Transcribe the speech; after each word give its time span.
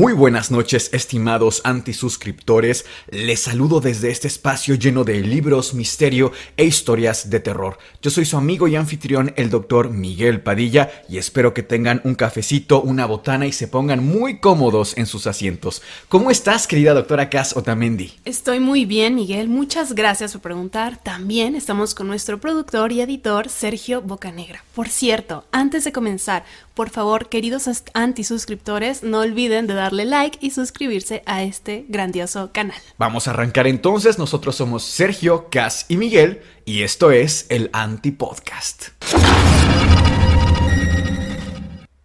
Muy 0.00 0.14
buenas 0.14 0.50
noches, 0.50 0.88
estimados 0.94 1.60
antisuscriptores. 1.62 2.86
Les 3.10 3.38
saludo 3.38 3.82
desde 3.82 4.10
este 4.10 4.28
espacio 4.28 4.74
lleno 4.74 5.04
de 5.04 5.20
libros, 5.20 5.74
misterio 5.74 6.32
e 6.56 6.64
historias 6.64 7.28
de 7.28 7.38
terror. 7.38 7.76
Yo 8.00 8.10
soy 8.10 8.24
su 8.24 8.38
amigo 8.38 8.66
y 8.66 8.76
anfitrión, 8.76 9.34
el 9.36 9.50
doctor 9.50 9.90
Miguel 9.90 10.40
Padilla, 10.40 10.90
y 11.06 11.18
espero 11.18 11.52
que 11.52 11.62
tengan 11.62 12.00
un 12.04 12.14
cafecito, 12.14 12.80
una 12.80 13.04
botana 13.04 13.46
y 13.46 13.52
se 13.52 13.68
pongan 13.68 14.02
muy 14.02 14.40
cómodos 14.40 14.96
en 14.96 15.04
sus 15.04 15.26
asientos. 15.26 15.82
¿Cómo 16.08 16.30
estás, 16.30 16.66
querida 16.66 16.94
doctora 16.94 17.28
Cass 17.28 17.54
Otamendi? 17.54 18.14
Estoy 18.24 18.58
muy 18.58 18.86
bien, 18.86 19.14
Miguel. 19.16 19.50
Muchas 19.50 19.92
gracias 19.94 20.32
por 20.32 20.40
preguntar. 20.40 20.96
También 21.02 21.54
estamos 21.54 21.94
con 21.94 22.06
nuestro 22.06 22.40
productor 22.40 22.90
y 22.92 23.02
editor, 23.02 23.50
Sergio 23.50 24.00
Bocanegra. 24.00 24.64
Por 24.74 24.88
cierto, 24.88 25.44
antes 25.52 25.84
de 25.84 25.92
comenzar, 25.92 26.46
por 26.72 26.88
favor, 26.88 27.28
queridos 27.28 27.68
antisuscriptores, 27.92 29.02
no 29.02 29.18
olviden 29.18 29.66
de 29.66 29.74
like 29.92 30.38
y 30.40 30.50
suscribirse 30.50 31.22
a 31.26 31.42
este 31.42 31.84
grandioso 31.88 32.50
canal. 32.52 32.78
Vamos 32.98 33.28
a 33.28 33.32
arrancar 33.32 33.66
entonces. 33.66 34.18
Nosotros 34.18 34.56
somos 34.56 34.84
Sergio, 34.84 35.48
Cas 35.50 35.86
y 35.88 35.96
Miguel 35.96 36.42
y 36.64 36.82
esto 36.82 37.10
es 37.10 37.46
el 37.48 37.70
Antipodcast. 37.72 38.88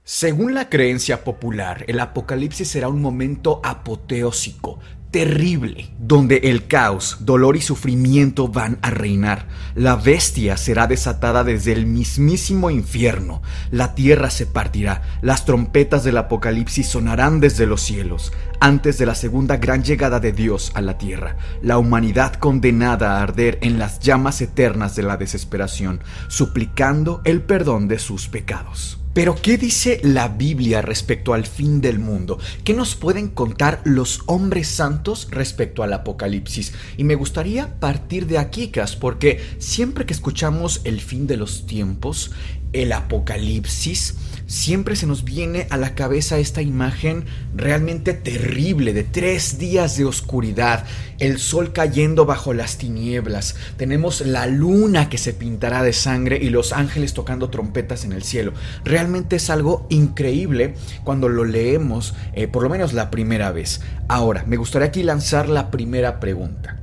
Según 0.03 0.53
la 0.53 0.69
creencia 0.69 1.23
popular, 1.23 1.83
el 1.87 1.99
apocalipsis 1.99 2.69
será 2.69 2.89
un 2.89 3.01
momento 3.01 3.59
apoteósico, 3.63 4.79
terrible, 5.15 5.87
donde 5.97 6.39
el 6.43 6.67
caos, 6.67 7.19
dolor 7.21 7.55
y 7.55 7.61
sufrimiento 7.61 8.49
van 8.49 8.79
a 8.81 8.89
reinar. 8.89 9.47
La 9.73 9.95
bestia 9.95 10.57
será 10.57 10.87
desatada 10.87 11.45
desde 11.45 11.71
el 11.71 11.85
mismísimo 11.85 12.69
infierno. 12.69 13.41
La 13.71 13.95
tierra 13.95 14.29
se 14.29 14.45
partirá. 14.45 15.03
Las 15.21 15.45
trompetas 15.45 16.03
del 16.03 16.17
apocalipsis 16.17 16.89
sonarán 16.89 17.39
desde 17.39 17.65
los 17.65 17.81
cielos. 17.81 18.33
Antes 18.59 18.97
de 18.97 19.05
la 19.05 19.15
segunda 19.15 19.55
gran 19.55 19.85
llegada 19.85 20.19
de 20.19 20.33
Dios 20.33 20.73
a 20.75 20.81
la 20.81 20.97
tierra, 20.97 21.37
la 21.61 21.77
humanidad 21.77 22.33
condenada 22.33 23.17
a 23.17 23.23
arder 23.23 23.57
en 23.61 23.79
las 23.79 24.01
llamas 24.01 24.41
eternas 24.41 24.97
de 24.97 25.03
la 25.03 25.15
desesperación, 25.15 26.01
suplicando 26.27 27.21
el 27.23 27.41
perdón 27.41 27.87
de 27.87 27.99
sus 27.99 28.27
pecados. 28.27 29.04
Pero 29.15 29.33
¿qué 29.41 29.57
dice 29.57 30.01
la 30.03 30.27
Biblia 30.27 30.81
respecto 30.81 31.33
al 31.33 31.45
fin 31.45 31.79
del 31.79 31.99
mundo? 31.99 32.37
¿Qué 32.65 32.73
nos 32.73 32.95
pueden 32.95 33.29
contar 33.29 33.79
los 33.85 34.23
hombres 34.25 34.67
santos 34.67 35.29
respecto 35.31 35.83
al 35.83 35.93
Apocalipsis? 35.93 36.73
Y 36.97 37.05
me 37.05 37.15
gustaría 37.15 37.79
partir 37.79 38.27
de 38.27 38.39
aquí, 38.39 38.71
Cas, 38.71 38.97
porque 38.97 39.39
siempre 39.57 40.05
que 40.05 40.11
escuchamos 40.11 40.81
el 40.83 40.99
fin 40.99 41.27
de 41.27 41.37
los 41.37 41.65
tiempos, 41.65 42.31
el 42.73 42.91
Apocalipsis, 42.91 44.15
siempre 44.47 44.95
se 44.95 45.07
nos 45.07 45.23
viene 45.23 45.67
a 45.69 45.77
la 45.77 45.95
cabeza 45.95 46.37
esta 46.37 46.61
imagen 46.61 47.25
realmente 47.55 48.13
terrible 48.13 48.93
de 48.93 49.03
tres 49.03 49.57
días 49.57 49.97
de 49.97 50.05
oscuridad, 50.05 50.85
el 51.19 51.39
sol 51.39 51.73
cayendo 51.73 52.25
bajo 52.25 52.53
las 52.53 52.77
tinieblas, 52.77 53.55
tenemos 53.77 54.21
la 54.21 54.47
luna 54.47 55.09
que 55.09 55.17
se 55.17 55.33
pintará 55.33 55.83
de 55.83 55.93
sangre 55.93 56.37
y 56.41 56.49
los 56.49 56.73
ángeles 56.73 57.13
tocando 57.13 57.49
trompetas 57.49 58.05
en 58.05 58.11
el 58.11 58.23
cielo. 58.23 58.53
Realmente 58.83 59.37
es 59.37 59.49
algo 59.49 59.87
increíble 59.89 60.75
cuando 61.03 61.29
lo 61.29 61.45
leemos, 61.45 62.13
eh, 62.33 62.47
por 62.47 62.63
lo 62.63 62.69
menos 62.69 62.93
la 62.93 63.09
primera 63.11 63.51
vez. 63.51 63.81
Ahora, 64.07 64.43
me 64.47 64.57
gustaría 64.57 64.87
aquí 64.87 65.03
lanzar 65.03 65.49
la 65.49 65.71
primera 65.71 66.19
pregunta. 66.19 66.79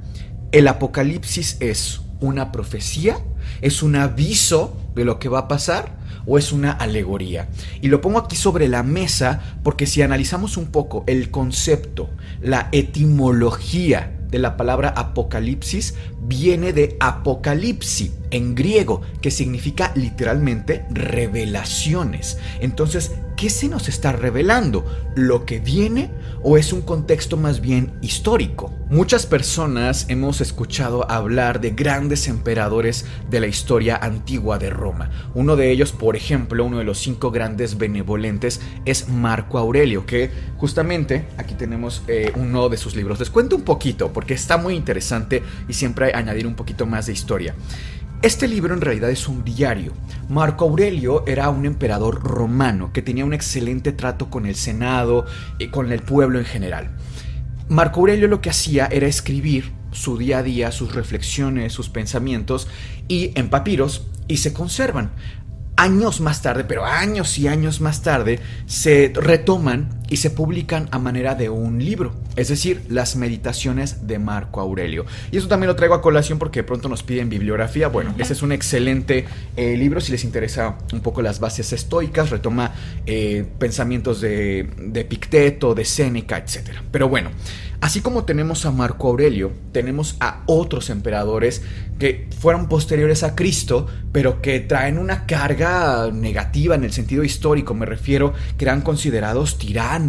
¿El 0.51 0.69
Apocalipsis 0.69 1.57
es 1.61 2.01
una 2.21 2.53
profecía? 2.53 3.19
¿Es 3.61 3.83
un 3.83 3.97
aviso 3.97 4.77
de 4.95 5.05
lo 5.05 5.19
que 5.19 5.29
va 5.29 5.41
a 5.41 5.49
pasar? 5.49 6.02
O 6.27 6.39
es 6.39 6.53
una 6.53 6.73
alegoría. 6.73 7.49
Y 7.81 7.89
lo 7.89 8.01
pongo 8.01 8.19
aquí 8.19 8.37
sobre 8.37 8.69
la 8.69 8.83
mesa 8.83 9.41
porque 9.63 9.87
si 9.87 10.03
analizamos 10.03 10.57
un 10.57 10.67
poco 10.67 11.05
el 11.07 11.31
concepto, 11.31 12.11
la 12.41 12.69
etimología 12.73 14.22
de 14.33 14.41
la 14.41 14.57
palabra 14.57 14.89
apocalipsis 14.97 15.95
viene 16.27 16.73
de 16.73 16.97
apocalipsis 16.99 18.11
en 18.33 18.55
griego, 18.55 19.03
que 19.21 19.31
significa 19.31 19.93
literalmente 19.95 20.87
revelaciones. 20.91 22.39
Entonces, 22.61 23.13
¿qué 23.37 23.51
se 23.51 23.69
nos 23.69 23.89
está 23.89 24.13
revelando? 24.13 24.85
¿Lo 25.15 25.45
que 25.45 25.61
viene 25.61 26.11
o 26.43 26.57
es 26.57 26.73
un 26.73 26.81
contexto 26.81 27.37
más 27.37 27.61
bien 27.61 27.93
histórico? 28.01 28.73
Muchas 28.89 29.27
personas 29.27 30.07
hemos 30.09 30.41
escuchado 30.41 31.11
hablar 31.11 31.61
de 31.61 31.71
grandes 31.71 32.27
emperadores 32.29 33.05
de 33.31 33.41
la 33.41 33.47
historia 33.47 33.97
antigua 33.97 34.59
de 34.59 34.71
Roma. 34.71 35.11
Uno 35.35 35.57
de 35.57 35.71
ellos, 35.71 35.93
por 35.93 36.17
ejemplo, 36.17 36.65
uno 36.65 36.79
de 36.79 36.85
los 36.85 36.99
cinco 36.99 37.31
grandes 37.31 37.77
benevolentes 37.77 38.61
es 38.85 39.09
Marco 39.09 39.59
Aurelio, 39.59 40.07
que 40.07 40.31
justamente 40.57 41.27
aquí 41.37 41.55
tenemos 41.55 42.03
eh, 42.09 42.33
uno 42.37 42.69
de 42.69 42.77
sus 42.77 42.97
libros. 42.97 43.19
Les 43.19 43.31
cuento 43.31 43.57
un 43.57 43.63
poquito 43.63 44.13
porque 44.23 44.35
está 44.35 44.57
muy 44.57 44.77
interesante 44.77 45.43
y 45.67 45.73
siempre 45.73 46.07
hay 46.07 46.13
añadir 46.13 46.47
un 46.47 46.55
poquito 46.55 46.87
más 46.87 47.07
de 47.07 47.13
historia. 47.13 47.57
Este 48.23 48.47
libro 48.47 48.73
en 48.73 48.81
realidad 48.81 49.11
es 49.11 49.27
un 49.27 49.43
diario. 49.43 49.95
Marco 50.29 50.65
Aurelio 50.65 51.27
era 51.27 51.49
un 51.49 51.67
emperador 51.67 52.23
romano 52.23 52.93
que 52.93 53.03
tenía 53.03 53.25
un 53.25 53.35
excelente 53.35 53.91
trato 53.91 54.31
con 54.31 54.47
el 54.47 54.55
Senado 54.55 55.27
y 55.59 55.71
con 55.71 55.91
el 55.91 56.03
pueblo 56.03 56.39
en 56.39 56.45
general. 56.45 56.93
Marco 57.69 57.99
Aurelio 57.99 58.29
lo 58.29 58.41
que 58.41 58.51
hacía 58.51 58.87
era 58.87 59.09
escribir 59.09 59.73
su 59.91 60.17
día 60.17 60.39
a 60.39 60.43
día, 60.45 60.71
sus 60.71 60.95
reflexiones, 60.95 61.73
sus 61.73 61.89
pensamientos 61.89 62.69
y 63.09 63.33
en 63.35 63.51
papiros 63.51 64.07
y 64.29 64.37
se 64.37 64.53
conservan 64.53 65.11
años 65.77 66.21
más 66.21 66.43
tarde, 66.43 66.63
pero 66.63 66.85
años 66.85 67.39
y 67.39 67.49
años 67.49 67.81
más 67.81 68.03
tarde, 68.03 68.39
se 68.67 69.13
retoman 69.17 70.02
y 70.13 70.19
se 70.19 70.29
publican 70.29 70.89
a 70.91 70.99
manera 70.99 71.35
de 71.35 71.49
un 71.49 71.83
libro, 71.83 72.13
es 72.37 72.49
decir, 72.49 72.83
las 72.91 73.17
meditaciones 73.17 74.07
de 74.07 74.19
Marco 74.19 74.61
Aurelio. 74.61 75.07
Y 75.31 75.39
eso 75.39 75.49
también 75.49 75.69
lo 75.69 75.75
traigo 75.75 75.95
a 75.95 76.03
colación 76.03 76.39
porque 76.39 76.61
de 76.61 76.65
pronto 76.65 76.91
nos 76.91 77.03
piden 77.03 77.31
bibliografía. 77.31 77.89
Bueno, 77.89 78.15
ese 78.19 78.35
es 78.35 78.43
un 78.43 78.53
excelente 78.53 79.25
eh, 79.57 79.75
libro 79.75 80.03
si 80.03 80.13
les 80.13 80.25
interesa 80.25 80.77
un 80.93 81.01
poco 81.01 81.23
las 81.23 81.41
bases 81.41 81.73
estoicas, 81.73 82.29
retoma 82.29 82.75
eh, 83.07 83.47
pensamientos 83.59 84.21
de, 84.21 84.69
de 84.77 85.05
Picteto, 85.07 85.75
de 85.75 85.87
Séneca, 85.87 86.37
etc. 86.37 86.81
Pero 86.91 87.09
bueno, 87.09 87.31
Así 87.83 88.01
como 88.01 88.25
tenemos 88.25 88.65
a 88.65 88.71
Marco 88.71 89.09
Aurelio, 89.09 89.51
tenemos 89.73 90.15
a 90.21 90.45
otros 90.47 90.89
emperadores 90.89 91.63
que 91.99 92.29
fueron 92.39 92.69
posteriores 92.69 93.25
a 93.25 93.35
Cristo, 93.35 93.89
pero 94.13 94.41
que 94.41 94.61
traen 94.61 94.99
una 94.99 95.27
carga 95.27 96.09
negativa 96.13 96.77
en 96.77 96.85
el 96.85 96.93
sentido 96.93 97.25
histórico. 97.25 97.75
Me 97.75 97.85
refiero 97.85 98.35
que 98.57 98.67
eran 98.67 98.83
considerados 98.83 99.59
tiranos, 99.59 100.02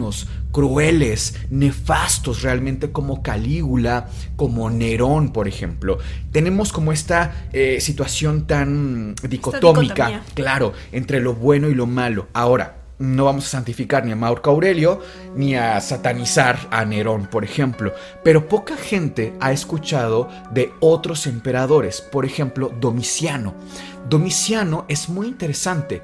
crueles, 0.52 1.36
nefastos 1.50 2.42
realmente 2.44 2.92
como 2.92 3.24
Calígula, 3.24 4.10
como 4.36 4.70
Nerón, 4.70 5.34
por 5.34 5.48
ejemplo. 5.48 5.98
Tenemos 6.32 6.72
como 6.72 6.92
esta 6.92 7.48
eh, 7.54 7.80
situación 7.82 8.48
tan 8.48 9.16
dicotómica, 9.28 10.24
claro, 10.34 10.74
entre 10.92 11.20
lo 11.20 11.34
bueno 11.34 11.70
y 11.70 11.76
lo 11.76 11.88
malo. 11.88 12.28
Ahora, 12.34 12.83
no 13.00 13.26
vamos 13.26 13.46
a 13.46 13.50
santificar 13.50 14.06
ni 14.06 14.12
a 14.12 14.16
Marco 14.16 14.50
Aurelio 14.50 15.02
ni 15.36 15.56
a 15.56 15.80
satanizar 15.82 16.58
a 16.72 16.86
Nerón, 16.86 17.28
por 17.28 17.44
ejemplo, 17.44 17.94
pero 18.24 18.48
poca 18.48 18.78
gente 18.78 19.34
ha 19.40 19.52
escuchado 19.52 20.30
de 20.52 20.72
otros 20.80 21.28
emperadores, 21.28 22.02
por 22.02 22.26
ejemplo, 22.26 22.72
Domiciano. 22.80 23.56
Domiciano 24.10 24.86
es 24.88 25.10
muy 25.10 25.28
interesante. 25.28 26.04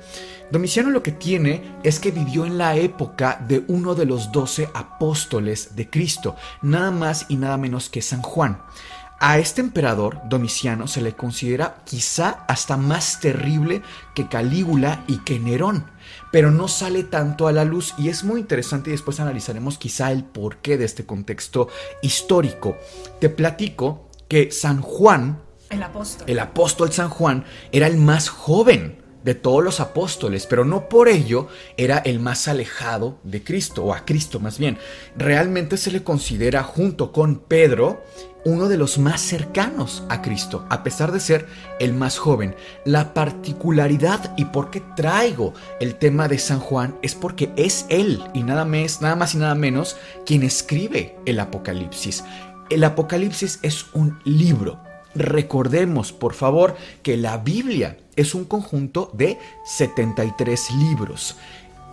Domiciano 0.51 0.89
lo 0.89 1.03
que 1.03 1.11
tiene 1.11 1.75
es 1.83 1.99
que 1.99 2.11
vivió 2.11 2.45
en 2.45 2.57
la 2.57 2.75
época 2.75 3.43
de 3.47 3.63
uno 3.67 3.93
de 3.93 4.05
los 4.05 4.31
doce 4.31 4.69
apóstoles 4.73 5.75
de 5.75 5.89
Cristo, 5.89 6.35
nada 6.61 6.91
más 6.91 7.27
y 7.29 7.35
nada 7.35 7.57
menos 7.57 7.89
que 7.89 8.01
San 8.01 8.21
Juan. 8.21 8.61
A 9.21 9.37
este 9.37 9.59
emperador, 9.59 10.21
Domiciano, 10.29 10.87
se 10.87 11.01
le 11.01 11.11
considera 11.11 11.81
quizá 11.85 12.45
hasta 12.47 12.77
más 12.77 13.19
terrible 13.19 13.81
que 14.15 14.29
Calígula 14.29 15.03
y 15.07 15.17
que 15.19 15.39
Nerón, 15.39 15.91
pero 16.31 16.51
no 16.51 16.67
sale 16.67 17.03
tanto 17.03 17.47
a 17.47 17.51
la 17.51 17.65
luz 17.65 17.93
y 17.97 18.09
es 18.09 18.23
muy 18.23 18.39
interesante 18.39 18.89
y 18.89 18.93
después 18.93 19.19
analizaremos 19.19 19.77
quizá 19.77 20.11
el 20.11 20.23
porqué 20.23 20.77
de 20.77 20.85
este 20.85 21.05
contexto 21.05 21.69
histórico. 22.01 22.77
Te 23.19 23.29
platico 23.29 24.07
que 24.27 24.51
San 24.51 24.81
Juan, 24.81 25.41
el 25.69 25.83
apóstol, 25.83 26.29
el 26.29 26.39
apóstol 26.39 26.91
San 26.91 27.09
Juan, 27.09 27.45
era 27.71 27.87
el 27.87 27.97
más 27.97 28.29
joven 28.29 28.99
de 29.23 29.35
todos 29.35 29.63
los 29.63 29.79
apóstoles, 29.79 30.45
pero 30.47 30.63
no 30.63 30.87
por 30.87 31.09
ello 31.09 31.47
era 31.77 31.97
el 31.97 32.19
más 32.19 32.47
alejado 32.47 33.19
de 33.23 33.43
Cristo, 33.43 33.83
o 33.83 33.93
a 33.93 34.05
Cristo 34.05 34.39
más 34.39 34.57
bien. 34.57 34.77
Realmente 35.17 35.77
se 35.77 35.91
le 35.91 36.03
considera 36.03 36.63
junto 36.63 37.11
con 37.11 37.39
Pedro 37.39 38.03
uno 38.45 38.69
de 38.69 38.77
los 38.77 38.97
más 38.97 39.21
cercanos 39.21 40.03
a 40.09 40.21
Cristo, 40.21 40.65
a 40.69 40.83
pesar 40.83 41.11
de 41.11 41.19
ser 41.19 41.47
el 41.79 41.93
más 41.93 42.17
joven. 42.17 42.55
La 42.85 43.13
particularidad 43.13 44.33
y 44.37 44.45
por 44.45 44.71
qué 44.71 44.81
traigo 44.95 45.53
el 45.79 45.95
tema 45.95 46.27
de 46.27 46.39
San 46.39 46.59
Juan 46.59 46.95
es 47.01 47.15
porque 47.15 47.51
es 47.55 47.85
él 47.89 48.23
y 48.33 48.43
nada 48.43 48.65
más, 48.65 49.01
nada 49.01 49.15
más 49.15 49.35
y 49.35 49.37
nada 49.37 49.55
menos 49.55 49.97
quien 50.25 50.43
escribe 50.43 51.17
el 51.25 51.39
Apocalipsis. 51.39 52.23
El 52.69 52.83
Apocalipsis 52.83 53.59
es 53.61 53.87
un 53.93 54.19
libro. 54.23 54.79
Recordemos, 55.15 56.13
por 56.13 56.33
favor, 56.33 56.75
que 57.01 57.17
la 57.17 57.37
Biblia 57.37 57.97
es 58.15 58.35
un 58.35 58.45
conjunto 58.45 59.09
de 59.13 59.39
73 59.65 60.71
libros. 60.71 61.35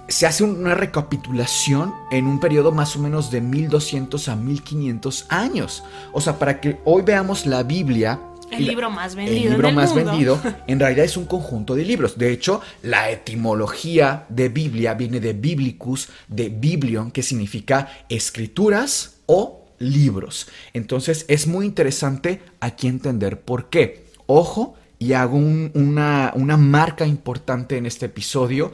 Se 0.09 0.27
hace 0.27 0.45
una 0.45 0.75
recapitulación 0.75 1.93
en 2.11 2.27
un 2.27 2.39
periodo 2.39 2.73
más 2.73 2.95
o 2.97 3.01
menos 3.01 3.31
de 3.31 3.41
1200 3.41 4.29
a 4.29 4.37
1500 4.37 5.27
años. 5.29 5.83
O 6.13 6.21
sea, 6.21 6.39
para 6.39 6.61
que 6.61 6.81
hoy 6.85 7.03
veamos 7.03 7.47
la 7.47 7.63
Biblia 7.63 8.21
el 8.51 8.67
libro 8.67 8.91
más 8.91 9.15
vendido. 9.15 9.45
El 9.45 9.51
libro 9.51 9.73
más 9.73 9.95
vendido, 9.95 10.41
en 10.67 10.79
realidad 10.79 11.05
es 11.05 11.17
un 11.17 11.27
conjunto 11.27 11.75
de 11.75 11.85
libros. 11.85 12.17
De 12.17 12.31
hecho, 12.31 12.61
la 12.83 13.11
etimología 13.11 14.25
de 14.29 14.49
Biblia 14.49 14.95
viene 14.95 15.21
de 15.21 15.33
biblicus, 15.33 16.09
de 16.29 16.49
biblion, 16.49 17.11
que 17.11 17.23
significa 17.23 17.89
escrituras 18.09 19.17
o 19.27 19.67
libros. 19.79 20.49
Entonces 20.73 21.25
es 21.29 21.47
muy 21.47 21.67
interesante 21.67 22.41
aquí 22.61 22.87
entender 22.87 23.41
por 23.41 23.69
qué. 23.69 24.07
Ojo, 24.27 24.75
y 24.99 25.13
hago 25.13 25.37
una, 25.37 26.33
una 26.35 26.57
marca 26.57 27.07
importante 27.07 27.77
en 27.77 27.87
este 27.87 28.07
episodio 28.07 28.73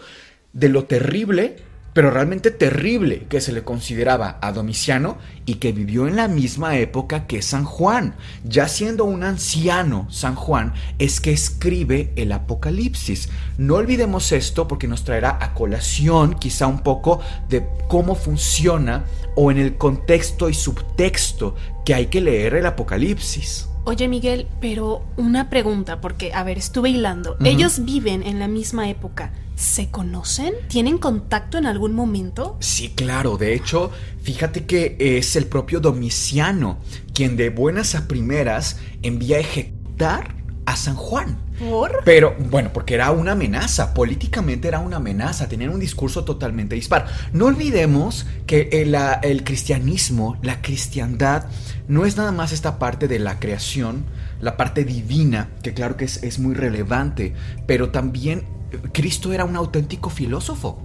de 0.53 0.69
lo 0.69 0.85
terrible, 0.85 1.57
pero 1.93 2.11
realmente 2.11 2.51
terrible 2.51 3.27
que 3.29 3.41
se 3.41 3.53
le 3.53 3.65
consideraba 3.65 4.39
a 4.41 4.53
Domiciano 4.53 5.19
y 5.45 5.57
que 5.57 5.73
vivió 5.73 6.07
en 6.07 6.17
la 6.17 6.27
misma 6.27 6.79
época 6.79 7.27
que 7.27 7.43
San 7.43 7.65
Juan. 7.65 8.15
Ya 8.45 8.67
siendo 8.69 9.05
un 9.05 9.25
anciano, 9.25 10.07
San 10.11 10.35
Juan 10.35 10.73
es 10.99 11.21
que 11.21 11.33
escribe 11.33 12.13
el 12.17 12.33
Apocalipsis. 12.33 13.29
No 13.59 13.75
olvidemos 13.75 14.33
esto 14.33 14.67
porque 14.69 14.89
nos 14.89 15.05
traerá 15.05 15.39
a 15.41 15.53
colación 15.53 16.35
quizá 16.39 16.67
un 16.67 16.81
poco 16.81 17.21
de 17.49 17.67
cómo 17.89 18.15
funciona 18.15 19.05
o 19.37 19.51
en 19.51 19.59
el 19.59 19.77
contexto 19.77 20.49
y 20.49 20.55
subtexto 20.55 21.55
que 21.85 21.95
hay 21.95 22.07
que 22.07 22.21
leer 22.23 22.55
el 22.55 22.67
Apocalipsis. 22.67 23.69
Oye 23.85 24.07
Miguel, 24.07 24.47
pero 24.61 25.03
una 25.17 25.51
pregunta, 25.51 26.01
porque, 26.01 26.33
a 26.33 26.45
ver, 26.45 26.57
estuve 26.57 26.91
hilando. 26.91 27.37
Ellos 27.45 27.85
viven 27.85 28.23
en 28.23 28.39
la 28.39 28.47
misma 28.47 28.89
época. 28.89 29.33
¿Se 29.63 29.91
conocen? 29.91 30.55
¿Tienen 30.67 30.99
contacto 30.99 31.57
en 31.57 31.67
algún 31.67 31.95
momento? 31.95 32.57
Sí, 32.59 32.89
claro. 32.97 33.37
De 33.37 33.55
hecho, 33.55 33.93
fíjate 34.21 34.67
que 34.67 34.97
es 34.99 35.37
el 35.37 35.47
propio 35.47 35.79
Domiciano 35.79 36.79
quien 37.15 37.37
de 37.37 37.49
buenas 37.51 37.95
a 37.95 38.09
primeras 38.09 38.79
envía 39.03 39.37
a 39.37 39.41
ejecutar 39.41 40.35
a 40.67 40.75
San 40.75 40.97
Juan. 40.97 41.39
¿Por? 41.61 42.03
Pero, 42.05 42.35
bueno, 42.51 42.73
porque 42.73 42.95
era 42.95 43.13
una 43.13 43.33
amenaza, 43.33 43.95
políticamente 43.95 44.67
era 44.67 44.81
una 44.81 44.97
amenaza, 44.97 45.49
tenían 45.49 45.71
un 45.71 45.79
discurso 45.79 46.25
totalmente 46.25 46.75
dispar. 46.75 47.07
No 47.33 47.47
olvidemos 47.47 48.27
que 48.49 48.69
el, 48.73 48.97
el 49.23 49.45
cristianismo, 49.45 50.39
la 50.43 50.61
cristiandad, 50.61 51.47
no 51.87 52.05
es 52.05 52.17
nada 52.17 52.33
más 52.33 52.51
esta 52.51 52.81
parte 52.81 53.07
de 53.07 53.21
la 53.21 53.39
creación, 53.39 54.07
la 54.41 54.57
parte 54.57 54.85
divina, 54.85 55.51
que 55.63 55.73
claro 55.73 55.97
que 55.97 56.07
es, 56.07 56.21
es 56.25 56.41
muy 56.41 56.57
relevante, 56.57 57.35
pero 57.69 57.91
también 57.91 58.45
Cristo 58.93 59.33
era 59.33 59.45
un 59.45 59.57
auténtico 59.57 60.11
filósofo. 60.11 60.79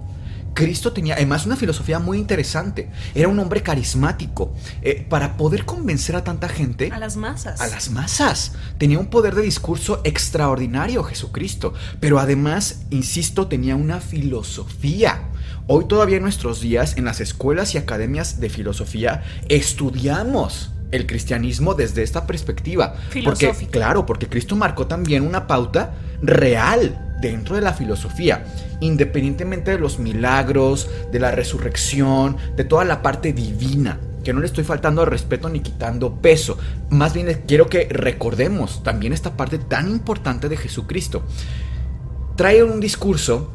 Cristo 0.58 0.92
tenía 0.92 1.14
además 1.14 1.46
una 1.46 1.54
filosofía 1.54 2.00
muy 2.00 2.18
interesante. 2.18 2.90
Era 3.14 3.28
un 3.28 3.38
hombre 3.38 3.62
carismático. 3.62 4.52
Eh, 4.82 5.06
para 5.08 5.36
poder 5.36 5.64
convencer 5.64 6.16
a 6.16 6.24
tanta 6.24 6.48
gente. 6.48 6.90
A 6.92 6.98
las 6.98 7.16
masas. 7.16 7.60
A 7.60 7.68
las 7.68 7.90
masas. 7.90 8.54
Tenía 8.76 8.98
un 8.98 9.06
poder 9.06 9.36
de 9.36 9.42
discurso 9.42 10.00
extraordinario 10.02 11.04
Jesucristo. 11.04 11.74
Pero 12.00 12.18
además, 12.18 12.80
insisto, 12.90 13.46
tenía 13.46 13.76
una 13.76 14.00
filosofía. 14.00 15.28
Hoy 15.68 15.86
todavía 15.86 16.16
en 16.16 16.24
nuestros 16.24 16.60
días, 16.60 16.96
en 16.96 17.04
las 17.04 17.20
escuelas 17.20 17.76
y 17.76 17.78
academias 17.78 18.40
de 18.40 18.48
filosofía, 18.48 19.22
estudiamos 19.48 20.72
el 20.90 21.06
cristianismo 21.06 21.74
desde 21.74 22.02
esta 22.02 22.26
perspectiva. 22.26 22.94
Porque, 23.24 23.52
claro, 23.70 24.06
porque 24.06 24.28
Cristo 24.28 24.56
marcó 24.56 24.88
también 24.88 25.22
una 25.22 25.46
pauta 25.46 25.94
real 26.20 27.07
dentro 27.20 27.56
de 27.56 27.62
la 27.62 27.72
filosofía, 27.72 28.44
independientemente 28.80 29.72
de 29.72 29.78
los 29.78 29.98
milagros, 29.98 30.88
de 31.10 31.18
la 31.18 31.30
resurrección, 31.30 32.36
de 32.56 32.64
toda 32.64 32.84
la 32.84 33.02
parte 33.02 33.32
divina, 33.32 33.98
que 34.24 34.32
no 34.32 34.40
le 34.40 34.46
estoy 34.46 34.64
faltando 34.64 35.00
al 35.00 35.08
respeto 35.08 35.48
ni 35.48 35.60
quitando 35.60 36.14
peso. 36.16 36.58
Más 36.90 37.14
bien 37.14 37.44
quiero 37.46 37.68
que 37.68 37.88
recordemos 37.90 38.82
también 38.82 39.12
esta 39.12 39.36
parte 39.36 39.58
tan 39.58 39.88
importante 39.88 40.48
de 40.48 40.56
Jesucristo. 40.56 41.22
Trae 42.36 42.62
un 42.62 42.80
discurso 42.80 43.52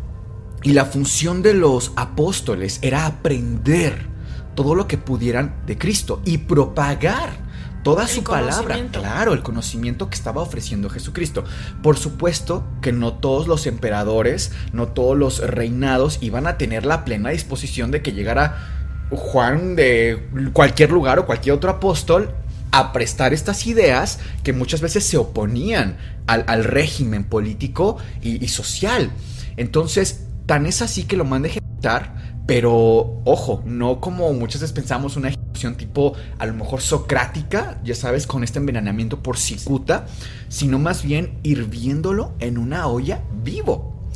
y 0.63 0.74
la 0.74 0.86
función 0.86 1.42
de 1.42 1.54
los 1.54 1.92
apóstoles 1.95 2.80
era 2.81 3.06
aprender 3.06 4.07
todo 4.56 4.76
lo 4.76 4.88
que 4.88 4.97
pudieran 4.97 5.56
de 5.66 5.78
Cristo 5.78 6.21
y 6.26 6.40
propagar 6.40 7.43
toda 7.83 8.07
su 8.07 8.23
palabra, 8.23 8.78
claro, 8.92 9.33
el 9.33 9.44
conocimiento 9.44 10.09
que 10.09 10.16
estaba 10.16 10.42
ofreciendo 10.42 10.90
Jesucristo. 10.90 11.44
Por 11.81 11.97
supuesto 11.97 12.66
que 12.81 12.92
no 12.92 13.13
todos 13.13 13.47
los 13.47 13.68
emperadores, 13.68 14.52
no 14.71 14.87
todos 14.87 15.18
los 15.18 15.40
reinados 15.40 16.18
iban 16.21 16.47
a 16.47 16.57
tener 16.57 16.85
la 16.85 17.06
plena 17.06 17.30
disposición 17.30 17.92
de 17.92 18.02
que 18.02 18.13
llegara 18.13 19.07
Juan 19.11 19.75
de 19.75 20.30
cualquier 20.54 20.92
lugar 20.92 21.19
o 21.19 21.25
cualquier 21.25 21.56
otro 21.56 21.69
apóstol 21.69 22.33
a 22.71 22.92
prestar 22.92 23.33
estas 23.33 23.68
ideas 23.68 24.19
que 24.44 24.54
muchas 24.54 24.81
veces 24.81 25.06
se 25.06 25.18
oponían 25.18 25.97
al, 26.25 26.63
régimen 26.63 27.23
político 27.23 27.97
y, 28.21 28.44
y, 28.44 28.47
social. 28.47 29.11
Entonces, 29.57 30.25
tan 30.47 30.66
es 30.66 30.81
así 30.81 31.04
que 31.04 31.16
lo 31.16 31.25
manda 31.25 31.47
a 31.47 31.52
ejecutar 31.52 32.32
pero 32.45 33.21
ojo, 33.23 33.64
no 33.66 34.02
como 34.02 34.33
muchas 34.33 34.62
veces 34.62 34.73
pensamos 34.73 35.16
una 35.16 35.30
ejecución 35.30 35.76
tipo 35.76 36.14
a 36.40 36.45
lo 36.45 36.54
mejor 36.54 36.81
socrática, 36.81 37.80
ya 37.83 37.95
sabes, 37.95 38.28
con 38.28 38.44
este 38.44 38.59
envenenamiento 38.59 39.23
por 39.23 39.38
cicuta, 39.38 40.07
sino 40.50 40.78
más 40.78 41.04
bien 41.04 41.40
hirviéndolo 41.44 42.33
en 42.40 42.57
una 42.57 42.88
olla 42.88 43.21
vivo. 43.44 44.09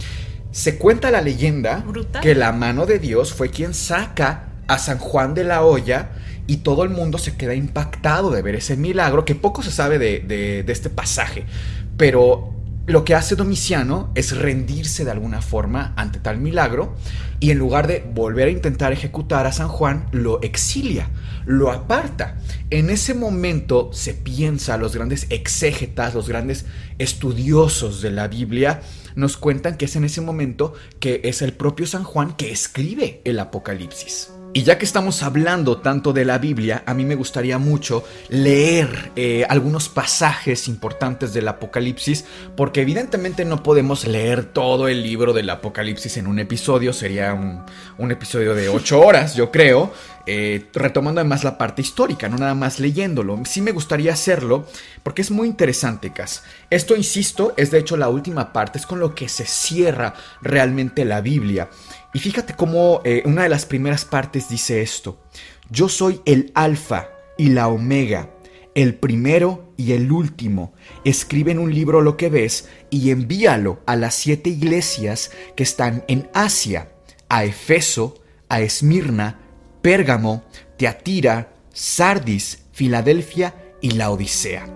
Se 0.51 0.77
cuenta 0.77 1.11
la 1.11 1.21
leyenda 1.21 1.85
que 2.21 2.35
la 2.35 2.51
mano 2.51 2.85
de 2.85 2.99
Dios 2.99 3.33
fue 3.33 3.49
quien 3.49 3.73
saca 3.73 4.49
a 4.67 4.77
San 4.77 4.97
Juan 4.97 5.33
de 5.33 5.45
la 5.45 5.63
olla 5.63 6.09
y 6.47 6.57
todo 6.57 6.83
el 6.83 6.89
mundo 6.89 7.17
se 7.17 7.35
queda 7.35 7.53
impactado 7.53 8.31
de 8.31 8.41
ver 8.41 8.55
ese 8.55 8.75
milagro, 8.75 9.23
que 9.23 9.35
poco 9.35 9.61
se 9.61 9.71
sabe 9.71 9.99
de, 9.99 10.19
de 10.19 10.71
este 10.71 10.89
pasaje, 10.89 11.45
pero 11.95 12.56
lo 12.87 13.03
que 13.03 13.15
hace 13.15 13.35
Domiciano 13.35 14.11
es 14.15 14.35
rendirse 14.35 15.03
de 15.03 15.11
alguna 15.11 15.41
forma 15.41 15.93
ante 15.97 16.19
tal 16.19 16.37
milagro 16.37 16.95
y 17.41 17.51
en 17.51 17.59
lugar 17.59 17.85
de 17.85 18.09
volver 18.13 18.47
a 18.47 18.51
intentar 18.51 18.93
ejecutar 18.93 19.45
a 19.45 19.51
San 19.51 19.67
Juan, 19.67 20.07
lo 20.13 20.41
exilia, 20.41 21.09
lo 21.45 21.69
aparta. 21.69 22.37
En 22.69 22.89
ese 22.89 23.13
momento 23.13 23.89
se 23.91 24.13
piensa, 24.13 24.77
los 24.77 24.95
grandes 24.95 25.27
exégetas, 25.29 26.15
los 26.15 26.29
grandes 26.29 26.65
estudiosos 26.97 28.01
de 28.01 28.11
la 28.11 28.29
Biblia, 28.29 28.81
nos 29.15 29.35
cuentan 29.35 29.75
que 29.75 29.85
es 29.85 29.95
en 29.97 30.05
ese 30.05 30.21
momento 30.21 30.73
que 31.01 31.19
es 31.25 31.41
el 31.41 31.51
propio 31.51 31.87
San 31.87 32.05
Juan 32.05 32.37
que 32.37 32.51
escribe 32.51 33.21
el 33.25 33.39
Apocalipsis. 33.39 34.29
Y 34.57 34.63
ya 34.63 34.79
que 34.79 34.85
estamos 34.85 35.21
hablando 35.21 35.77
tanto 35.77 36.13
de 36.13 36.25
la 36.25 36.39
Biblia, 36.39 36.81
a 36.87 36.95
mí 36.95 37.05
me 37.05 37.13
gustaría 37.13 37.59
mucho 37.59 38.03
leer 38.29 39.11
eh, 39.15 39.45
algunos 39.47 39.87
pasajes 39.87 40.67
importantes 40.67 41.31
del 41.31 41.47
Apocalipsis, 41.47 42.25
porque 42.55 42.81
evidentemente 42.81 43.45
no 43.45 43.61
podemos 43.61 44.07
leer 44.07 44.45
todo 44.45 44.87
el 44.87 45.03
libro 45.03 45.31
del 45.31 45.51
Apocalipsis 45.51 46.17
en 46.17 46.25
un 46.25 46.39
episodio, 46.39 46.91
sería 46.91 47.35
un, 47.35 47.63
un 47.99 48.11
episodio 48.11 48.55
de 48.55 48.67
ocho 48.67 48.99
horas, 49.05 49.35
yo 49.35 49.51
creo, 49.51 49.93
eh, 50.29 50.65
retomando 50.73 51.21
además 51.21 51.45
la 51.45 51.57
parte 51.57 51.81
histórica, 51.81 52.27
no 52.27 52.37
nada 52.37 52.53
más 52.53 52.81
leyéndolo. 52.81 53.39
Sí 53.45 53.61
me 53.61 53.71
gustaría 53.71 54.11
hacerlo, 54.11 54.67
porque 55.01 55.21
es 55.21 55.31
muy 55.31 55.47
interesante, 55.47 56.11
Cas. 56.11 56.43
Esto, 56.69 56.97
insisto, 56.97 57.53
es 57.55 57.71
de 57.71 57.79
hecho 57.79 57.95
la 57.95 58.09
última 58.09 58.51
parte, 58.51 58.77
es 58.77 58.85
con 58.85 58.99
lo 58.99 59.15
que 59.15 59.29
se 59.29 59.45
cierra 59.45 60.15
realmente 60.41 61.05
la 61.05 61.21
Biblia. 61.21 61.69
Y 62.13 62.19
fíjate 62.19 62.53
cómo 62.53 63.01
eh, 63.03 63.21
una 63.25 63.43
de 63.43 63.49
las 63.49 63.65
primeras 63.65 64.05
partes 64.05 64.49
dice 64.49 64.81
esto. 64.81 65.19
Yo 65.69 65.89
soy 65.89 66.21
el 66.25 66.51
alfa 66.55 67.09
y 67.37 67.49
la 67.49 67.67
omega, 67.67 68.31
el 68.75 68.95
primero 68.95 69.73
y 69.77 69.91
el 69.93 70.11
último. 70.11 70.73
Escribe 71.03 71.51
en 71.51 71.59
un 71.59 71.73
libro 71.73 72.01
lo 72.01 72.17
que 72.17 72.29
ves 72.29 72.69
y 72.89 73.11
envíalo 73.11 73.81
a 73.85 73.95
las 73.95 74.15
siete 74.15 74.49
iglesias 74.49 75.31
que 75.55 75.63
están 75.63 76.03
en 76.07 76.29
Asia, 76.33 76.91
a 77.29 77.43
Efeso, 77.43 78.21
a 78.49 78.61
Esmirna, 78.61 79.39
Pérgamo, 79.81 80.43
Teatira, 80.77 81.53
Sardis, 81.73 82.63
Filadelfia 82.71 83.53
y 83.81 83.91
la 83.91 84.09
Odisea. 84.09 84.67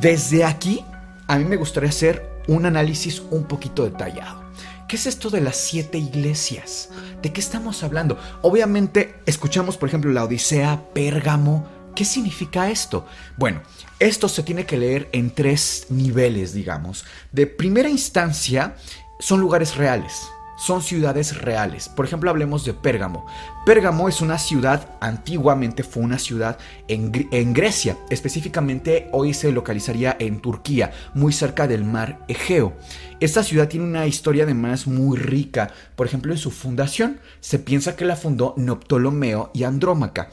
Desde 0.00 0.44
aquí, 0.44 0.84
a 1.28 1.38
mí 1.38 1.44
me 1.44 1.56
gustaría 1.56 1.90
hacer 1.90 2.28
un 2.48 2.66
análisis 2.66 3.22
un 3.30 3.44
poquito 3.44 3.84
detallado. 3.84 4.43
¿Qué 4.88 4.96
es 4.96 5.06
esto 5.06 5.30
de 5.30 5.40
las 5.40 5.56
siete 5.56 5.96
iglesias? 5.96 6.90
¿De 7.22 7.32
qué 7.32 7.40
estamos 7.40 7.82
hablando? 7.82 8.18
Obviamente 8.42 9.16
escuchamos, 9.24 9.78
por 9.78 9.88
ejemplo, 9.88 10.12
la 10.12 10.24
Odisea, 10.24 10.82
Pérgamo. 10.92 11.66
¿Qué 11.94 12.04
significa 12.04 12.70
esto? 12.70 13.06
Bueno, 13.36 13.62
esto 13.98 14.28
se 14.28 14.42
tiene 14.42 14.66
que 14.66 14.76
leer 14.76 15.08
en 15.12 15.30
tres 15.30 15.86
niveles, 15.88 16.52
digamos. 16.52 17.06
De 17.32 17.46
primera 17.46 17.88
instancia, 17.88 18.76
son 19.20 19.40
lugares 19.40 19.76
reales, 19.76 20.12
son 20.56 20.82
ciudades 20.82 21.40
reales. 21.40 21.88
Por 21.88 22.04
ejemplo, 22.04 22.30
hablemos 22.30 22.64
de 22.64 22.74
Pérgamo. 22.74 23.26
Pérgamo 23.66 24.08
es 24.08 24.20
una 24.20 24.38
ciudad, 24.38 24.88
antiguamente 25.00 25.82
fue 25.82 26.02
una 26.02 26.18
ciudad 26.18 26.58
en, 26.88 27.52
Grecia, 27.52 27.96
específicamente 28.10 29.08
hoy 29.12 29.34
se 29.34 29.52
localizaría 29.52 30.16
en 30.18 30.40
Turquía, 30.40 30.92
muy 31.14 31.32
cerca 31.32 31.66
del 31.66 31.84
mar 31.84 32.18
Egeo. 32.28 32.74
Esta 33.20 33.42
ciudad 33.42 33.68
tiene 33.68 33.86
una 33.86 34.06
historia 34.06 34.44
además 34.44 34.86
muy 34.86 35.16
rica. 35.16 35.70
Por 35.96 36.06
ejemplo, 36.06 36.32
en 36.32 36.38
su 36.38 36.50
fundación 36.50 37.20
se 37.40 37.58
piensa 37.58 37.96
que 37.96 38.04
la 38.04 38.16
fundó 38.16 38.54
Neoptolomeo 38.56 39.50
y 39.54 39.64
Andrómaca. 39.64 40.30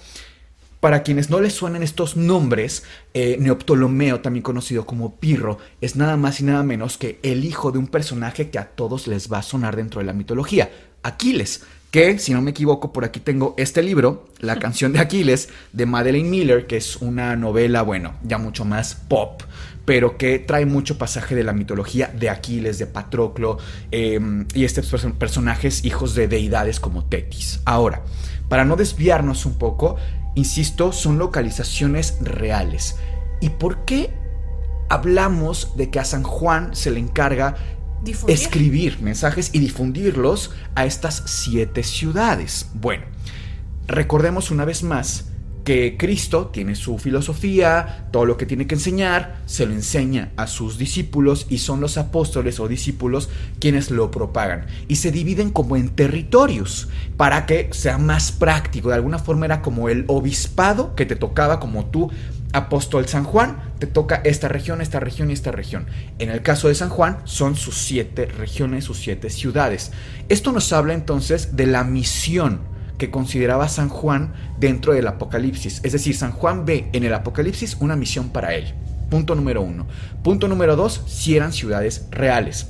Para 0.82 1.04
quienes 1.04 1.30
no 1.30 1.40
les 1.40 1.54
suenan 1.54 1.84
estos 1.84 2.18
nombres, 2.18 2.84
eh, 3.14 3.38
Neoptolomeo, 3.40 4.22
también 4.22 4.42
conocido 4.42 4.88
como 4.88 5.16
Pirro, 5.18 5.60
es 5.80 5.96
nada 5.96 6.18
más 6.18 6.40
y 6.40 6.44
nada 6.44 6.64
menos 6.64 6.98
que 6.98 7.20
el 7.22 7.46
hijo 7.46 7.72
de 7.72 7.78
un 7.78 7.86
personaje 7.86 8.50
que 8.50 8.58
a 8.58 8.66
todos 8.66 9.06
les 9.06 9.32
va 9.32 9.38
a 9.38 9.44
sonar 9.44 9.76
dentro 9.76 10.00
de 10.00 10.08
la 10.08 10.14
mitología, 10.14 10.72
Aquiles, 11.04 11.62
que, 11.92 12.18
si 12.18 12.34
no 12.34 12.42
me 12.42 12.50
equivoco, 12.50 12.92
por 12.92 13.06
aquí 13.06 13.20
tengo 13.20 13.54
este 13.58 13.84
libro, 13.84 14.26
La 14.40 14.56
canción 14.60 14.92
de 14.92 15.00
Aquiles, 15.00 15.50
de 15.72 15.86
Madeleine 15.86 16.28
Miller, 16.28 16.66
que 16.66 16.78
es 16.78 16.96
una 16.96 17.36
novela, 17.36 17.84
bueno, 17.84 18.16
ya 18.24 18.40
mucho 18.40 18.66
más 18.66 18.96
pop, 18.96 19.44
pero 19.86 20.18
que 20.18 20.40
trae 20.40 20.66
mucho 20.66 20.98
pasaje 20.98 21.36
de 21.36 21.44
la 21.44 21.54
mitología 21.54 22.08
de 22.08 22.32
Aquiles, 22.32 22.80
de 22.80 22.88
Patroclo, 22.88 23.60
em, 23.92 24.48
y 24.56 24.64
estos 24.64 24.90
personajes 25.20 25.86
hijos 25.86 26.16
de 26.16 26.28
deidades 26.28 26.80
como 26.80 27.06
Tetis. 27.06 27.60
Ahora, 27.66 28.02
para 28.48 28.66
no 28.66 28.76
desviarnos 28.78 29.46
un 29.46 29.58
poco, 29.58 29.98
Insisto, 30.36 30.92
son 30.92 31.18
localizaciones 31.18 32.18
reales. 32.22 32.96
¿Y 33.40 33.50
por 33.50 33.86
qué 33.86 34.14
hablamos 34.90 35.76
de 35.76 35.90
que 35.90 36.00
a 36.00 36.06
San 36.06 36.24
Juan 36.24 36.76
se 36.76 36.92
le 36.92 37.00
encarga 37.00 37.56
escribir 38.28 39.02
mensajes 39.02 39.52
y 39.54 39.60
difundirlos 39.60 40.52
a 40.76 40.86
estas 40.86 41.24
siete 41.26 41.84
ciudades? 41.84 42.70
Bueno, 42.74 43.06
recordemos 43.88 44.52
una 44.52 44.66
vez 44.66 44.84
más 44.84 45.31
que 45.64 45.96
Cristo 45.98 46.48
tiene 46.48 46.76
su 46.76 46.98
filosofía, 46.98 48.08
todo 48.12 48.26
lo 48.26 48.38
que 48.38 48.46
tiene 48.46 48.68
que 48.68 48.76
enseñar, 48.76 49.42
se 49.46 49.66
lo 49.66 49.74
enseña 49.74 50.32
a 50.36 50.48
sus 50.48 50.78
discípulos 50.78 51.46
y 51.50 51.60
son 51.60 51.82
los 51.82 51.98
apóstoles 51.98 52.60
o 52.60 52.68
discípulos 52.68 53.30
quienes 53.60 53.92
lo 53.92 54.10
propagan. 54.12 54.66
Y 54.88 54.96
se 54.96 55.12
dividen 55.12 55.52
como 55.52 55.76
en 55.76 55.90
territorios 55.90 56.90
para 57.18 57.46
que 57.46 57.70
sea 57.72 57.98
más 57.98 58.32
práctico. 58.32 58.90
De 58.90 58.96
alguna 58.96 59.20
forma 59.20 59.46
era 59.46 59.62
como 59.62 59.90
el 59.90 60.06
obispado 60.08 60.96
que 60.96 61.06
te 61.06 61.16
tocaba 61.16 61.60
como 61.60 61.86
tú. 61.86 62.10
Apóstol 62.54 63.08
San 63.08 63.24
Juan, 63.24 63.72
te 63.80 63.88
toca 63.88 64.22
esta 64.26 64.50
región, 64.50 64.82
esta 64.82 65.00
región 65.00 65.30
y 65.30 65.34
esta 65.34 65.52
región. 65.52 65.86
En 66.20 66.30
el 66.30 66.42
caso 66.42 66.68
de 66.68 66.76
San 66.76 66.90
Juan, 66.90 67.20
son 67.24 67.56
sus 67.56 67.78
siete 67.78 68.26
regiones, 68.26 68.84
sus 68.84 68.98
siete 68.98 69.30
ciudades. 69.30 69.94
Esto 70.28 70.52
nos 70.52 70.74
habla 70.74 70.94
entonces 70.94 71.56
de 71.56 71.68
la 71.68 71.86
misión 71.86 72.60
que 73.02 73.10
consideraba 73.10 73.68
San 73.68 73.90
Juan 73.90 74.32
dentro 74.60 74.94
del 74.94 75.08
Apocalipsis. 75.08 75.82
Es 75.82 75.94
decir, 75.94 76.16
San 76.16 76.34
Juan 76.34 76.66
ve 76.66 76.88
en 76.94 77.04
el 77.04 77.16
Apocalipsis 77.16 77.76
una 77.80 77.96
misión 77.96 78.30
para 78.30 78.54
él. 78.54 78.76
Punto 79.10 79.34
número 79.34 79.64
uno. 79.64 79.88
Punto 80.24 80.48
número 80.48 80.76
dos, 80.76 81.02
si 81.08 81.36
eran 81.36 81.52
ciudades 81.52 82.06
reales. 82.12 82.68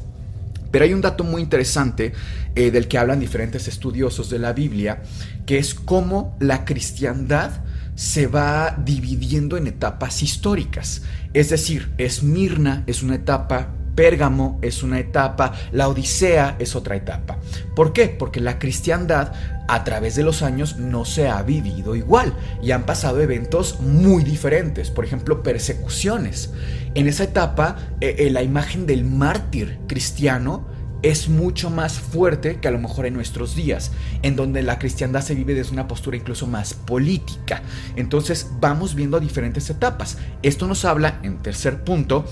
Pero 0.72 0.86
hay 0.86 0.94
un 0.94 1.02
dato 1.02 1.26
muy 1.26 1.42
interesante 1.42 2.14
eh, 2.56 2.72
del 2.72 2.88
que 2.88 2.98
hablan 2.98 3.20
diferentes 3.20 3.68
estudiosos 3.68 4.30
de 4.30 4.40
la 4.40 4.54
Biblia, 4.54 5.04
que 5.46 5.58
es 5.58 5.74
cómo 5.74 6.38
la 6.40 6.64
cristiandad 6.64 7.66
se 7.96 8.28
va 8.28 8.78
dividiendo 8.86 9.58
en 9.58 9.68
etapas 9.68 10.24
históricas. 10.24 11.02
Es 11.34 11.50
decir, 11.50 11.92
Esmirna 11.98 12.86
es 12.88 13.04
una 13.04 13.16
etapa 13.16 13.74
Pérgamo 13.96 14.60
es 14.62 14.84
una 14.84 15.00
etapa, 15.00 15.54
la 15.72 15.88
Odisea 15.88 16.56
es 16.60 16.76
otra 16.76 16.96
etapa. 16.96 17.38
¿Por 17.76 17.94
qué? 17.94 18.08
Porque 18.08 18.40
la 18.40 18.58
cristiandad 18.58 19.34
a 19.72 19.86
través 19.86 20.16
de 20.16 20.24
los 20.24 20.42
años 20.42 20.76
no 20.76 21.06
se 21.06 21.30
ha 21.30 21.42
vivido 21.44 21.96
igual 21.96 22.34
y 22.62 22.72
han 22.72 22.86
pasado 22.86 23.22
eventos 23.22 23.80
muy 23.80 24.22
diferentes, 24.22 24.92
por 24.92 25.06
ejemplo 25.06 25.44
persecuciones. 25.44 26.52
En 26.94 27.08
esa 27.08 27.24
etapa 27.24 27.78
eh, 28.02 28.18
eh, 28.20 28.30
la 28.32 28.44
imagen 28.44 28.86
del 28.86 29.06
mártir 29.06 29.80
cristiano 29.88 30.68
es 31.04 31.30
mucho 31.30 31.70
más 31.70 31.94
fuerte 31.94 32.60
que 32.60 32.68
a 32.68 32.72
lo 32.72 32.80
mejor 32.80 33.06
en 33.06 33.14
nuestros 33.14 33.56
días, 33.56 33.94
en 34.24 34.36
donde 34.36 34.62
la 34.62 34.78
cristiandad 34.78 35.22
se 35.22 35.36
vive 35.36 35.56
desde 35.56 35.72
una 35.72 35.88
postura 35.88 36.18
incluso 36.18 36.48
más 36.48 36.74
política. 36.74 37.62
Entonces 37.96 38.52
vamos 38.60 38.94
viendo 38.94 39.22
diferentes 39.22 39.70
etapas. 39.70 40.18
Esto 40.44 40.68
nos 40.68 40.84
habla, 40.84 41.20
en 41.24 41.38
tercer 41.38 41.86
punto, 41.86 42.26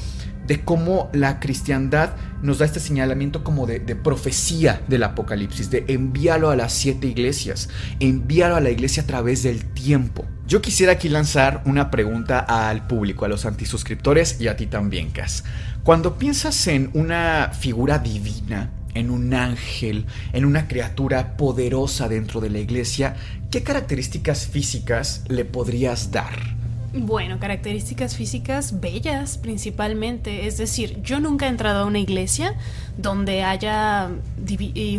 de 0.49 0.65
cómo 0.65 1.11
la 1.13 1.39
cristiandad 1.39 2.15
nos 2.41 2.57
da 2.57 2.65
este 2.65 2.79
señalamiento 2.79 3.43
como 3.43 3.67
de, 3.67 3.79
profecía 3.95 4.81
del 4.87 5.03
Apocalipsis, 5.03 5.69
de 5.69 5.85
envíalo 5.87 6.49
a 6.49 6.55
las 6.55 6.73
siete 6.73 7.05
iglesias, 7.05 7.69
envíalo 7.99 8.55
a 8.55 8.59
la 8.59 8.71
iglesia 8.71 9.03
a 9.03 9.05
través 9.05 9.43
del 9.43 9.63
tiempo. 9.63 10.25
Yo 10.47 10.59
quisiera 10.59 10.93
aquí 10.93 11.07
lanzar 11.07 11.61
una 11.65 11.91
pregunta 11.91 12.39
al 12.39 12.87
público, 12.87 13.25
a 13.25 13.27
los 13.27 13.45
antisuscriptores 13.45 14.41
y 14.41 14.47
a 14.47 14.57
ti 14.57 14.65
también, 14.65 15.11
Cas. 15.11 15.43
Cuando 15.83 16.17
piensas 16.17 16.65
en 16.65 16.89
una 16.95 17.51
figura 17.53 17.99
divina, 17.99 18.71
en 18.95 19.11
un 19.11 19.35
ángel, 19.35 20.07
en 20.33 20.45
una 20.45 20.67
criatura 20.67 21.37
poderosa 21.37 22.09
dentro 22.09 22.41
de 22.41 22.49
la 22.49 22.57
iglesia, 22.57 23.15
¿qué 23.51 23.61
características 23.61 24.47
físicas 24.47 25.25
le 25.27 25.45
podrías 25.45 26.09
dar? 26.09 26.58
Bueno, 26.93 27.39
características 27.39 28.15
físicas 28.15 28.79
bellas 28.79 29.37
principalmente. 29.37 30.47
Es 30.47 30.57
decir, 30.57 31.01
yo 31.03 31.19
nunca 31.19 31.45
he 31.45 31.49
entrado 31.49 31.83
a 31.83 31.85
una 31.85 31.99
iglesia 31.99 32.55
donde 32.97 33.43
haya 33.43 34.09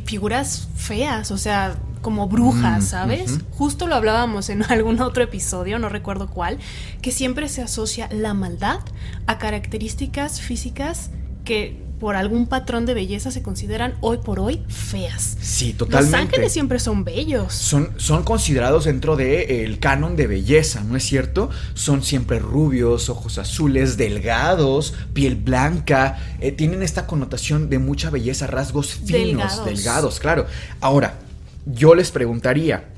figuras 0.04 0.68
feas, 0.76 1.30
o 1.30 1.38
sea, 1.38 1.76
como 2.00 2.28
brujas, 2.28 2.84
mm, 2.84 2.86
¿sabes? 2.86 3.38
Justo 3.52 3.86
lo 3.86 3.94
hablábamos 3.96 4.50
en 4.50 4.62
algún 4.70 5.00
otro 5.00 5.24
episodio, 5.24 5.78
no 5.78 5.88
recuerdo 5.88 6.28
cuál, 6.30 6.58
que 7.02 7.10
siempre 7.10 7.48
se 7.48 7.62
asocia 7.62 8.08
la 8.12 8.34
maldad 8.34 8.80
a 9.26 9.38
características 9.38 10.40
físicas 10.40 11.10
que 11.44 11.89
por 12.00 12.16
algún 12.16 12.46
patrón 12.46 12.86
de 12.86 12.94
belleza 12.94 13.30
se 13.30 13.42
consideran 13.42 13.94
hoy 14.00 14.18
por 14.18 14.40
hoy 14.40 14.64
feas. 14.68 15.36
Sí, 15.40 15.74
totalmente. 15.74 16.10
Los 16.10 16.20
ángeles 16.20 16.52
siempre 16.52 16.80
son 16.80 17.04
bellos. 17.04 17.52
Son, 17.52 17.90
son 17.98 18.24
considerados 18.24 18.86
dentro 18.86 19.16
del 19.16 19.78
canon 19.78 20.16
de 20.16 20.26
belleza, 20.26 20.82
¿no 20.82 20.96
es 20.96 21.04
cierto? 21.04 21.50
Son 21.74 22.02
siempre 22.02 22.38
rubios, 22.38 23.10
ojos 23.10 23.38
azules, 23.38 23.98
delgados, 23.98 24.94
piel 25.12 25.36
blanca, 25.36 26.18
eh, 26.40 26.52
tienen 26.52 26.82
esta 26.82 27.06
connotación 27.06 27.68
de 27.68 27.78
mucha 27.78 28.08
belleza, 28.08 28.46
rasgos 28.46 28.94
finos, 28.94 29.64
delgados, 29.64 30.18
claro. 30.18 30.46
Ahora, 30.80 31.18
yo 31.66 31.94
les 31.94 32.10
preguntaría, 32.10 32.88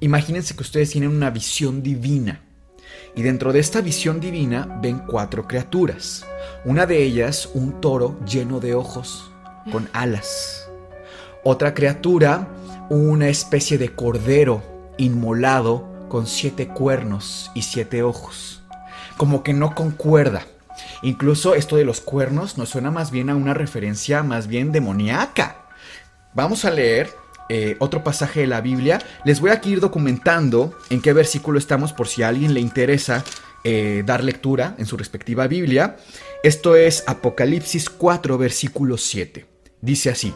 imagínense 0.00 0.54
que 0.54 0.62
ustedes 0.62 0.90
tienen 0.90 1.10
una 1.10 1.30
visión 1.30 1.82
divina 1.82 2.42
y 3.16 3.22
dentro 3.22 3.52
de 3.52 3.60
esta 3.60 3.80
visión 3.80 4.20
divina 4.20 4.78
ven 4.82 5.00
cuatro 5.06 5.48
criaturas. 5.48 6.26
Una 6.64 6.84
de 6.84 7.02
ellas, 7.02 7.48
un 7.54 7.80
toro 7.80 8.18
lleno 8.26 8.60
de 8.60 8.74
ojos, 8.74 9.30
con 9.72 9.88
alas. 9.94 10.68
Otra 11.42 11.72
criatura, 11.72 12.48
una 12.90 13.28
especie 13.28 13.78
de 13.78 13.94
cordero 13.94 14.62
inmolado 14.98 15.88
con 16.10 16.26
siete 16.26 16.68
cuernos 16.68 17.50
y 17.54 17.62
siete 17.62 18.02
ojos. 18.02 18.60
Como 19.16 19.42
que 19.42 19.54
no 19.54 19.74
concuerda. 19.74 20.42
Incluso 21.00 21.54
esto 21.54 21.76
de 21.76 21.86
los 21.86 22.02
cuernos 22.02 22.58
nos 22.58 22.68
suena 22.68 22.90
más 22.90 23.10
bien 23.10 23.30
a 23.30 23.36
una 23.36 23.54
referencia 23.54 24.22
más 24.22 24.46
bien 24.46 24.70
demoníaca. 24.70 25.64
Vamos 26.34 26.66
a 26.66 26.70
leer 26.70 27.10
eh, 27.48 27.76
otro 27.78 28.04
pasaje 28.04 28.40
de 28.40 28.46
la 28.46 28.60
Biblia. 28.60 29.00
Les 29.24 29.40
voy 29.40 29.50
a 29.50 29.60
ir 29.64 29.80
documentando 29.80 30.74
en 30.90 31.00
qué 31.00 31.14
versículo 31.14 31.58
estamos 31.58 31.94
por 31.94 32.06
si 32.06 32.22
a 32.22 32.28
alguien 32.28 32.52
le 32.52 32.60
interesa 32.60 33.24
eh, 33.62 34.02
dar 34.06 34.24
lectura 34.24 34.74
en 34.78 34.86
su 34.86 34.96
respectiva 34.96 35.46
Biblia. 35.46 35.96
Esto 36.42 36.74
es 36.74 37.04
Apocalipsis 37.06 37.90
4, 37.90 38.38
versículo 38.38 38.96
7. 38.96 39.44
Dice 39.82 40.08
así, 40.08 40.32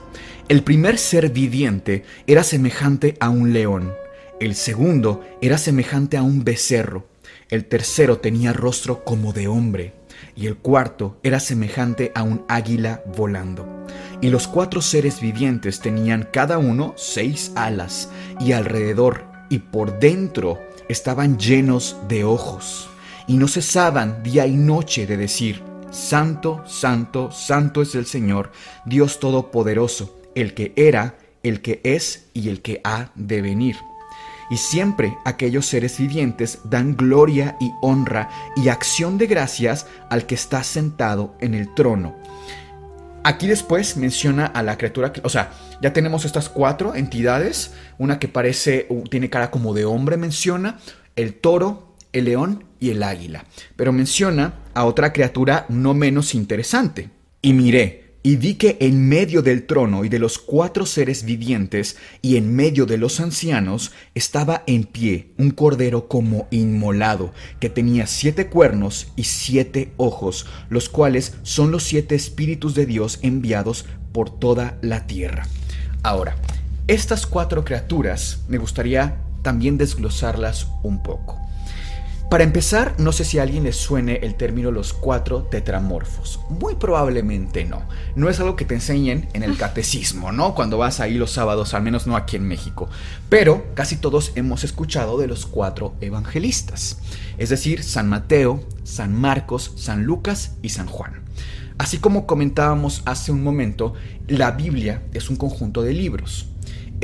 el 0.51 0.63
primer 0.63 0.99
ser 0.99 1.31
viviente 1.31 2.05
era 2.27 2.43
semejante 2.43 3.17
a 3.21 3.31
un 3.31 3.55
león, 3.55 3.95
el 4.39 4.55
segundo 4.55 5.23
era 5.41 5.57
semejante 5.57 6.19
a 6.19 6.23
un 6.23 6.45
becerro, 6.45 7.07
el 7.49 7.65
tercero 7.65 8.19
tenía 8.19 8.53
rostro 8.53 9.03
como 9.03 9.33
de 9.33 9.49
hombre, 9.49 9.95
y 10.37 10.47
el 10.47 10.59
cuarto 10.59 11.19
era 11.23 11.41
semejante 11.41 12.13
a 12.15 12.23
un 12.23 12.45
águila 12.49 13.03
volando. 13.17 13.67
Y 14.21 14.29
los 14.29 14.47
cuatro 14.47 14.83
seres 14.83 15.23
vivientes 15.23 15.81
tenían 15.81 16.29
cada 16.31 16.59
uno 16.59 16.93
seis 16.99 17.51
alas, 17.55 18.11
y 18.41 18.53
alrededor 18.53 19.25
y 19.49 19.61
por 19.61 19.99
dentro 19.99 20.61
estaban 20.91 21.39
llenos 21.39 21.97
de 22.09 22.25
ojos, 22.25 22.91
y 23.27 23.39
no 23.39 23.49
cesaban 23.49 24.23
día 24.23 24.47
y 24.47 24.55
noche 24.55 25.07
de 25.07 25.17
decir, 25.17 25.74
Santo, 25.95 26.65
santo, 26.67 27.31
santo 27.31 27.81
es 27.81 27.95
el 27.95 28.05
Señor, 28.05 28.51
Dios 28.85 29.21
Todopoderoso, 29.21 30.19
el 30.35 30.53
que 30.53 30.73
era, 30.75 31.15
el 31.45 31.63
que 31.63 31.81
es 31.85 32.27
y 32.35 32.49
el 32.49 32.63
que 32.63 32.81
ha 32.83 33.13
de 33.15 33.41
venir. 33.41 33.77
Y 34.51 34.57
siempre 34.57 35.17
aquellos 35.25 35.67
seres 35.67 35.97
vivientes 35.97 36.59
dan 36.65 36.97
gloria 36.97 37.57
y 37.61 37.71
honra 37.81 38.29
y 38.57 38.71
acción 38.71 39.19
de 39.19 39.29
gracias 39.29 39.87
al 40.11 40.27
que 40.27 40.35
está 40.35 40.65
sentado 40.65 41.37
en 41.41 41.55
el 41.55 41.73
trono. 41.75 42.17
Aquí 43.23 43.47
después 43.47 43.97
menciona 43.97 44.47
a 44.47 44.65
la 44.65 44.77
criatura, 44.77 45.13
o 45.23 45.29
sea, 45.29 45.53
ya 45.81 45.93
tenemos 45.93 46.25
estas 46.25 46.49
cuatro 46.49 46.97
entidades, 46.97 47.73
una 47.99 48.19
que 48.19 48.27
parece, 48.27 48.89
tiene 49.11 49.31
cara 49.31 49.53
como 49.53 49.75
de 49.75 49.85
hombre, 49.85 50.17
menciona, 50.17 50.81
el 51.15 51.35
toro, 51.35 51.95
el 52.13 52.25
león 52.25 52.65
y 52.81 52.91
el 52.91 53.05
águila. 53.05 53.45
Pero 53.77 53.93
menciona 53.93 54.64
a 54.75 54.85
otra 54.85 55.13
criatura 55.13 55.67
no 55.69 55.95
menos 55.95 56.35
interesante. 56.35 57.11
Y 57.43 57.53
miré, 57.53 58.05
y 58.27 58.37
vi 58.37 58.55
que 58.55 58.79
en 58.81 59.07
medio 59.07 59.43
del 59.43 59.67
trono 59.67 60.07
y 60.07 60.09
de 60.09 60.19
los 60.19 60.39
cuatro 60.39 60.87
seres 60.87 61.25
vivientes 61.25 61.99
y 62.23 62.39
en 62.39 62.57
medio 62.57 62.87
de 62.87 62.97
los 62.97 63.21
ancianos 63.21 63.93
estaba 64.15 64.65
en 64.67 64.85
pie 64.85 65.35
un 65.37 65.51
cordero 65.51 66.09
como 66.09 66.49
inmolado, 66.51 67.35
que 67.61 67.69
tenía 67.69 68.07
siete 68.07 68.47
cuernos 68.47 69.09
y 69.15 69.25
siete 69.25 69.93
ojos, 69.99 70.47
los 70.71 70.89
cuales 70.89 71.35
son 71.43 71.71
los 71.71 71.83
siete 71.83 72.15
espíritus 72.15 72.75
de 72.75 72.87
Dios 72.87 73.19
enviados 73.21 73.85
por 74.13 74.31
toda 74.31 74.79
la 74.81 75.07
tierra. 75.07 75.47
Ahora, 76.03 76.37
estas 76.87 77.27
cuatro 77.27 77.63
criaturas 77.63 78.41
me 78.49 78.57
gustaría 78.57 79.19
también 79.43 79.77
desglosarlas 79.77 80.67
un 80.83 81.03
poco. 81.03 81.44
Para 82.35 82.43
empezar, 82.43 82.97
no 82.99 83.13
sé 83.13 83.25
si 83.25 83.39
a 83.39 83.45
alguien 83.45 83.63
le 83.63 83.73
suene 83.73 84.17
el 84.25 84.35
término 84.35 84.73
los 84.73 84.93
cuatro 84.93 85.45
tetramorfos. 85.45 86.41
Muy 86.51 86.75
probablemente 86.75 87.65
no. 87.65 87.85
No 88.17 88.29
es 88.29 88.41
algo 88.41 88.57
que 88.57 88.65
te 88.65 88.75
enseñen 88.75 89.29
en 89.35 89.45
el 89.45 89.57
catecismo, 89.57 90.33
¿no? 90.33 90.57
Cuando 90.57 90.77
vas 90.77 90.99
ahí 90.99 91.15
los 91.15 91.31
sábados, 91.31 91.75
al 91.75 91.85
menos 91.85 92.09
no 92.09 92.17
aquí 92.17 92.35
en 92.35 92.49
México. 92.49 92.89
Pero 93.29 93.65
casi 93.75 93.99
todos 93.99 94.33
hemos 94.35 94.65
escuchado 94.65 95.17
de 95.17 95.29
los 95.29 95.47
cuatro 95.47 95.95
evangelistas. 96.01 96.99
Es 97.39 97.51
decir, 97.51 97.85
San 97.85 98.09
Mateo, 98.09 98.65
San 98.83 99.15
Marcos, 99.15 99.71
San 99.77 100.03
Lucas 100.03 100.57
y 100.61 100.71
San 100.71 100.89
Juan. 100.89 101.23
Así 101.79 101.99
como 101.99 102.27
comentábamos 102.27 103.03
hace 103.05 103.31
un 103.31 103.45
momento, 103.45 103.95
la 104.27 104.51
Biblia 104.51 105.05
es 105.13 105.31
un 105.31 105.37
conjunto 105.37 105.83
de 105.83 105.93
libros. 105.93 106.49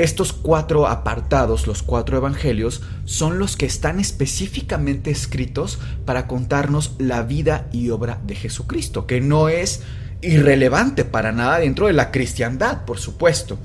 Estos 0.01 0.33
cuatro 0.33 0.87
apartados, 0.87 1.67
los 1.67 1.83
cuatro 1.83 2.17
evangelios, 2.17 2.81
son 3.05 3.39
los 3.39 3.59
que 3.59 3.67
están 3.67 4.01
específicamente 4.01 5.11
escritos 5.11 5.79
para 6.07 6.27
contarnos 6.27 6.95
la 6.99 7.23
vida 7.23 7.69
y 7.71 7.91
obra 7.91 8.19
de 8.27 8.35
Jesucristo, 8.35 9.07
que 9.07 9.21
no 9.21 9.51
es 9.51 9.83
irrelevante 10.23 11.05
para 11.05 11.33
nada 11.33 11.59
dentro 11.59 11.87
de 11.87 11.93
la 11.93 12.11
cristiandad, 12.11 12.87
por 12.87 12.99
supuesto. 12.99 13.59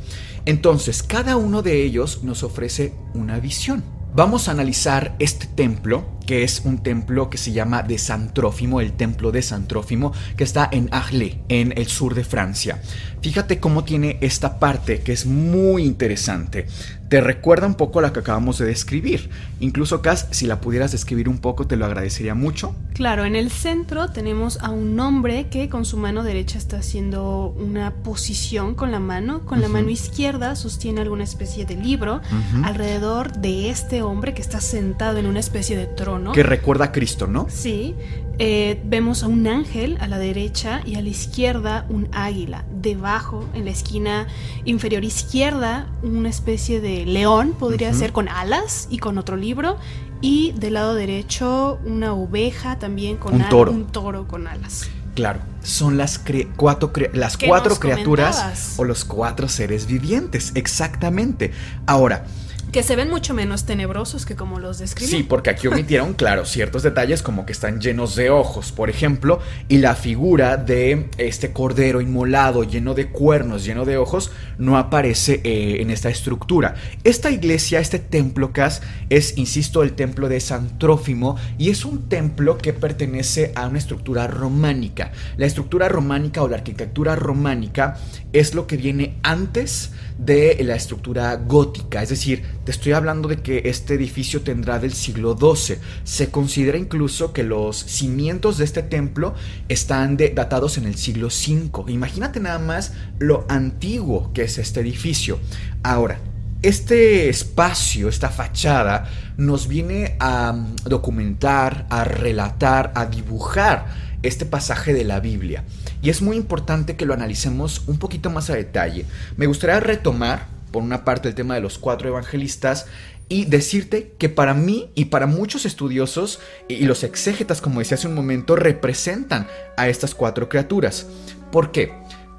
Entonces, 0.43 1.03
cada 1.03 1.37
uno 1.37 1.61
de 1.61 1.81
ellos 1.85 2.21
nos 2.21 2.43
ofrece 2.43 2.93
una 3.13 3.39
visión. 3.39 3.81
Vamos 4.13 4.49
a 4.49 4.51
analizar 4.51 5.15
este 5.19 5.47
templo 5.47 6.14
que 6.25 6.43
es 6.43 6.61
un 6.65 6.79
templo 6.79 7.29
que 7.29 7.37
se 7.37 7.51
llama 7.51 7.83
de 7.83 7.97
San 7.97 8.33
Trófimo, 8.33 8.81
el 8.81 8.93
templo 8.93 9.31
de 9.31 9.41
San 9.41 9.67
Trófimo, 9.67 10.13
que 10.35 10.43
está 10.43 10.67
en 10.71 10.89
Arles, 10.91 11.37
en 11.49 11.73
el 11.77 11.87
sur 11.87 12.15
de 12.15 12.23
Francia. 12.23 12.81
Fíjate 13.21 13.59
cómo 13.59 13.83
tiene 13.83 14.17
esta 14.21 14.59
parte 14.59 15.01
que 15.01 15.11
es 15.11 15.25
muy 15.25 15.83
interesante. 15.83 16.67
Te 17.09 17.21
recuerda 17.21 17.67
un 17.67 17.75
poco 17.75 17.99
a 17.99 18.01
la 18.01 18.13
que 18.13 18.19
acabamos 18.19 18.57
de 18.57 18.65
describir. 18.65 19.29
Incluso, 19.59 20.01
Cas, 20.01 20.27
si 20.31 20.47
la 20.47 20.59
pudieras 20.59 20.91
describir 20.91 21.29
un 21.29 21.37
poco, 21.37 21.67
te 21.67 21.75
lo 21.75 21.85
agradecería 21.85 22.33
mucho. 22.33 22.75
Claro, 22.93 23.25
en 23.25 23.35
el 23.35 23.51
centro 23.51 24.09
tenemos 24.09 24.59
a 24.61 24.71
un 24.71 24.99
hombre 24.99 25.47
que 25.49 25.69
con 25.69 25.85
su 25.85 25.97
mano 25.97 26.23
derecha 26.23 26.57
está 26.57 26.77
haciendo 26.77 27.55
una 27.57 27.93
posición 27.93 28.73
con 28.73 28.91
la 28.91 28.99
mano. 28.99 29.45
Con 29.45 29.61
la 29.61 29.69
mano 29.69 29.89
izquierda 29.89 30.55
sostiene 30.55 31.01
alguna 31.01 31.23
especie 31.23 31.65
de 31.65 31.75
libro 31.75 32.21
alrededor 32.63 33.33
de 33.33 33.69
este 33.69 34.01
hombre 34.01 34.33
que 34.33 34.41
está 34.41 34.59
sentado 34.59 35.19
en 35.19 35.27
una 35.27 35.39
especie 35.39 35.77
de 35.77 35.85
trono 35.85 36.14
que 36.33 36.43
recuerda 36.43 36.85
a 36.85 36.91
Cristo, 36.91 37.27
¿no? 37.27 37.47
Sí. 37.49 37.95
Eh, 38.37 38.81
vemos 38.83 39.23
a 39.23 39.27
un 39.27 39.47
ángel 39.47 39.97
a 40.01 40.07
la 40.07 40.17
derecha 40.17 40.81
y 40.85 40.95
a 40.95 41.01
la 41.01 41.09
izquierda 41.09 41.85
un 41.89 42.09
águila. 42.11 42.65
Debajo, 42.69 43.45
en 43.53 43.65
la 43.65 43.71
esquina 43.71 44.27
inferior 44.65 45.05
izquierda, 45.05 45.87
una 46.03 46.29
especie 46.29 46.81
de 46.81 47.05
león, 47.05 47.53
podría 47.57 47.93
ser 47.93 48.11
con 48.11 48.27
alas 48.27 48.87
y 48.89 48.97
con 48.97 49.17
otro 49.17 49.37
libro. 49.37 49.77
Y 50.21 50.53
del 50.53 50.73
lado 50.73 50.95
derecho, 50.95 51.79
una 51.85 52.13
oveja 52.13 52.77
también 52.79 53.17
con 53.17 53.35
un 53.35 53.49
toro. 53.49 53.71
un 53.71 53.85
toro 53.87 54.27
con 54.27 54.47
alas. 54.47 54.89
Claro, 55.15 55.39
son 55.63 55.97
las, 55.97 56.21
cuatro, 56.57 56.91
las 57.13 57.37
cuatro 57.37 57.77
criaturas 57.77 58.75
o 58.77 58.83
los 58.83 59.05
cuatro 59.05 59.47
seres 59.47 59.87
vivientes, 59.87 60.51
exactamente. 60.55 61.51
Ahora, 61.85 62.25
que 62.71 62.83
se 62.83 62.95
ven 62.95 63.09
mucho 63.09 63.33
menos 63.33 63.65
tenebrosos 63.65 64.25
que 64.25 64.35
como 64.35 64.59
los 64.59 64.79
describí. 64.79 65.09
Sí, 65.09 65.23
porque 65.23 65.49
aquí 65.49 65.67
omitieron, 65.67 66.13
claro, 66.15 66.45
ciertos 66.45 66.83
detalles 66.83 67.21
como 67.21 67.45
que 67.45 67.53
están 67.53 67.79
llenos 67.79 68.15
de 68.15 68.29
ojos, 68.29 68.71
por 68.71 68.89
ejemplo, 68.89 69.39
y 69.67 69.77
la 69.77 69.95
figura 69.95 70.57
de 70.57 71.09
este 71.17 71.51
cordero 71.51 72.01
inmolado 72.01 72.63
lleno 72.63 72.93
de 72.93 73.07
cuernos, 73.07 73.63
lleno 73.63 73.85
de 73.85 73.97
ojos, 73.97 74.31
no 74.57 74.77
aparece 74.77 75.41
eh, 75.43 75.81
en 75.81 75.89
esta 75.89 76.09
estructura. 76.09 76.75
Esta 77.03 77.31
iglesia, 77.31 77.79
este 77.79 77.99
templo 77.99 78.51
Cas, 78.51 78.81
es, 79.09 79.37
insisto, 79.37 79.83
el 79.83 79.93
templo 79.93 80.29
de 80.29 80.39
San 80.39 80.77
Trófimo 80.77 81.37
y 81.57 81.69
es 81.69 81.85
un 81.85 82.09
templo 82.09 82.57
que 82.57 82.73
pertenece 82.73 83.51
a 83.55 83.67
una 83.67 83.77
estructura 83.77 84.27
románica. 84.27 85.11
La 85.37 85.45
estructura 85.45 85.89
románica 85.89 86.41
o 86.43 86.47
la 86.47 86.57
arquitectura 86.57 87.15
románica 87.15 87.97
es 88.33 88.53
lo 88.53 88.67
que 88.67 88.77
viene 88.77 89.17
antes 89.23 89.91
de 90.17 90.57
la 90.63 90.75
estructura 90.75 91.35
gótica, 91.35 92.01
es 92.01 92.09
decir, 92.09 92.43
te 92.63 92.71
estoy 92.71 92.93
hablando 92.93 93.27
de 93.27 93.37
que 93.37 93.63
este 93.65 93.95
edificio 93.95 94.41
tendrá 94.41 94.79
del 94.79 94.93
siglo 94.93 95.37
XII. 95.37 95.77
Se 96.03 96.31
considera 96.31 96.77
incluso 96.77 97.33
que 97.33 97.43
los 97.43 97.77
cimientos 97.77 98.57
de 98.57 98.65
este 98.65 98.83
templo 98.83 99.35
están 99.67 100.17
datados 100.17 100.77
en 100.77 100.85
el 100.85 100.95
siglo 100.95 101.27
V. 101.27 101.91
Imagínate 101.91 102.39
nada 102.39 102.59
más 102.59 102.93
lo 103.19 103.45
antiguo 103.49 104.31
que 104.33 104.43
es 104.43 104.57
este 104.57 104.79
edificio. 104.79 105.39
Ahora, 105.83 106.19
este 106.61 107.29
espacio, 107.29 108.09
esta 108.09 108.29
fachada, 108.29 109.07
nos 109.37 109.67
viene 109.67 110.15
a 110.19 110.53
mm, 110.53 110.75
documentar, 110.85 111.85
a 111.89 112.03
relatar, 112.05 112.91
a 112.95 113.05
dibujar 113.05 113.85
este 114.23 114.45
pasaje 114.45 114.93
de 114.93 115.03
la 115.03 115.19
Biblia. 115.19 115.63
Y 116.05 116.11
es 116.11 116.21
muy 116.21 116.37
importante 116.37 116.95
que 116.95 117.07
lo 117.07 117.15
analicemos 117.15 117.81
un 117.87 117.97
poquito 117.97 118.29
más 118.29 118.51
a 118.51 118.55
detalle. 118.55 119.07
Me 119.37 119.47
gustaría 119.47 119.79
retomar 119.79 120.45
por 120.71 120.83
una 120.83 121.03
parte 121.03 121.29
el 121.29 121.33
tema 121.33 121.55
de 121.55 121.61
los 121.61 121.79
cuatro 121.79 122.07
evangelistas 122.07 122.85
y 123.27 123.45
decirte 123.45 124.13
que 124.19 124.29
para 124.29 124.53
mí 124.53 124.91
y 124.93 125.05
para 125.05 125.25
muchos 125.25 125.65
estudiosos 125.65 126.41
y 126.67 126.85
los 126.85 127.03
exégetas, 127.03 127.59
como 127.59 127.79
decía 127.79 127.95
hace 127.95 128.07
un 128.07 128.13
momento, 128.13 128.55
representan 128.55 129.47
a 129.77 129.87
estas 129.87 130.13
cuatro 130.13 130.47
criaturas. 130.47 131.07
¿Por 131.51 131.71
qué? 131.71 131.91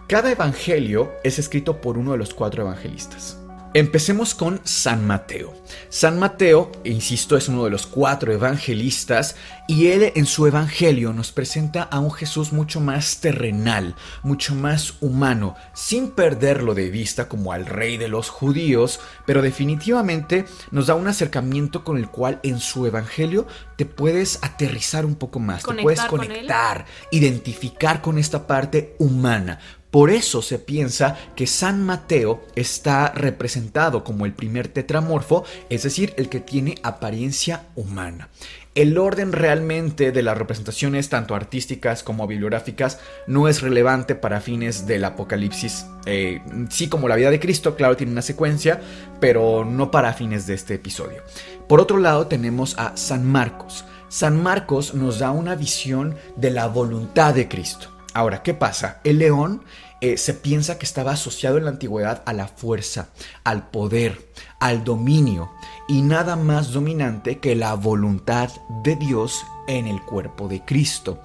Cada 0.07 0.31
evangelio 0.31 1.11
es 1.25 1.41
escrito 1.41 1.81
por 1.81 1.99
uno 1.99 2.13
de 2.13 2.19
los 2.19 2.35
cuatro 2.35 2.63
evangelistas. 2.63 3.37
Empecemos 3.77 4.35
con 4.35 4.63
San 4.65 5.07
Mateo. 5.07 5.53
San 5.91 6.19
Mateo, 6.19 6.73
insisto, 6.85 7.37
es 7.37 7.47
uno 7.49 7.65
de 7.65 7.71
los 7.71 7.87
cuatro 7.87 8.33
evangelistas 8.33 9.37
y 9.69 9.89
él 9.89 10.13
en 10.15 10.25
su 10.25 10.47
evangelio 10.47 11.13
nos 11.13 11.31
presenta 11.31 11.83
a 11.83 11.99
un 11.99 12.11
Jesús 12.11 12.55
mucho 12.55 12.81
más 12.81 13.21
terrenal, 13.21 13.95
mucho 14.23 14.55
más 14.55 14.95
humano, 15.03 15.57
sin 15.75 16.13
perderlo 16.13 16.73
de 16.73 16.89
vista 16.89 17.29
como 17.29 17.53
al 17.53 17.67
rey 17.67 17.99
de 17.99 18.09
los 18.09 18.31
judíos, 18.31 18.99
pero 19.27 19.43
definitivamente 19.43 20.47
nos 20.71 20.87
da 20.87 20.95
un 20.95 21.09
acercamiento 21.09 21.85
con 21.85 21.99
el 21.99 22.09
cual 22.09 22.41
en 22.45 22.61
su 22.61 22.87
evangelio 22.87 23.47
te 23.77 23.85
puedes 23.85 24.39
aterrizar 24.43 25.05
un 25.05 25.17
poco 25.17 25.39
más, 25.39 25.63
te 25.63 25.75
puedes 25.83 26.01
conectar, 26.05 26.87
identificar 27.11 28.01
con 28.01 28.17
esta 28.17 28.47
parte 28.47 28.97
humana. 28.99 29.59
Por 29.97 30.11
eso 30.11 30.43
se 30.43 30.59
piensa 30.59 31.17
que 31.35 31.47
San 31.47 31.83
Mateo 31.83 32.45
está 32.55 33.13
representado 33.15 34.05
como 34.05 34.27
el 34.27 34.35
primer 34.35 34.69
tetramorfo, 34.69 35.45
es 35.71 35.85
decir, 35.85 36.13
el 36.19 36.29
que 36.29 36.41
tiene 36.41 36.75
apariencia 36.83 37.69
humana. 37.77 38.29
El 38.75 38.99
orden 38.99 39.33
realmente 39.33 40.13
de 40.13 40.23
las 40.23 40.37
representaciones, 40.37 41.09
tanto 41.09 41.35
artísticas 41.35 42.03
como 42.03 42.27
bibliográficas, 42.27 43.01
no 43.27 43.49
es 43.49 43.63
relevante 43.63 44.15
para 44.15 44.43
fines 44.43 44.87
del 44.87 45.03
Apocalipsis. 45.03 45.87
Eh, 46.05 46.43
sí, 46.69 46.91
como 46.91 47.09
la 47.09 47.17
vida 47.17 47.31
de 47.31 47.41
Cristo, 47.41 47.75
claro, 47.75 47.97
tiene 47.97 48.13
una 48.13 48.21
secuencia, 48.21 48.83
pero 49.19 49.65
no 49.65 49.91
para 49.91 50.13
fines 50.13 50.47
de 50.47 50.53
este 50.53 50.75
episodio. 50.75 51.23
Por 51.71 51.81
otro 51.81 51.97
lado, 51.97 52.27
tenemos 52.27 52.79
a 52.79 52.99
San 52.99 53.25
Marcos. 53.25 53.87
San 54.11 54.43
Marcos 54.43 54.93
nos 54.93 55.21
da 55.21 55.31
una 55.31 55.55
visión 55.55 56.17
de 56.37 56.51
la 56.51 56.67
voluntad 56.67 57.33
de 57.33 57.49
Cristo. 57.49 57.97
Ahora, 58.17 58.43
¿qué 58.43 58.55
pasa? 58.55 59.01
El 59.05 59.19
león 59.19 59.63
eh, 60.01 60.19
se 60.19 60.35
piensa 60.35 60.79
que 60.79 60.85
estaba 60.85 61.13
asociado 61.13 61.57
en 61.57 61.65
la 61.65 61.71
antigüedad 61.71 62.23
a 62.27 62.33
la 62.33 62.49
fuerza, 62.49 63.09
al 63.45 63.71
poder, 63.71 64.29
al 64.61 64.85
dominio 64.85 65.51
y 65.89 66.03
nada 66.03 66.37
más 66.37 66.73
dominante 66.73 67.39
que 67.39 67.57
la 67.57 67.75
voluntad 67.75 68.51
de 68.83 68.97
Dios 68.97 69.45
en 69.69 69.87
el 69.87 70.03
cuerpo 70.03 70.49
de 70.49 70.65
Cristo. 70.65 71.23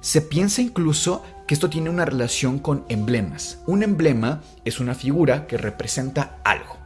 Se 0.00 0.20
piensa 0.20 0.62
incluso 0.62 1.22
que 1.46 1.54
esto 1.54 1.70
tiene 1.70 1.90
una 1.90 2.04
relación 2.04 2.58
con 2.58 2.84
emblemas. 2.88 3.58
Un 3.66 3.82
emblema 3.82 4.42
es 4.64 4.80
una 4.80 4.94
figura 4.94 5.46
que 5.46 5.58
representa 5.58 6.38
algo. 6.44 6.78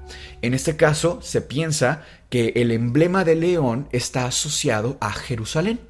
En 0.42 0.54
este 0.54 0.76
caso, 0.76 1.20
se 1.22 1.40
piensa 1.40 2.02
que 2.30 2.52
el 2.56 2.70
emblema 2.70 3.24
de 3.24 3.34
león 3.34 3.88
está 3.92 4.26
asociado 4.26 4.96
a 5.00 5.12
Jerusalén. 5.12 5.80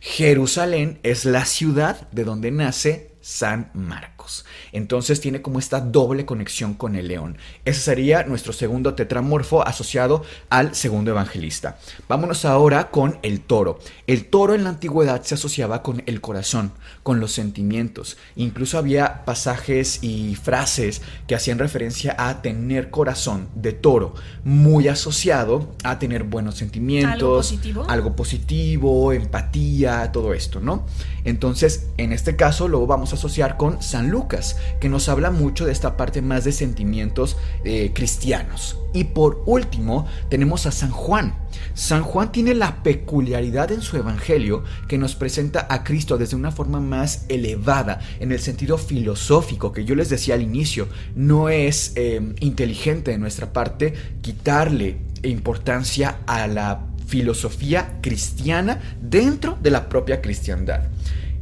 Jerusalén 0.00 0.98
es 1.02 1.24
la 1.24 1.44
ciudad 1.44 2.08
de 2.10 2.24
donde 2.24 2.50
nace 2.50 3.07
San 3.28 3.70
Marcos. 3.74 4.46
Entonces 4.72 5.20
tiene 5.20 5.42
como 5.42 5.58
esta 5.58 5.82
doble 5.82 6.24
conexión 6.24 6.72
con 6.72 6.96
el 6.96 7.08
león. 7.08 7.36
Ese 7.66 7.80
sería 7.80 8.24
nuestro 8.24 8.54
segundo 8.54 8.94
tetramorfo 8.94 9.62
asociado 9.66 10.24
al 10.48 10.74
segundo 10.74 11.10
evangelista. 11.10 11.78
Vámonos 12.08 12.46
ahora 12.46 12.90
con 12.90 13.18
el 13.20 13.42
toro. 13.42 13.80
El 14.06 14.30
toro 14.30 14.54
en 14.54 14.64
la 14.64 14.70
antigüedad 14.70 15.22
se 15.24 15.34
asociaba 15.34 15.82
con 15.82 16.02
el 16.06 16.22
corazón, 16.22 16.72
con 17.02 17.20
los 17.20 17.32
sentimientos. 17.32 18.16
Incluso 18.34 18.78
había 18.78 19.26
pasajes 19.26 20.02
y 20.02 20.34
frases 20.34 21.02
que 21.26 21.34
hacían 21.34 21.58
referencia 21.58 22.16
a 22.18 22.40
tener 22.40 22.88
corazón 22.88 23.50
de 23.54 23.74
toro, 23.74 24.14
muy 24.42 24.88
asociado 24.88 25.74
a 25.84 25.98
tener 25.98 26.24
buenos 26.24 26.54
sentimientos, 26.54 27.12
algo 27.12 27.36
positivo, 27.36 27.84
algo 27.88 28.16
positivo 28.16 29.12
empatía, 29.12 30.10
todo 30.12 30.32
esto, 30.32 30.60
¿no? 30.60 30.86
Entonces, 31.24 31.88
en 31.98 32.14
este 32.14 32.36
caso 32.36 32.68
lo 32.68 32.86
vamos 32.86 33.12
a 33.12 33.17
asociar 33.18 33.56
con 33.56 33.82
San 33.82 34.10
Lucas, 34.10 34.56
que 34.80 34.88
nos 34.88 35.08
habla 35.08 35.30
mucho 35.30 35.66
de 35.66 35.72
esta 35.72 35.96
parte 35.96 36.22
más 36.22 36.44
de 36.44 36.52
sentimientos 36.52 37.36
eh, 37.64 37.92
cristianos. 37.94 38.78
Y 38.94 39.04
por 39.04 39.42
último, 39.44 40.06
tenemos 40.30 40.64
a 40.66 40.70
San 40.70 40.90
Juan. 40.90 41.34
San 41.74 42.02
Juan 42.02 42.32
tiene 42.32 42.54
la 42.54 42.82
peculiaridad 42.82 43.70
en 43.72 43.82
su 43.82 43.96
evangelio 43.96 44.64
que 44.88 44.98
nos 44.98 45.14
presenta 45.14 45.66
a 45.68 45.84
Cristo 45.84 46.16
desde 46.16 46.36
una 46.36 46.52
forma 46.52 46.80
más 46.80 47.26
elevada, 47.28 48.00
en 48.20 48.32
el 48.32 48.40
sentido 48.40 48.78
filosófico 48.78 49.72
que 49.72 49.84
yo 49.84 49.94
les 49.94 50.08
decía 50.08 50.34
al 50.34 50.42
inicio. 50.42 50.88
No 51.14 51.48
es 51.48 51.92
eh, 51.96 52.34
inteligente 52.40 53.10
de 53.10 53.18
nuestra 53.18 53.52
parte 53.52 53.94
quitarle 54.22 54.98
importancia 55.22 56.20
a 56.26 56.46
la 56.46 56.86
filosofía 57.06 57.98
cristiana 58.02 58.80
dentro 59.00 59.58
de 59.60 59.70
la 59.70 59.88
propia 59.88 60.20
cristiandad. 60.20 60.82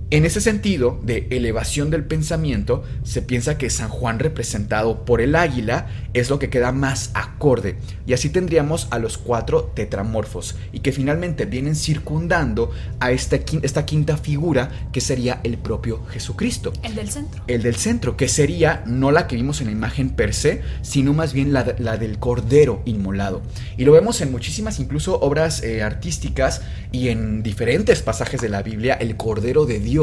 En 0.09 0.25
ese 0.25 0.41
sentido 0.41 1.01
de 1.03 1.27
elevación 1.31 1.91
del 1.91 2.05
pensamiento, 2.05 2.85
se 3.03 3.23
piensa 3.23 3.59
que 3.59 3.71
San 3.71 3.89
Juan 3.89 4.21
representado 4.21 5.05
por 5.05 5.21
el 5.21 5.35
águila 5.35 5.89
es 6.15 6.31
lo 6.31 6.39
que 6.39 6.49
queda 6.49 6.71
más 6.71 7.11
acorde, 7.15 7.75
y 8.07 8.13
así 8.13 8.31
tendríamos 8.31 8.87
a 8.93 9.01
los 9.01 9.19
cuatro 9.19 9.73
tetramorfos, 9.75 10.55
y 10.73 10.79
que 10.79 10.93
finalmente 10.93 11.45
vienen 11.45 11.75
circundando 11.75 12.71
a 13.01 13.11
esta, 13.11 13.41
esta 13.63 13.85
quinta 13.85 14.17
figura 14.17 14.71
que 14.93 15.01
sería 15.01 15.41
el 15.43 15.59
propio 15.59 16.07
Jesucristo. 16.07 16.73
El 16.85 16.95
del 16.95 17.11
centro. 17.11 17.43
El 17.49 17.65
del 17.65 17.75
centro, 17.75 18.17
que 18.17 18.29
sería 18.29 18.85
no 18.87 19.11
la 19.11 19.27
que 19.27 19.35
vimos 19.35 19.61
en 19.61 19.67
la 19.67 19.73
imagen 19.73 20.11
per 20.11 20.35
se, 20.35 20.63
sino 20.83 21.15
más 21.15 21.33
bien 21.33 21.53
la, 21.53 21.65
del 21.65 22.19
Cordero 22.21 22.81
inmolado. 22.85 23.43
Y 23.77 23.85
lo 23.85 23.91
vemos 23.91 24.21
en 24.21 24.31
muchísimas 24.31 24.79
incluso 24.79 25.19
obras 25.19 25.65
eh, 25.65 25.83
artísticas 25.83 26.63
y 26.93 27.09
en 27.09 27.43
diferentes 27.43 28.03
pasajes 28.03 28.41
de 28.41 28.51
la 28.51 28.63
Biblia, 28.63 28.95
el 28.95 29.17
Cordero 29.17 29.67
de 29.67 29.81
Dios 29.81 29.96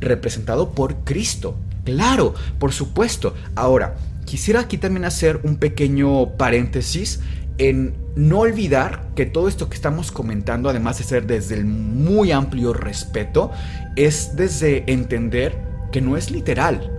representado 0.00 0.70
por 0.72 0.96
Cristo. 1.04 1.56
Claro, 1.84 2.34
por 2.58 2.72
supuesto. 2.72 3.34
Ahora, 3.54 3.96
quisiera 4.24 4.60
aquí 4.60 4.78
también 4.78 5.04
hacer 5.04 5.40
un 5.44 5.56
pequeño 5.56 6.36
paréntesis 6.36 7.20
en 7.58 7.94
no 8.16 8.40
olvidar 8.40 9.08
que 9.14 9.26
todo 9.26 9.48
esto 9.48 9.68
que 9.68 9.76
estamos 9.76 10.10
comentando, 10.10 10.68
además 10.68 10.98
de 10.98 11.04
ser 11.04 11.26
desde 11.26 11.54
el 11.54 11.64
muy 11.64 12.32
amplio 12.32 12.72
respeto, 12.72 13.50
es 13.94 14.36
desde 14.36 14.90
entender 14.90 15.56
que 15.92 16.00
no 16.00 16.16
es 16.16 16.30
literal, 16.30 16.90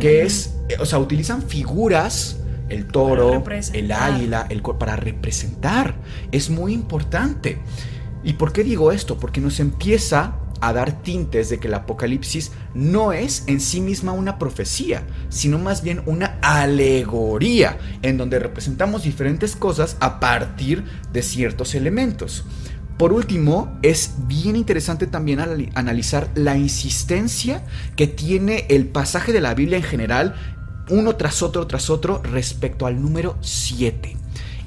que 0.00 0.22
es, 0.22 0.56
o 0.80 0.86
sea, 0.86 0.98
utilizan 0.98 1.42
figuras, 1.42 2.38
el 2.68 2.86
toro, 2.86 3.44
el 3.74 3.92
águila, 3.92 4.46
el 4.48 4.62
para 4.62 4.96
representar. 4.96 5.94
Es 6.32 6.48
muy 6.48 6.72
importante. 6.72 7.58
¿Y 8.24 8.34
por 8.34 8.52
qué 8.52 8.64
digo 8.64 8.92
esto? 8.92 9.18
Porque 9.18 9.40
nos 9.40 9.60
empieza 9.60 10.36
a 10.62 10.72
dar 10.72 11.02
tintes 11.02 11.50
de 11.50 11.58
que 11.58 11.66
el 11.66 11.74
Apocalipsis 11.74 12.52
no 12.72 13.12
es 13.12 13.42
en 13.48 13.60
sí 13.60 13.80
misma 13.80 14.12
una 14.12 14.38
profecía, 14.38 15.02
sino 15.28 15.58
más 15.58 15.82
bien 15.82 16.02
una 16.06 16.38
alegoría, 16.40 17.78
en 18.02 18.16
donde 18.16 18.38
representamos 18.38 19.02
diferentes 19.02 19.56
cosas 19.56 19.96
a 19.98 20.20
partir 20.20 20.84
de 21.12 21.22
ciertos 21.22 21.74
elementos. 21.74 22.44
Por 22.96 23.12
último, 23.12 23.76
es 23.82 24.14
bien 24.28 24.54
interesante 24.54 25.08
también 25.08 25.40
analizar 25.74 26.30
la 26.36 26.56
insistencia 26.56 27.64
que 27.96 28.06
tiene 28.06 28.66
el 28.68 28.86
pasaje 28.86 29.32
de 29.32 29.40
la 29.40 29.54
Biblia 29.54 29.78
en 29.78 29.82
general, 29.82 30.36
uno 30.88 31.16
tras 31.16 31.42
otro 31.42 31.66
tras 31.66 31.90
otro, 31.90 32.22
respecto 32.22 32.86
al 32.86 33.02
número 33.02 33.36
7. 33.40 34.16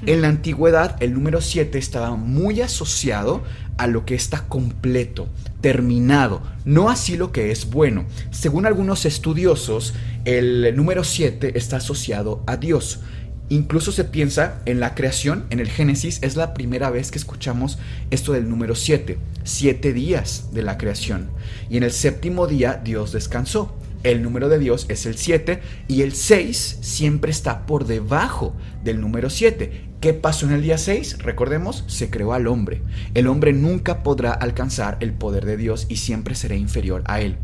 En 0.04 0.20
la 0.20 0.28
antigüedad, 0.28 0.96
el 1.00 1.14
número 1.14 1.40
7 1.40 1.78
estaba 1.78 2.16
muy 2.16 2.60
asociado 2.60 3.42
a 3.78 3.86
lo 3.86 4.04
que 4.04 4.14
está 4.14 4.46
completo, 4.46 5.28
terminado, 5.66 6.42
no 6.64 6.90
así 6.90 7.16
lo 7.16 7.32
que 7.32 7.50
es 7.50 7.68
bueno. 7.68 8.04
Según 8.30 8.66
algunos 8.66 9.04
estudiosos, 9.04 9.94
el 10.24 10.76
número 10.76 11.02
7 11.02 11.58
está 11.58 11.78
asociado 11.78 12.44
a 12.46 12.56
Dios. 12.56 13.00
Incluso 13.48 13.90
se 13.90 14.04
piensa 14.04 14.62
en 14.64 14.78
la 14.78 14.94
creación, 14.94 15.44
en 15.50 15.58
el 15.58 15.68
Génesis, 15.68 16.20
es 16.22 16.36
la 16.36 16.54
primera 16.54 16.88
vez 16.90 17.10
que 17.10 17.18
escuchamos 17.18 17.78
esto 18.12 18.32
del 18.32 18.48
número 18.48 18.76
7, 18.76 19.18
siete 19.42 19.92
días 19.92 20.50
de 20.52 20.62
la 20.62 20.78
creación. 20.78 21.30
Y 21.68 21.78
en 21.78 21.82
el 21.82 21.90
séptimo 21.90 22.46
día 22.46 22.80
Dios 22.84 23.10
descansó. 23.10 23.74
El 24.04 24.22
número 24.22 24.48
de 24.48 24.60
Dios 24.60 24.86
es 24.88 25.04
el 25.04 25.16
7 25.16 25.60
y 25.88 26.02
el 26.02 26.12
6 26.12 26.78
siempre 26.80 27.32
está 27.32 27.66
por 27.66 27.86
debajo 27.86 28.54
del 28.84 29.00
número 29.00 29.30
7. 29.30 29.85
¿Qué 30.00 30.12
pasó 30.12 30.46
en 30.46 30.52
el 30.52 30.62
día 30.62 30.76
6? 30.76 31.18
Recordemos, 31.22 31.84
se 31.86 32.10
creó 32.10 32.34
al 32.34 32.46
hombre. 32.48 32.82
El 33.14 33.26
hombre 33.28 33.54
nunca 33.54 34.02
podrá 34.02 34.32
alcanzar 34.32 34.98
el 35.00 35.12
poder 35.12 35.46
de 35.46 35.56
Dios 35.56 35.86
y 35.88 35.96
siempre 35.96 36.34
será 36.34 36.54
inferior 36.54 37.02
a 37.06 37.20
él. 37.20 37.38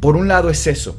Por 0.00 0.16
un 0.16 0.28
lado 0.28 0.48
es 0.48 0.66
eso, 0.66 0.98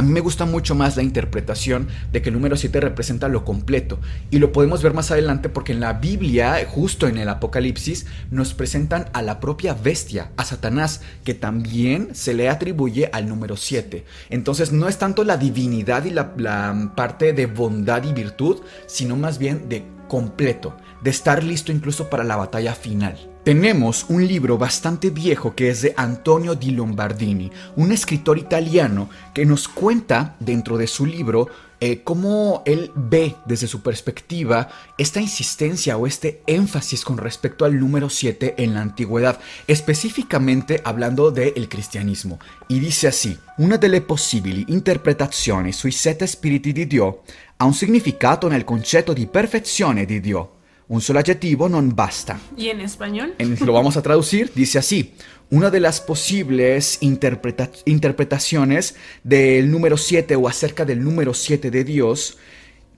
a 0.00 0.02
mí 0.02 0.14
me 0.14 0.20
gusta 0.20 0.46
mucho 0.46 0.74
más 0.74 0.96
la 0.96 1.02
interpretación 1.02 1.86
de 2.10 2.22
que 2.22 2.30
el 2.30 2.34
número 2.34 2.56
7 2.56 2.80
representa 2.80 3.28
lo 3.28 3.44
completo. 3.44 3.98
Y 4.30 4.38
lo 4.38 4.50
podemos 4.50 4.82
ver 4.82 4.94
más 4.94 5.10
adelante 5.10 5.50
porque 5.50 5.72
en 5.72 5.80
la 5.80 5.92
Biblia, 5.92 6.56
justo 6.66 7.06
en 7.06 7.18
el 7.18 7.28
Apocalipsis, 7.28 8.06
nos 8.30 8.54
presentan 8.54 9.10
a 9.12 9.20
la 9.20 9.40
propia 9.40 9.74
bestia, 9.74 10.30
a 10.38 10.46
Satanás, 10.46 11.02
que 11.22 11.34
también 11.34 12.14
se 12.14 12.32
le 12.32 12.48
atribuye 12.48 13.10
al 13.12 13.28
número 13.28 13.58
7. 13.58 14.06
Entonces 14.30 14.72
no 14.72 14.88
es 14.88 14.96
tanto 14.96 15.22
la 15.22 15.36
divinidad 15.36 16.06
y 16.06 16.10
la, 16.12 16.32
la 16.38 16.92
parte 16.96 17.34
de 17.34 17.44
bondad 17.44 18.02
y 18.04 18.14
virtud, 18.14 18.62
sino 18.86 19.16
más 19.16 19.36
bien 19.36 19.68
de 19.68 19.84
completo, 20.08 20.78
de 21.02 21.10
estar 21.10 21.44
listo 21.44 21.72
incluso 21.72 22.08
para 22.08 22.24
la 22.24 22.36
batalla 22.36 22.74
final. 22.74 23.29
Tenemos 23.50 24.06
un 24.08 24.24
libro 24.28 24.56
bastante 24.58 25.10
viejo 25.10 25.56
que 25.56 25.70
es 25.70 25.82
de 25.82 25.92
Antonio 25.96 26.54
di 26.54 26.70
Lombardini, 26.70 27.50
un 27.74 27.90
escritor 27.90 28.38
italiano 28.38 29.10
que 29.34 29.44
nos 29.44 29.66
cuenta 29.66 30.36
dentro 30.38 30.78
de 30.78 30.86
su 30.86 31.04
libro 31.04 31.48
eh, 31.80 32.04
cómo 32.04 32.62
él 32.64 32.92
ve 32.94 33.34
desde 33.46 33.66
su 33.66 33.82
perspectiva 33.82 34.68
esta 34.96 35.20
insistencia 35.20 35.96
o 35.96 36.06
este 36.06 36.42
énfasis 36.46 37.04
con 37.04 37.18
respecto 37.18 37.64
al 37.64 37.76
número 37.76 38.08
7 38.08 38.54
en 38.56 38.74
la 38.74 38.82
antigüedad, 38.82 39.40
específicamente 39.66 40.80
hablando 40.84 41.32
del 41.32 41.68
cristianismo. 41.68 42.38
Y 42.68 42.78
dice 42.78 43.08
así, 43.08 43.36
una 43.58 43.78
delle 43.78 44.02
possibili 44.02 44.66
interpretazioni 44.68 45.72
sui 45.72 45.90
sette 45.90 46.28
spiriti 46.28 46.70
di 46.70 46.86
Dio 46.86 47.22
ha 47.56 47.64
un 47.64 47.74
significato 47.74 48.46
nel 48.46 48.62
concetto 48.62 49.12
di 49.12 49.26
perfezione 49.26 50.04
di 50.04 50.20
Dio. 50.20 50.59
Un 50.90 51.00
solo 51.00 51.22
adjetivo 51.22 51.70
non 51.70 51.94
basta. 51.94 52.34
¿Y 52.58 52.66
en 52.66 52.82
español? 52.82 53.38
lo 53.38 53.72
vamos 53.72 53.96
a 53.96 54.02
traducir, 54.02 54.50
dice 54.58 54.76
así. 54.82 55.14
Una 55.48 55.70
de 55.70 55.78
las 55.78 56.00
posibles 56.00 56.98
interpretaciones 57.00 58.96
del 59.22 59.70
número 59.70 59.96
7 59.96 60.34
o 60.34 60.48
acerca 60.48 60.84
del 60.84 61.04
número 61.04 61.32
7 61.32 61.70
de 61.70 61.84
Dios 61.84 62.38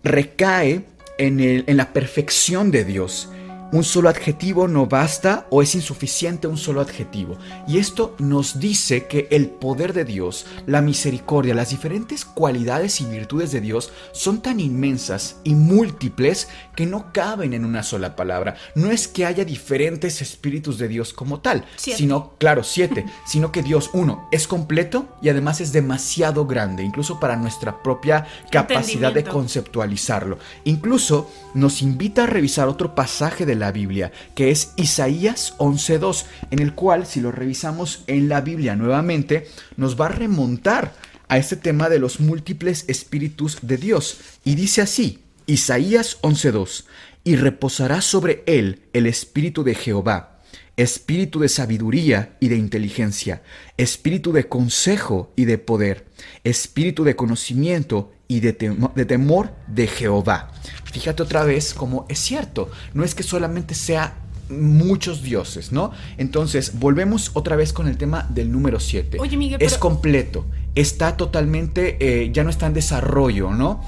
recae 0.03 0.87
en, 1.19 1.39
en 1.41 1.77
la 1.77 1.93
perfección 1.93 2.71
de 2.71 2.87
Dios 2.87 3.29
un 3.73 3.85
solo 3.85 4.11
adjetivo 4.11 4.69
no 4.69 4.87
basta 4.87 5.47
o 5.51 5.63
es 5.63 5.75
insuficiente 5.75 6.47
un 6.47 6.59
solo 6.59 6.83
adjetivo. 6.83 7.39
Y 7.67 7.79
esto 7.79 8.15
nos 8.19 8.61
dice 8.61 9.07
que 9.07 9.29
el 9.31 9.49
poder 9.49 9.95
de 9.95 10.05
Dios, 10.05 10.47
la 10.67 10.83
misericordia, 10.83 11.55
las 11.55 11.71
diferentes 11.71 12.27
cualidades 12.27 13.01
y 13.01 13.07
virtudes 13.07 13.51
de 13.51 13.63
Dios 13.63 13.91
son 14.13 14.43
tan 14.43 14.61
inmensas 14.61 15.37
y 15.43 15.55
múltiples 15.55 16.49
que 16.77 16.85
no 16.85 17.13
caben 17.13 17.55
en 17.55 17.65
una 17.65 17.83
sola 17.83 18.15
palabra. 18.15 18.57
No 18.75 18.91
es 18.91 19.09
que 19.09 19.25
haya 19.25 19.45
diferentes 19.45 20.21
espíritus 20.21 20.77
de 20.77 20.89
Dios 20.89 21.15
como 21.15 21.41
tal, 21.41 21.65
sino, 21.77 22.35
claro, 22.39 22.65
siete, 22.65 23.07
sino 23.27 23.53
que 23.53 23.63
Dios, 23.63 23.91
uno, 23.95 24.29
es 24.33 24.47
completo 24.47 25.09
y 25.23 25.31
además 25.31 25.63
es 25.63 25.73
demasiado 25.73 26.47
grande, 26.47 26.83
incluso 26.83 27.19
para 27.19 27.37
nuestra 27.37 27.83
propia 27.83 28.27
capacidad 28.51 29.15
de 29.15 29.25
conceptualizarlo. 29.25 30.39
Incluso 30.65 31.31
nos 31.55 31.81
invita 31.81 32.25
a 32.25 32.27
revisar 32.27 32.69
otro 32.69 32.95
pasaje 32.95 33.47
de 33.47 33.55
la 33.55 33.62
Biblia, 33.71 34.11
que 34.35 34.51
es 34.51 34.73
Isaías 34.77 35.55
11.2, 35.59 36.25
en 36.51 36.59
el 36.59 36.75
cual, 36.75 37.07
si 37.07 37.21
lo 37.21 37.31
revisamos 37.31 38.03
en 38.07 38.29
la 38.29 38.41
Biblia 38.41 38.75
nuevamente, 38.75 39.47
nos 39.77 40.01
va 40.01 40.07
a 40.07 40.09
remontar 40.09 40.95
a 41.29 41.39
este 41.39 41.57
tema 41.57 41.89
de 41.89 41.99
los 41.99 42.19
múltiples 42.19 42.85
espíritus 42.89 43.59
de 43.63 43.77
Dios. 43.77 44.19
Y 44.45 44.55
dice 44.55 44.83
así, 44.83 45.21
Isaías 45.47 46.19
11.2, 46.23 46.85
y 47.25 47.37
reposará 47.37 48.01
sobre 48.01 48.43
él 48.47 48.83
el 48.93 49.07
espíritu 49.07 49.63
de 49.65 49.75
Jehová, 49.75 50.41
espíritu 50.77 51.41
de 51.41 51.49
sabiduría 51.49 52.37
y 52.41 52.49
de 52.49 52.57
inteligencia, 52.57 53.43
espíritu 53.77 54.33
de 54.33 54.49
consejo 54.49 55.33
y 55.37 55.45
de 55.45 55.59
poder, 55.59 56.07
espíritu 56.45 57.05
de 57.05 57.17
conocimiento 57.17 58.13
y 58.33 58.41
de, 58.41 58.53
de 58.95 59.05
temor 59.05 59.53
de 59.67 59.87
Jehová. 59.87 60.51
Fíjate 60.85 61.23
otra 61.23 61.45
vez 61.45 61.75
cómo 61.75 62.07
es 62.09 62.19
cierto, 62.19 62.71
no 62.95 63.05
es 63.05 63.15
que 63.15 63.23
solamente 63.23 63.75
sea 63.75 64.15
muchos 64.49 65.23
dioses, 65.23 65.71
¿no? 65.71 65.93
Entonces, 66.17 66.79
volvemos 66.79 67.31
otra 67.35 67.57
vez 67.57 67.73
con 67.73 67.89
el 67.89 67.99
tema 67.99 68.27
del 68.31 68.51
número 68.51 68.81
7. 68.81 69.19
Oye, 69.21 69.37
Miguel, 69.37 69.61
es 69.61 69.77
completo, 69.77 70.47
está 70.75 71.17
totalmente, 71.17 71.97
eh, 72.01 72.31
ya 72.33 72.43
no 72.43 72.51
está 72.51 72.67
en 72.67 72.75
desarrollo, 72.75 73.51
¿no? 73.53 73.83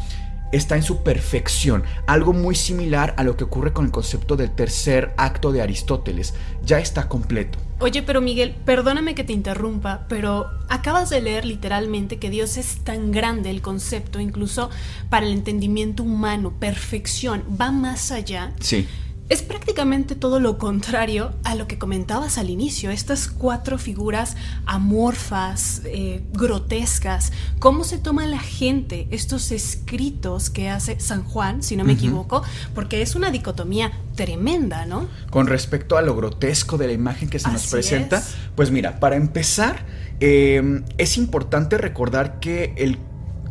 Está 0.54 0.76
en 0.76 0.84
su 0.84 1.02
perfección, 1.02 1.82
algo 2.06 2.32
muy 2.32 2.54
similar 2.54 3.12
a 3.16 3.24
lo 3.24 3.36
que 3.36 3.42
ocurre 3.42 3.72
con 3.72 3.86
el 3.86 3.90
concepto 3.90 4.36
del 4.36 4.52
tercer 4.52 5.12
acto 5.16 5.50
de 5.50 5.60
Aristóteles, 5.60 6.32
ya 6.64 6.78
está 6.78 7.08
completo. 7.08 7.58
Oye, 7.80 8.04
pero 8.04 8.20
Miguel, 8.20 8.54
perdóname 8.64 9.16
que 9.16 9.24
te 9.24 9.32
interrumpa, 9.32 10.06
pero 10.08 10.46
acabas 10.68 11.10
de 11.10 11.20
leer 11.20 11.44
literalmente 11.44 12.20
que 12.20 12.30
Dios 12.30 12.56
es 12.56 12.84
tan 12.84 13.10
grande 13.10 13.50
el 13.50 13.62
concepto, 13.62 14.20
incluso 14.20 14.70
para 15.10 15.26
el 15.26 15.32
entendimiento 15.32 16.04
humano, 16.04 16.52
perfección, 16.60 17.42
va 17.60 17.72
más 17.72 18.12
allá. 18.12 18.52
Sí. 18.60 18.86
Es 19.30 19.40
prácticamente 19.40 20.14
todo 20.16 20.38
lo 20.38 20.58
contrario 20.58 21.32
a 21.44 21.54
lo 21.54 21.66
que 21.66 21.78
comentabas 21.78 22.36
al 22.36 22.50
inicio, 22.50 22.90
estas 22.90 23.26
cuatro 23.26 23.78
figuras 23.78 24.36
amorfas, 24.66 25.80
eh, 25.86 26.22
grotescas, 26.34 27.32
cómo 27.58 27.84
se 27.84 27.96
toma 27.96 28.26
la 28.26 28.38
gente 28.38 29.08
estos 29.10 29.50
escritos 29.50 30.50
que 30.50 30.68
hace 30.68 31.00
San 31.00 31.24
Juan, 31.24 31.62
si 31.62 31.74
no 31.74 31.84
me 31.84 31.94
equivoco, 31.94 32.42
porque 32.74 33.00
es 33.00 33.14
una 33.16 33.30
dicotomía 33.30 33.92
tremenda, 34.14 34.84
¿no? 34.84 35.08
Con 35.30 35.46
respecto 35.46 35.96
a 35.96 36.02
lo 36.02 36.14
grotesco 36.14 36.76
de 36.76 36.88
la 36.88 36.92
imagen 36.92 37.30
que 37.30 37.38
se 37.38 37.50
nos 37.50 37.66
presenta, 37.68 38.22
pues 38.54 38.70
mira, 38.70 39.00
para 39.00 39.16
empezar, 39.16 39.86
em, 40.20 40.84
es 40.98 41.16
importante 41.16 41.78
recordar 41.78 42.40
que 42.40 42.74
el 42.76 42.98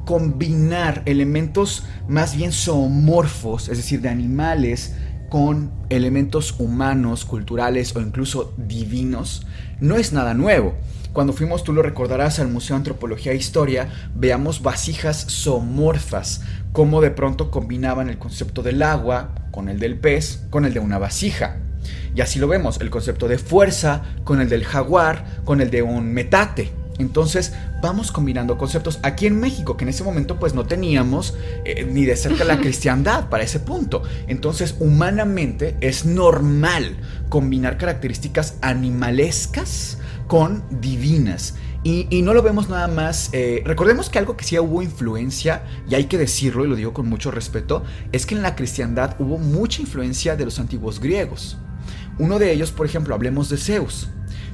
combinar 0.06 1.02
elementos 1.06 1.84
más 2.08 2.36
bien 2.36 2.52
zoomorfos, 2.52 3.70
es 3.70 3.78
decir, 3.78 4.02
de 4.02 4.10
animales, 4.10 4.94
con 5.34 5.72
elementos 5.90 6.60
humanos, 6.60 7.26
culturales 7.26 7.96
o 7.96 8.02
incluso 8.02 8.54
divinos, 8.56 9.48
no 9.80 9.96
es 9.96 10.14
nada 10.14 10.36
nuevo. 10.36 10.76
Cuando 11.12 11.34
fuimos, 11.34 11.64
tú 11.64 11.74
lo 11.74 11.82
recordarás, 11.82 12.38
al 12.38 12.50
Museo 12.50 12.76
de 12.76 12.82
Antropología 12.82 13.32
e 13.32 13.36
Historia, 13.36 13.90
veamos 14.14 14.62
vasijas 14.62 15.26
zoomorfas, 15.28 16.42
cómo 16.72 17.02
de 17.02 17.10
pronto 17.10 17.50
combinaban 17.50 18.10
el 18.10 18.20
concepto 18.20 18.62
del 18.62 18.84
agua 18.84 19.34
con 19.50 19.70
el 19.70 19.80
del 19.80 19.98
pez, 19.98 20.44
con 20.52 20.66
el 20.66 20.74
de 20.76 20.82
una 20.82 21.00
vasija. 21.00 21.58
Y 22.14 22.22
así 22.22 22.38
lo 22.38 22.48
vemos, 22.48 22.80
el 22.80 22.92
concepto 22.92 23.28
de 23.28 23.40
fuerza 23.40 24.04
con 24.26 24.40
el 24.40 24.50
del 24.50 24.64
jaguar, 24.64 25.42
con 25.46 25.62
el 25.62 25.72
de 25.72 25.82
un 25.82 26.14
metate. 26.14 26.72
Entonces 27.00 27.54
vamos 27.82 28.12
combinando 28.12 28.58
conceptos 28.58 29.00
aquí 29.04 29.26
en 29.26 29.40
México, 29.40 29.78
que 29.78 29.84
en 29.84 29.90
ese 29.90 30.04
momento 30.04 30.40
pues 30.40 30.54
no 30.54 30.66
teníamos 30.66 31.36
eh, 31.66 31.88
ni 31.90 32.06
de 32.06 32.16
cerca 32.16 32.44
la 32.44 32.60
cristiandad 32.60 33.30
para 33.30 33.44
ese 33.44 33.60
punto. 33.60 34.04
Entonces 34.28 34.76
humanamente 34.80 35.76
es 35.82 36.06
normal 36.06 36.98
combinar 37.30 37.78
características 37.78 38.58
animalescas 38.62 39.98
con 40.28 40.64
divinas. 40.82 41.56
Y, 41.86 42.22
no 42.22 42.34
lo 42.34 42.42
vemos 42.42 42.70
nada 42.70 42.88
más. 42.88 43.30
Eh, 43.34 43.62
recordemos 43.66 44.10
que 44.10 44.18
algo 44.18 44.38
que 44.38 44.46
sí 44.46 44.58
hubo 44.58 44.82
influencia, 44.82 45.64
y 45.90 45.96
hay 45.96 46.06
que 46.06 46.18
decirlo, 46.18 46.64
y 46.64 46.70
lo 46.70 46.78
digo 46.78 46.94
con 46.94 47.10
mucho 47.10 47.30
respeto, 47.30 47.84
es 48.14 48.26
que 48.26 48.36
en 48.36 48.42
la 48.42 48.56
cristiandad 48.56 49.18
hubo 49.20 49.38
mucha 49.38 49.82
influencia 49.82 50.38
de 50.38 50.46
los 50.46 50.60
antiguos 50.60 51.02
griegos. 51.02 51.58
Uno 52.20 52.40
de 52.40 52.54
ellos, 52.54 52.72
por 52.72 52.86
ejemplo, 52.86 53.14
hablemos 53.14 53.50
de 53.50 53.58
Zeus. 53.58 54.08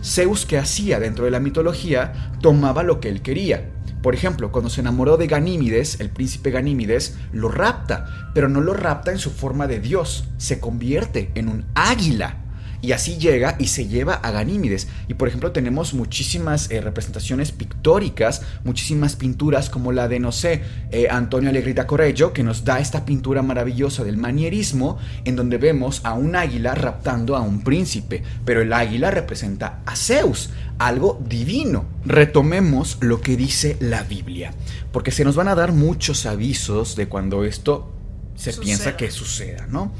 Zeus 0.04 0.46
que 0.46 0.58
hacía 0.58 1.00
dentro 1.00 1.26
de 1.26 1.32
la 1.32 1.40
mitología 1.40 2.32
tomaba 2.42 2.84
lo 2.84 3.00
que 3.00 3.10
él 3.10 3.22
quería. 3.22 3.70
Por 4.02 4.16
ejemplo, 4.16 4.52
cuando 4.52 4.70
se 4.70 4.82
enamoró 4.82 5.18
de 5.18 5.28
Ganímides, 5.28 6.00
el 6.00 6.10
príncipe 6.10 6.52
Ganímides 6.52 7.18
lo 7.34 7.50
rapta, 7.50 8.32
pero 8.34 8.48
no 8.48 8.62
lo 8.62 8.74
rapta 8.74 9.12
en 9.12 9.20
su 9.20 9.30
forma 9.30 9.68
de 9.68 9.80
dios, 9.80 10.26
se 10.38 10.60
convierte 10.60 11.32
en 11.36 11.50
un 11.50 11.66
águila 11.76 12.39
y 12.82 12.94
así 12.94 13.18
llega 13.18 13.56
y 13.60 13.68
se 13.68 13.88
lleva 13.88 14.16
a 14.16 14.32
Ganímides. 14.32 14.88
Y 15.08 15.16
por 15.16 15.28
ejemplo 15.28 15.52
tenemos 15.52 15.94
muchísimas 15.94 16.72
eh, 16.72 16.82
representaciones 16.82 17.52
pictóricas, 17.52 18.44
muchísimas 18.64 19.16
pinturas 19.16 19.70
como 19.70 19.92
la 19.92 20.08
de, 20.08 20.20
no 20.20 20.32
sé, 20.32 20.62
eh, 20.92 21.08
Antonio 21.10 21.50
Alegrita 21.50 21.88
Corello, 21.88 22.34
que 22.34 22.44
nos 22.44 22.64
da 22.64 22.80
esta 22.80 23.06
pintura 23.06 23.42
maravillosa 23.42 24.04
del 24.04 24.18
manierismo, 24.18 24.98
en 25.26 25.36
donde 25.36 25.58
vemos 25.58 26.02
a 26.04 26.14
un 26.14 26.36
águila 26.36 26.76
raptando 26.76 27.36
a 27.36 27.42
un 27.42 27.62
príncipe, 27.64 28.24
pero 28.46 28.62
el 28.62 28.72
águila 28.74 29.12
representa 29.12 29.82
a 29.86 29.96
Zeus, 29.96 30.50
algo 30.78 31.22
divino. 31.28 31.86
Retomemos 32.06 32.98
lo 33.02 33.22
que 33.22 33.36
dice 33.36 33.78
la 33.80 34.04
Biblia, 34.04 34.54
porque 34.92 35.12
se 35.12 35.26
nos 35.26 35.36
van 35.36 35.50
a 35.50 35.56
dar 35.56 35.74
muchos 35.74 36.26
avisos 36.26 36.96
de 36.96 37.08
cuando 37.08 37.44
esto 37.44 37.94
se 38.36 38.54
piensa 38.54 38.96
que 38.96 39.12
suceda, 39.12 39.68
¿no? 39.68 39.92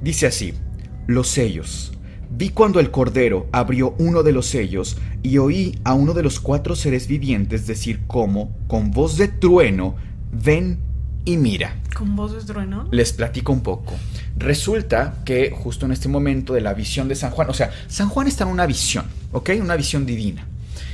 Dice 0.00 0.28
así, 0.28 0.54
los 1.08 1.28
sellos 1.28 1.97
Vi 2.38 2.50
cuando 2.50 2.78
el 2.78 2.92
Cordero 2.92 3.48
abrió 3.50 3.96
uno 3.98 4.22
de 4.22 4.30
los 4.30 4.46
sellos 4.46 4.96
y 5.24 5.38
oí 5.38 5.76
a 5.82 5.94
uno 5.94 6.14
de 6.14 6.22
los 6.22 6.38
cuatro 6.38 6.76
seres 6.76 7.08
vivientes 7.08 7.66
decir 7.66 8.02
como, 8.06 8.56
con 8.68 8.92
voz 8.92 9.16
de 9.16 9.26
trueno, 9.26 9.96
ven 10.30 10.78
y 11.24 11.36
mira. 11.36 11.74
¿Con 11.96 12.14
voz 12.14 12.32
de 12.34 12.44
trueno? 12.44 12.86
Les 12.92 13.12
platico 13.12 13.52
un 13.52 13.62
poco. 13.62 13.94
Resulta 14.36 15.16
que 15.24 15.50
justo 15.50 15.84
en 15.84 15.90
este 15.90 16.08
momento 16.08 16.54
de 16.54 16.60
la 16.60 16.74
visión 16.74 17.08
de 17.08 17.16
San 17.16 17.32
Juan, 17.32 17.50
o 17.50 17.54
sea, 17.54 17.72
San 17.88 18.08
Juan 18.08 18.28
está 18.28 18.44
en 18.44 18.50
una 18.50 18.66
visión, 18.66 19.06
¿ok? 19.32 19.50
Una 19.60 19.74
visión 19.74 20.06
divina. 20.06 20.46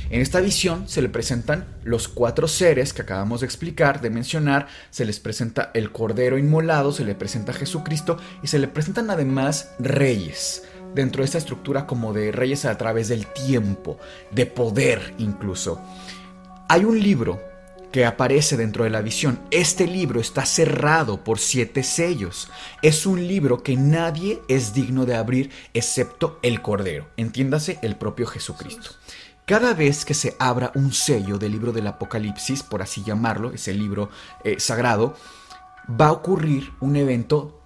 En 0.09 0.21
esta 0.21 0.39
visión 0.39 0.89
se 0.89 1.03
le 1.03 1.09
presentan 1.09 1.65
los 1.83 2.07
cuatro 2.07 2.47
seres 2.47 2.91
que 2.91 3.03
acabamos 3.03 3.41
de 3.41 3.45
explicar, 3.45 4.01
de 4.01 4.09
mencionar, 4.09 4.65
se 4.89 5.05
les 5.05 5.19
presenta 5.19 5.69
el 5.75 5.91
Cordero 5.91 6.39
inmolado, 6.39 6.91
se 6.91 7.05
le 7.05 7.13
presenta 7.13 7.53
Jesucristo 7.53 8.17
y 8.41 8.47
se 8.47 8.57
le 8.57 8.67
presentan 8.67 9.11
además 9.11 9.73
reyes 9.77 10.63
dentro 10.95 11.21
de 11.21 11.25
esta 11.25 11.37
estructura 11.37 11.85
como 11.85 12.13
de 12.13 12.31
reyes 12.31 12.65
a 12.65 12.77
través 12.77 13.09
del 13.09 13.27
tiempo, 13.27 13.99
de 14.31 14.45
poder 14.45 15.13
incluso. 15.19 15.79
Hay 16.67 16.85
un 16.85 16.99
libro 16.99 17.39
que 17.91 18.05
aparece 18.05 18.57
dentro 18.57 18.83
de 18.83 18.89
la 18.89 19.01
visión. 19.01 19.39
Este 19.51 19.87
libro 19.87 20.19
está 20.19 20.45
cerrado 20.45 21.23
por 21.23 21.39
siete 21.39 21.81
sellos. 21.83 22.49
Es 22.81 23.05
un 23.05 23.25
libro 23.25 23.63
que 23.63 23.77
nadie 23.77 24.41
es 24.49 24.73
digno 24.73 25.05
de 25.05 25.15
abrir 25.15 25.49
excepto 25.73 26.39
el 26.41 26.61
Cordero, 26.61 27.07
entiéndase 27.15 27.79
el 27.83 27.95
propio 27.95 28.27
Jesucristo. 28.27 28.91
Cada 29.45 29.73
vez 29.73 30.03
que 30.03 30.13
se 30.13 30.35
abra 30.39 30.71
un 30.75 30.91
sello 30.91 31.37
del 31.37 31.51
libro 31.51 31.71
del 31.71 31.87
Apocalipsis, 31.87 32.63
por 32.63 32.81
así 32.81 33.03
llamarlo, 33.03 33.53
ese 33.53 33.73
libro 33.73 34.09
eh, 34.43 34.59
sagrado, 34.59 35.15
va 35.89 36.07
a 36.07 36.11
ocurrir 36.11 36.71
un 36.81 36.95
evento 36.95 37.61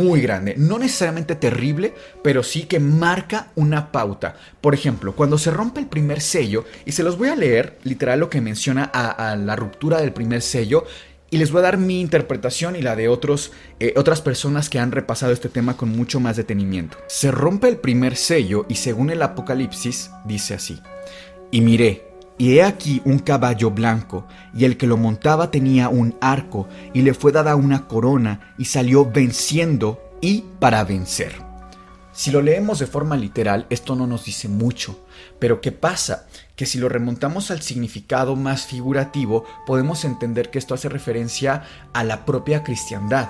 Muy 0.00 0.20
grande. 0.20 0.54
No 0.56 0.78
necesariamente 0.78 1.34
terrible, 1.34 1.94
pero 2.22 2.42
sí 2.42 2.64
que 2.64 2.78
marca 2.78 3.48
una 3.56 3.90
pauta. 3.90 4.36
Por 4.60 4.74
ejemplo, 4.74 5.16
cuando 5.16 5.38
se 5.38 5.50
rompe 5.50 5.80
el 5.80 5.86
primer 5.86 6.20
sello, 6.20 6.64
y 6.84 6.92
se 6.92 7.02
los 7.02 7.18
voy 7.18 7.30
a 7.30 7.36
leer 7.36 7.78
literal 7.82 8.20
lo 8.20 8.30
que 8.30 8.40
menciona 8.40 8.88
a, 8.92 9.32
a 9.32 9.36
la 9.36 9.56
ruptura 9.56 10.00
del 10.00 10.12
primer 10.12 10.42
sello, 10.42 10.84
y 11.30 11.38
les 11.38 11.50
voy 11.50 11.60
a 11.60 11.62
dar 11.62 11.78
mi 11.78 12.00
interpretación 12.00 12.76
y 12.76 12.82
la 12.82 12.94
de 12.94 13.08
otros, 13.08 13.52
eh, 13.80 13.94
otras 13.96 14.20
personas 14.20 14.70
que 14.70 14.78
han 14.78 14.92
repasado 14.92 15.32
este 15.32 15.48
tema 15.48 15.76
con 15.76 15.88
mucho 15.88 16.20
más 16.20 16.36
detenimiento. 16.36 16.98
Se 17.08 17.30
rompe 17.30 17.68
el 17.68 17.78
primer 17.78 18.16
sello 18.16 18.64
y 18.68 18.76
según 18.76 19.10
el 19.10 19.22
Apocalipsis 19.22 20.10
dice 20.24 20.54
así. 20.54 20.80
Y 21.50 21.60
miré, 21.60 22.04
y 22.38 22.58
he 22.58 22.62
aquí 22.62 23.02
un 23.04 23.18
caballo 23.18 23.70
blanco, 23.70 24.26
y 24.54 24.64
el 24.64 24.76
que 24.76 24.86
lo 24.86 24.96
montaba 24.96 25.50
tenía 25.50 25.88
un 25.88 26.16
arco, 26.20 26.68
y 26.92 27.02
le 27.02 27.14
fue 27.14 27.32
dada 27.32 27.56
una 27.56 27.86
corona, 27.88 28.54
y 28.58 28.66
salió 28.66 29.10
venciendo 29.10 30.00
y 30.20 30.44
para 30.58 30.84
vencer. 30.84 31.46
Si 32.16 32.30
lo 32.30 32.40
leemos 32.40 32.78
de 32.78 32.86
forma 32.86 33.14
literal, 33.14 33.66
esto 33.68 33.94
no 33.94 34.06
nos 34.06 34.24
dice 34.24 34.48
mucho. 34.48 35.04
Pero 35.38 35.60
¿qué 35.60 35.70
pasa? 35.70 36.26
Que 36.56 36.64
si 36.64 36.78
lo 36.78 36.88
remontamos 36.88 37.50
al 37.50 37.60
significado 37.60 38.36
más 38.36 38.64
figurativo, 38.64 39.44
podemos 39.66 40.02
entender 40.06 40.50
que 40.50 40.58
esto 40.58 40.72
hace 40.72 40.88
referencia 40.88 41.64
a 41.92 42.04
la 42.04 42.24
propia 42.24 42.62
cristiandad, 42.62 43.28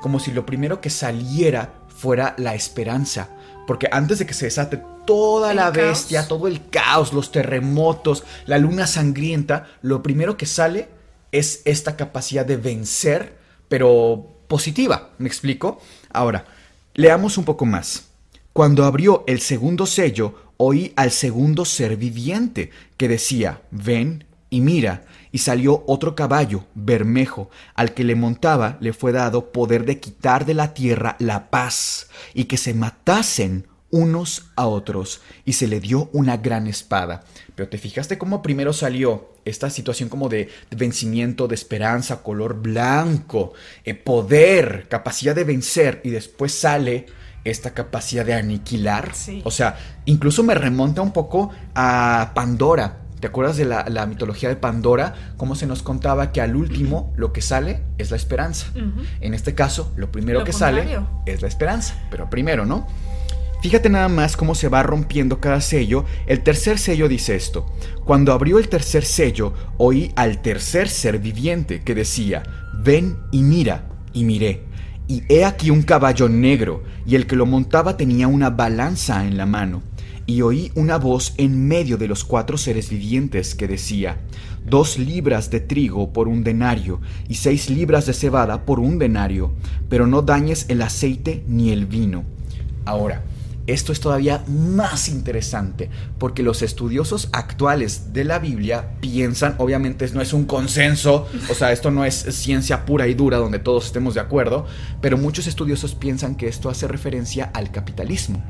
como 0.00 0.20
si 0.20 0.30
lo 0.30 0.46
primero 0.46 0.80
que 0.80 0.88
saliera 0.88 1.74
fuera 1.88 2.36
la 2.38 2.54
esperanza, 2.54 3.28
porque 3.68 3.86
antes 3.92 4.18
de 4.18 4.24
que 4.24 4.32
se 4.32 4.46
desate 4.46 4.82
toda 5.06 5.50
El 5.50 5.58
la 5.58 5.64
caos. 5.64 5.76
bestia, 5.76 6.26
todo 6.26 6.48
el 6.48 6.70
caos, 6.70 7.12
los 7.12 7.30
terremotos, 7.30 8.24
la 8.46 8.56
luna 8.56 8.86
sangrienta, 8.86 9.68
lo 9.82 10.02
primero 10.02 10.38
que 10.38 10.46
sale 10.46 10.88
es 11.32 11.60
esta 11.66 11.94
capacidad 11.94 12.46
de 12.46 12.56
vencer, 12.56 13.36
pero 13.68 14.40
positiva, 14.48 15.10
¿me 15.18 15.28
explico? 15.28 15.82
Ahora, 16.10 16.46
leamos 16.94 17.36
un 17.36 17.44
poco 17.44 17.66
más. 17.66 18.06
Cuando 18.54 18.86
abrió 18.86 19.22
el 19.26 19.42
segundo 19.42 19.84
sello, 19.84 20.54
oí 20.56 20.94
al 20.96 21.10
segundo 21.10 21.66
ser 21.66 21.98
viviente 21.98 22.70
que 22.96 23.06
decía, 23.06 23.60
ven 23.70 24.24
y 24.48 24.62
mira, 24.62 25.04
y 25.32 25.38
salió 25.38 25.84
otro 25.86 26.14
caballo, 26.14 26.64
bermejo, 26.74 27.50
al 27.74 27.94
que 27.94 28.04
le 28.04 28.14
montaba 28.14 28.78
le 28.80 28.92
fue 28.92 29.12
dado 29.12 29.52
poder 29.52 29.84
de 29.84 30.00
quitar 30.00 30.46
de 30.46 30.54
la 30.54 30.74
tierra 30.74 31.16
la 31.18 31.50
paz, 31.50 32.08
y 32.34 32.44
que 32.44 32.56
se 32.56 32.74
matasen 32.74 33.66
unos 33.90 34.50
a 34.56 34.66
otros, 34.66 35.22
y 35.44 35.54
se 35.54 35.66
le 35.66 35.80
dio 35.80 36.10
una 36.12 36.36
gran 36.36 36.66
espada. 36.66 37.24
Pero 37.54 37.68
te 37.68 37.78
fijaste 37.78 38.18
cómo 38.18 38.42
primero 38.42 38.72
salió 38.72 39.30
esta 39.44 39.70
situación 39.70 40.08
como 40.08 40.28
de, 40.28 40.48
vencimiento, 40.76 41.48
de 41.48 41.54
esperanza, 41.54 42.22
color 42.22 42.60
blanco, 42.60 43.54
eh, 43.84 43.94
poder, 43.94 44.86
capacidad 44.88 45.34
de 45.34 45.44
vencer, 45.44 46.00
y 46.04 46.10
después 46.10 46.52
sale 46.52 47.06
esta 47.44 47.72
capacidad 47.72 48.26
de 48.26 48.34
aniquilar. 48.34 49.14
Sí. 49.14 49.40
O 49.44 49.50
sea, 49.50 49.78
incluso 50.04 50.42
me 50.42 50.54
remonta 50.54 51.00
un 51.00 51.12
poco 51.12 51.50
a 51.74 52.32
Pandora. 52.34 53.07
¿Te 53.20 53.26
acuerdas 53.26 53.56
de 53.56 53.64
la, 53.64 53.84
la 53.88 54.06
mitología 54.06 54.48
de 54.48 54.56
Pandora? 54.56 55.14
Cómo 55.36 55.54
se 55.54 55.66
nos 55.66 55.82
contaba 55.82 56.30
que 56.32 56.40
al 56.40 56.54
último 56.54 57.12
lo 57.16 57.32
que 57.32 57.42
sale 57.42 57.82
es 57.98 58.10
la 58.10 58.16
esperanza. 58.16 58.68
En 59.20 59.34
este 59.34 59.54
caso, 59.54 59.92
lo 59.96 60.12
primero 60.12 60.40
Lo 60.40 60.44
que 60.44 60.52
contrario. 60.52 60.84
sale 60.84 61.06
es 61.26 61.42
la 61.42 61.48
esperanza. 61.48 61.94
Pero 62.10 62.30
primero, 62.30 62.64
¿no? 62.64 62.86
Fíjate 63.60 63.88
nada 63.90 64.08
más 64.08 64.36
cómo 64.36 64.54
se 64.54 64.68
va 64.68 64.84
rompiendo 64.84 65.40
cada 65.40 65.60
sello. 65.60 66.04
El 66.26 66.44
tercer 66.44 66.78
sello 66.78 67.08
dice 67.08 67.34
esto. 67.34 67.66
Cuando 68.04 68.32
abrió 68.32 68.58
el 68.60 68.68
tercer 68.68 69.04
sello, 69.04 69.52
oí 69.78 70.12
al 70.14 70.40
tercer 70.42 70.88
ser 70.88 71.18
viviente 71.18 71.82
que 71.82 71.96
decía, 71.96 72.44
ven 72.84 73.18
y 73.32 73.42
mira, 73.42 73.86
y 74.12 74.22
miré. 74.22 74.62
Y 75.08 75.24
he 75.28 75.44
aquí 75.44 75.70
un 75.70 75.82
caballo 75.82 76.28
negro, 76.28 76.84
y 77.04 77.16
el 77.16 77.26
que 77.26 77.34
lo 77.34 77.46
montaba 77.46 77.96
tenía 77.96 78.28
una 78.28 78.50
balanza 78.50 79.24
en 79.26 79.36
la 79.36 79.46
mano. 79.46 79.82
Y 80.28 80.42
oí 80.42 80.70
una 80.74 80.98
voz 80.98 81.32
en 81.38 81.66
medio 81.68 81.96
de 81.96 82.06
los 82.06 82.22
cuatro 82.22 82.58
seres 82.58 82.90
vivientes 82.90 83.54
que 83.54 83.66
decía, 83.66 84.18
dos 84.68 84.98
libras 84.98 85.48
de 85.48 85.60
trigo 85.60 86.12
por 86.12 86.28
un 86.28 86.44
denario, 86.44 87.00
y 87.30 87.36
seis 87.36 87.70
libras 87.70 88.04
de 88.04 88.12
cebada 88.12 88.66
por 88.66 88.78
un 88.78 88.98
denario, 88.98 89.54
pero 89.88 90.06
no 90.06 90.20
dañes 90.20 90.66
el 90.68 90.82
aceite 90.82 91.44
ni 91.48 91.70
el 91.70 91.86
vino. 91.86 92.24
Ahora, 92.84 93.22
esto 93.66 93.90
es 93.90 94.00
todavía 94.00 94.44
más 94.46 95.08
interesante 95.08 95.88
porque 96.18 96.42
los 96.42 96.60
estudiosos 96.60 97.30
actuales 97.32 98.12
de 98.12 98.24
la 98.24 98.38
Biblia 98.38 98.96
piensan, 99.00 99.54
obviamente 99.56 100.10
no 100.12 100.20
es 100.20 100.34
un 100.34 100.44
consenso, 100.44 101.26
o 101.50 101.54
sea, 101.54 101.72
esto 101.72 101.90
no 101.90 102.04
es 102.04 102.14
ciencia 102.14 102.84
pura 102.84 103.08
y 103.08 103.14
dura 103.14 103.38
donde 103.38 103.60
todos 103.60 103.86
estemos 103.86 104.12
de 104.12 104.20
acuerdo, 104.20 104.66
pero 105.00 105.16
muchos 105.16 105.46
estudiosos 105.46 105.94
piensan 105.94 106.34
que 106.34 106.48
esto 106.48 106.68
hace 106.68 106.86
referencia 106.86 107.50
al 107.54 107.70
capitalismo, 107.70 108.42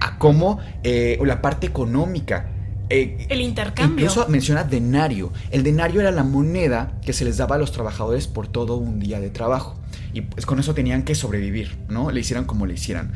a 0.00 0.18
cómo 0.18 0.58
eh, 0.82 1.18
la 1.24 1.40
parte 1.42 1.66
económica 1.66 2.48
eh, 2.90 3.26
El 3.28 3.40
intercambio. 3.42 4.06
Incluso 4.06 4.28
menciona 4.28 4.64
denario. 4.64 5.30
El 5.50 5.62
denario 5.62 6.00
era 6.00 6.10
la 6.10 6.24
moneda 6.24 6.92
que 7.04 7.12
se 7.12 7.24
les 7.24 7.36
daba 7.36 7.56
a 7.56 7.58
los 7.58 7.72
trabajadores 7.72 8.26
por 8.26 8.48
todo 8.48 8.76
un 8.76 8.98
día 8.98 9.20
de 9.20 9.30
trabajo. 9.30 9.78
Y 10.14 10.22
pues 10.22 10.46
con 10.46 10.58
eso 10.58 10.72
tenían 10.74 11.02
que 11.02 11.14
sobrevivir, 11.14 11.76
¿no? 11.88 12.10
Le 12.10 12.20
hicieran 12.20 12.46
como 12.46 12.64
le 12.66 12.74
hicieran. 12.74 13.12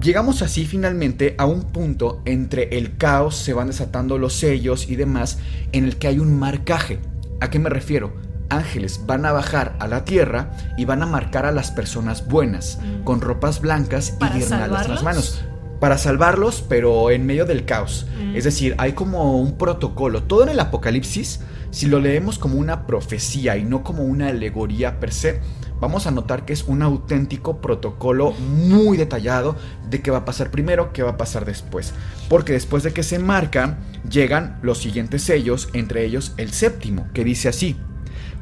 Llegamos 0.00 0.40
así 0.40 0.64
finalmente 0.64 1.34
a 1.36 1.44
un 1.44 1.64
punto 1.64 2.22
entre 2.24 2.78
el 2.78 2.96
caos, 2.96 3.36
se 3.36 3.52
van 3.52 3.66
desatando 3.66 4.16
los 4.18 4.34
sellos 4.34 4.88
y 4.88 4.96
demás, 4.96 5.38
en 5.72 5.84
el 5.84 5.96
que 5.96 6.06
hay 6.08 6.18
un 6.18 6.38
marcaje. 6.38 6.98
¿A 7.40 7.50
qué 7.50 7.58
me 7.58 7.68
refiero? 7.68 8.14
Ángeles 8.48 9.02
van 9.06 9.26
a 9.26 9.32
bajar 9.32 9.76
a 9.80 9.86
la 9.86 10.04
tierra 10.04 10.50
y 10.78 10.84
van 10.84 11.02
a 11.02 11.06
marcar 11.06 11.44
a 11.44 11.52
las 11.52 11.70
personas 11.72 12.26
buenas, 12.26 12.78
Mm. 12.82 13.04
con 13.04 13.20
ropas 13.20 13.60
blancas 13.60 14.14
y 14.16 14.18
¿Para 14.18 14.36
guirnaldas 14.36 14.86
en 14.86 14.94
las 14.94 15.02
manos 15.02 15.44
para 15.80 15.98
salvarlos, 15.98 16.62
pero 16.68 17.10
en 17.10 17.26
medio 17.26 17.46
del 17.46 17.64
caos. 17.64 18.06
Mm. 18.22 18.36
Es 18.36 18.44
decir, 18.44 18.74
hay 18.78 18.92
como 18.92 19.40
un 19.40 19.56
protocolo. 19.56 20.22
Todo 20.22 20.44
en 20.44 20.50
el 20.50 20.60
Apocalipsis, 20.60 21.40
si 21.70 21.86
lo 21.86 21.98
leemos 21.98 22.38
como 22.38 22.56
una 22.56 22.86
profecía 22.86 23.56
y 23.56 23.64
no 23.64 23.82
como 23.82 24.04
una 24.04 24.28
alegoría 24.28 25.00
per 25.00 25.12
se, 25.12 25.40
vamos 25.80 26.06
a 26.06 26.10
notar 26.10 26.44
que 26.44 26.52
es 26.52 26.64
un 26.64 26.82
auténtico 26.82 27.60
protocolo 27.62 28.32
muy 28.32 28.98
detallado 28.98 29.56
de 29.88 30.02
qué 30.02 30.10
va 30.10 30.18
a 30.18 30.24
pasar 30.24 30.50
primero, 30.50 30.92
qué 30.92 31.02
va 31.02 31.12
a 31.12 31.16
pasar 31.16 31.46
después. 31.46 31.94
Porque 32.28 32.52
después 32.52 32.82
de 32.82 32.92
que 32.92 33.02
se 33.02 33.18
marcan, 33.18 33.78
llegan 34.08 34.58
los 34.62 34.78
siguientes 34.78 35.22
sellos, 35.22 35.70
entre 35.72 36.04
ellos 36.04 36.34
el 36.36 36.52
séptimo, 36.52 37.08
que 37.14 37.24
dice 37.24 37.48
así. 37.48 37.76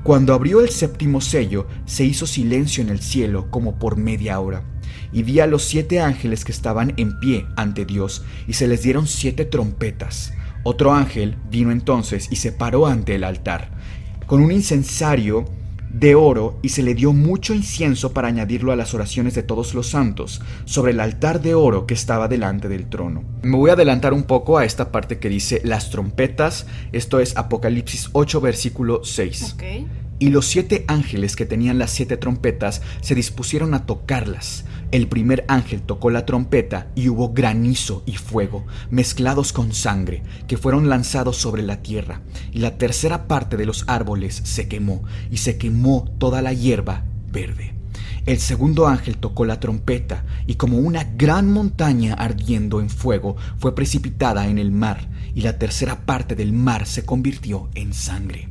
Cuando 0.03 0.35
abrió 0.35 0.61
el 0.61 0.71
séptimo 0.71 1.21
sello, 1.21 1.67
se 1.85 2.05
hizo 2.05 2.27
silencio 2.27 2.83
en 2.83 2.89
el 2.89 3.01
cielo 3.01 3.51
como 3.51 3.79
por 3.79 3.97
media 3.97 4.41
hora. 4.41 4.65
Y 5.13 5.23
vi 5.23 5.41
a 5.41 5.47
los 5.47 5.65
siete 5.65 6.01
ángeles 6.01 6.45
que 6.45 6.53
estaban 6.53 6.95
en 6.97 7.19
pie 7.21 7.47
ante 7.57 7.85
Dios, 7.85 8.25
y 8.47 8.55
se 8.55 8.69
les 8.69 8.83
dieron 8.83 9.07
siete 9.07 9.45
trompetas. 9.45 10.33
Otro 10.65 10.93
ángel 10.93 11.37
vino 11.51 11.71
entonces 11.71 12.29
y 12.31 12.37
se 12.37 12.53
paró 12.53 12.87
ante 12.87 13.15
el 13.15 13.25
altar, 13.25 13.71
con 14.27 14.43
un 14.43 14.53
incensario 14.53 15.47
de 15.91 16.15
oro, 16.15 16.59
y 16.63 16.69
se 16.69 16.83
le 16.83 16.95
dio 16.95 17.13
mucho 17.13 17.55
incienso 17.55 18.13
para 18.13 18.29
añadirlo 18.29 18.73
a 18.73 18.77
las 18.77 18.93
oraciones 18.93 19.35
de 19.35 19.43
todos 19.43 19.75
los 19.75 19.89
santos, 19.89 20.43
sobre 20.67 20.93
el 20.93 21.01
altar 21.01 21.41
de 21.41 21.55
oro 21.55 21.87
que 21.87 21.95
estaba 21.95 22.29
delante 22.29 22.69
del 22.69 22.89
trono. 22.89 23.25
Me 23.43 23.57
voy 23.57 23.71
a 23.71 23.73
adelantar 23.73 24.13
un 24.13 24.25
poco 24.25 24.59
a 24.59 24.65
esta 24.65 24.93
parte 24.93 25.19
que 25.19 25.31
dice 25.31 25.63
las 25.65 25.91
trompetas, 25.91 26.67
esto 26.93 27.21
es 27.21 27.37
Apocalipsis 27.37 28.11
8, 28.13 28.41
versículo 28.41 29.03
6. 29.03 29.55
Ok. 29.55 29.63
Y 30.21 30.31
los 30.31 30.47
siete 30.47 30.85
ángeles 30.89 31.37
que 31.37 31.47
tenían 31.47 31.79
las 31.79 31.93
siete 31.93 32.17
trompetas 32.17 32.83
se 33.01 33.15
dispusieron 33.15 33.73
a 33.73 33.87
tocarlas. 33.87 34.65
El 34.91 35.07
primer 35.07 35.45
ángel 35.49 35.83
tocó 35.83 36.09
la 36.09 36.25
trompeta 36.25 36.87
y 36.95 37.11
hubo 37.11 37.35
granizo 37.35 38.03
y 38.07 38.17
fuego, 38.17 38.65
mezclados 38.91 39.53
con 39.53 39.75
sangre, 39.75 40.23
que 40.47 40.57
fueron 40.57 40.89
lanzados 40.89 41.37
sobre 41.37 41.63
la 41.63 41.83
tierra. 41.83 42.23
Y 42.53 42.61
la 42.61 42.79
tercera 42.79 43.29
parte 43.29 43.59
de 43.59 43.67
los 43.67 43.85
árboles 43.87 44.41
se 44.45 44.67
quemó, 44.67 45.05
y 45.31 45.39
se 45.39 45.59
quemó 45.59 46.09
toda 46.19 46.41
la 46.41 46.55
hierba 46.55 47.05
verde. 47.31 47.75
El 48.25 48.39
segundo 48.39 48.87
ángel 48.87 49.19
tocó 49.19 49.45
la 49.45 49.61
trompeta, 49.61 50.25
y 50.47 50.55
como 50.55 50.79
una 50.79 51.05
gran 51.05 51.53
montaña 51.53 52.15
ardiendo 52.15 52.81
en 52.81 52.89
fuego 52.89 53.37
fue 53.59 53.75
precipitada 53.75 54.49
en 54.49 54.57
el 54.57 54.71
mar, 54.71 55.07
y 55.35 55.43
la 55.43 55.59
tercera 55.59 56.07
parte 56.07 56.35
del 56.35 56.55
mar 56.55 56.87
se 56.87 57.05
convirtió 57.05 57.69
en 57.75 57.93
sangre. 57.93 58.49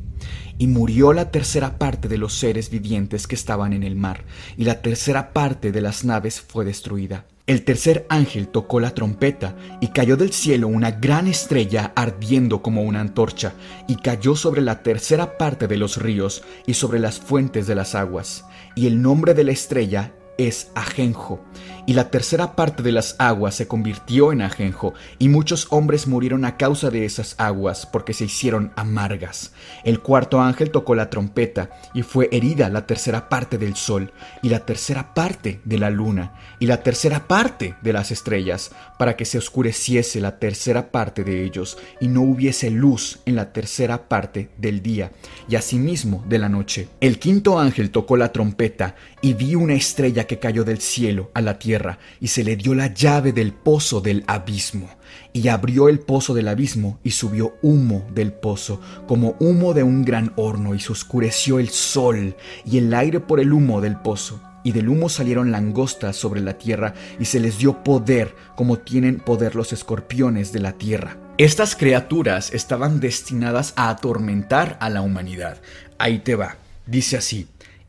Y 0.58 0.66
murió 0.66 1.12
la 1.12 1.30
tercera 1.30 1.78
parte 1.78 2.08
de 2.08 2.18
los 2.18 2.34
seres 2.34 2.68
vivientes 2.68 3.26
que 3.26 3.36
estaban 3.36 3.72
en 3.72 3.84
el 3.84 3.96
mar, 3.96 4.24
y 4.56 4.64
la 4.64 4.82
tercera 4.82 5.32
parte 5.32 5.72
de 5.72 5.80
las 5.80 6.04
naves 6.04 6.40
fue 6.40 6.64
destruida. 6.64 7.24
El 7.46 7.64
tercer 7.64 8.04
ángel 8.10 8.48
tocó 8.48 8.78
la 8.78 8.90
trompeta, 8.90 9.56
y 9.80 9.88
cayó 9.88 10.18
del 10.18 10.32
cielo 10.32 10.68
una 10.68 10.90
gran 10.90 11.26
estrella 11.26 11.92
ardiendo 11.96 12.60
como 12.60 12.82
una 12.82 13.00
antorcha, 13.00 13.54
y 13.86 13.96
cayó 13.96 14.36
sobre 14.36 14.60
la 14.60 14.82
tercera 14.82 15.38
parte 15.38 15.66
de 15.66 15.78
los 15.78 15.96
ríos 15.96 16.42
y 16.66 16.74
sobre 16.74 16.98
las 16.98 17.18
fuentes 17.18 17.66
de 17.66 17.74
las 17.74 17.94
aguas. 17.94 18.44
Y 18.74 18.86
el 18.86 19.00
nombre 19.00 19.32
de 19.32 19.44
la 19.44 19.52
estrella 19.52 20.12
es 20.38 20.70
ajenjo. 20.74 21.44
Y 21.86 21.94
la 21.94 22.10
tercera 22.10 22.54
parte 22.54 22.82
de 22.82 22.92
las 22.92 23.16
aguas 23.18 23.54
se 23.54 23.66
convirtió 23.66 24.30
en 24.30 24.42
ajenjo, 24.42 24.94
y 25.18 25.28
muchos 25.28 25.66
hombres 25.70 26.06
murieron 26.06 26.44
a 26.44 26.56
causa 26.56 26.90
de 26.90 27.04
esas 27.04 27.34
aguas, 27.38 27.86
porque 27.86 28.12
se 28.12 28.26
hicieron 28.26 28.72
amargas. 28.76 29.52
El 29.84 30.00
cuarto 30.00 30.40
ángel 30.40 30.70
tocó 30.70 30.94
la 30.94 31.10
trompeta, 31.10 31.70
y 31.94 32.02
fue 32.02 32.28
herida 32.30 32.68
la 32.68 32.86
tercera 32.86 33.28
parte 33.28 33.58
del 33.58 33.74
sol, 33.74 34.12
y 34.42 34.50
la 34.50 34.66
tercera 34.66 35.14
parte 35.14 35.60
de 35.64 35.78
la 35.78 35.90
luna, 35.90 36.34
y 36.58 36.66
la 36.66 36.82
tercera 36.82 37.26
parte 37.26 37.74
de 37.82 37.92
las 37.92 38.10
estrellas, 38.10 38.70
para 38.98 39.16
que 39.16 39.24
se 39.24 39.38
oscureciese 39.38 40.20
la 40.20 40.38
tercera 40.38 40.92
parte 40.92 41.24
de 41.24 41.42
ellos, 41.42 41.78
y 42.00 42.08
no 42.08 42.20
hubiese 42.20 42.70
luz 42.70 43.20
en 43.24 43.34
la 43.34 43.52
tercera 43.52 44.08
parte 44.08 44.50
del 44.58 44.82
día, 44.82 45.10
y 45.48 45.56
asimismo 45.56 46.22
de 46.28 46.38
la 46.38 46.50
noche. 46.50 46.88
El 47.00 47.18
quinto 47.18 47.58
ángel 47.58 47.90
tocó 47.90 48.18
la 48.18 48.30
trompeta, 48.30 48.94
y 49.22 49.32
vi 49.32 49.54
una 49.54 49.74
estrella 49.74 50.26
que 50.28 50.38
cayó 50.38 50.62
del 50.62 50.80
cielo 50.80 51.32
a 51.34 51.40
la 51.40 51.58
tierra, 51.58 51.98
y 52.20 52.28
se 52.28 52.44
le 52.44 52.54
dio 52.54 52.76
la 52.76 52.94
llave 52.94 53.32
del 53.32 53.52
pozo 53.52 54.00
del 54.00 54.22
abismo. 54.28 54.88
Y 55.32 55.48
abrió 55.48 55.88
el 55.88 55.98
pozo 55.98 56.34
del 56.34 56.46
abismo, 56.46 57.00
y 57.02 57.10
subió 57.10 57.56
humo 57.62 58.06
del 58.14 58.32
pozo, 58.32 58.80
como 59.08 59.34
humo 59.40 59.74
de 59.74 59.82
un 59.82 60.04
gran 60.04 60.32
horno, 60.36 60.76
y 60.76 60.78
se 60.78 60.92
oscureció 60.92 61.58
el 61.58 61.70
sol 61.70 62.36
y 62.64 62.78
el 62.78 62.94
aire 62.94 63.18
por 63.18 63.40
el 63.40 63.52
humo 63.52 63.80
del 63.80 63.96
pozo. 63.96 64.40
Y 64.62 64.72
del 64.72 64.88
humo 64.88 65.08
salieron 65.08 65.50
langostas 65.50 66.16
sobre 66.16 66.40
la 66.40 66.58
tierra, 66.58 66.94
y 67.18 67.24
se 67.24 67.40
les 67.40 67.58
dio 67.58 67.82
poder, 67.82 68.34
como 68.54 68.78
tienen 68.78 69.18
poder 69.18 69.56
los 69.56 69.72
escorpiones 69.72 70.52
de 70.52 70.60
la 70.60 70.72
tierra. 70.72 71.16
Estas 71.38 71.74
criaturas 71.76 72.52
estaban 72.52 73.00
destinadas 73.00 73.72
a 73.76 73.90
atormentar 73.90 74.76
a 74.80 74.90
la 74.90 75.02
humanidad. 75.02 75.58
Ahí 75.98 76.18
te 76.18 76.34
va. 76.34 76.56
Dice 76.86 77.16
así, 77.16 77.46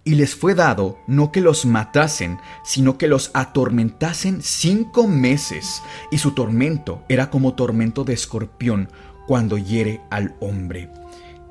y 0.10 0.16
les 0.16 0.34
fue 0.34 0.55
dado 0.55 0.97
no 1.05 1.32
que 1.32 1.39
los 1.39 1.68
matasen, 1.68 2.39
sino 2.64 2.97
que 2.97 3.07
los 3.07 3.30
atormentasen 3.36 4.41
cinco 4.41 5.07
meses, 5.07 5.84
y 6.10 6.18
su 6.18 6.32
tormento 6.32 7.03
era 7.10 7.30
como 7.30 7.53
tormento 7.53 8.03
de 8.03 8.14
escorpión 8.14 8.89
cuando 9.28 9.60
hiere 9.60 10.01
al 10.10 10.34
hombre. 10.39 10.89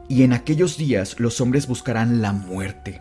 Y 0.08 0.24
en 0.24 0.32
aquellos 0.32 0.76
días 0.76 1.20
los 1.20 1.40
hombres 1.40 1.68
buscarán 1.68 2.20
la 2.20 2.32
muerte, 2.32 3.00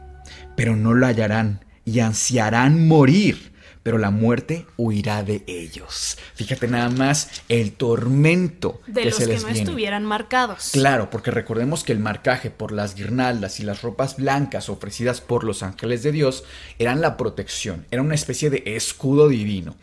pero 0.55 0.75
no 0.75 0.93
la 0.93 1.07
hallarán, 1.07 1.65
y 1.85 2.01
ansiarán 2.01 2.87
morir, 2.87 3.51
pero 3.87 3.99
la 3.99 4.11
muerte 4.11 4.65
huirá 4.75 5.23
de 5.23 5.45
ellos. 5.47 6.17
Fíjate 6.35 6.67
nada 6.67 6.89
más 6.89 7.29
el 7.47 7.71
tormento 7.71 8.81
de 8.85 9.03
que 9.03 9.05
los 9.05 9.15
se 9.15 9.23
que 9.23 9.31
les 9.31 9.43
no 9.43 9.47
viene. 9.47 9.61
estuvieran 9.61 10.03
marcados. 10.03 10.71
Claro, 10.73 11.09
porque 11.09 11.31
recordemos 11.31 11.85
que 11.85 11.93
el 11.93 11.99
marcaje 11.99 12.51
por 12.51 12.73
las 12.73 12.95
guirnaldas 12.95 13.61
y 13.61 13.63
las 13.63 13.83
ropas 13.83 14.17
blancas 14.17 14.67
ofrecidas 14.67 15.21
por 15.21 15.45
los 15.45 15.63
ángeles 15.63 16.03
de 16.03 16.11
Dios 16.11 16.43
eran 16.79 16.99
la 16.99 17.15
protección, 17.15 17.85
era 17.89 18.01
una 18.01 18.15
especie 18.15 18.49
de 18.49 18.61
escudo 18.65 19.29
divino. 19.29 19.77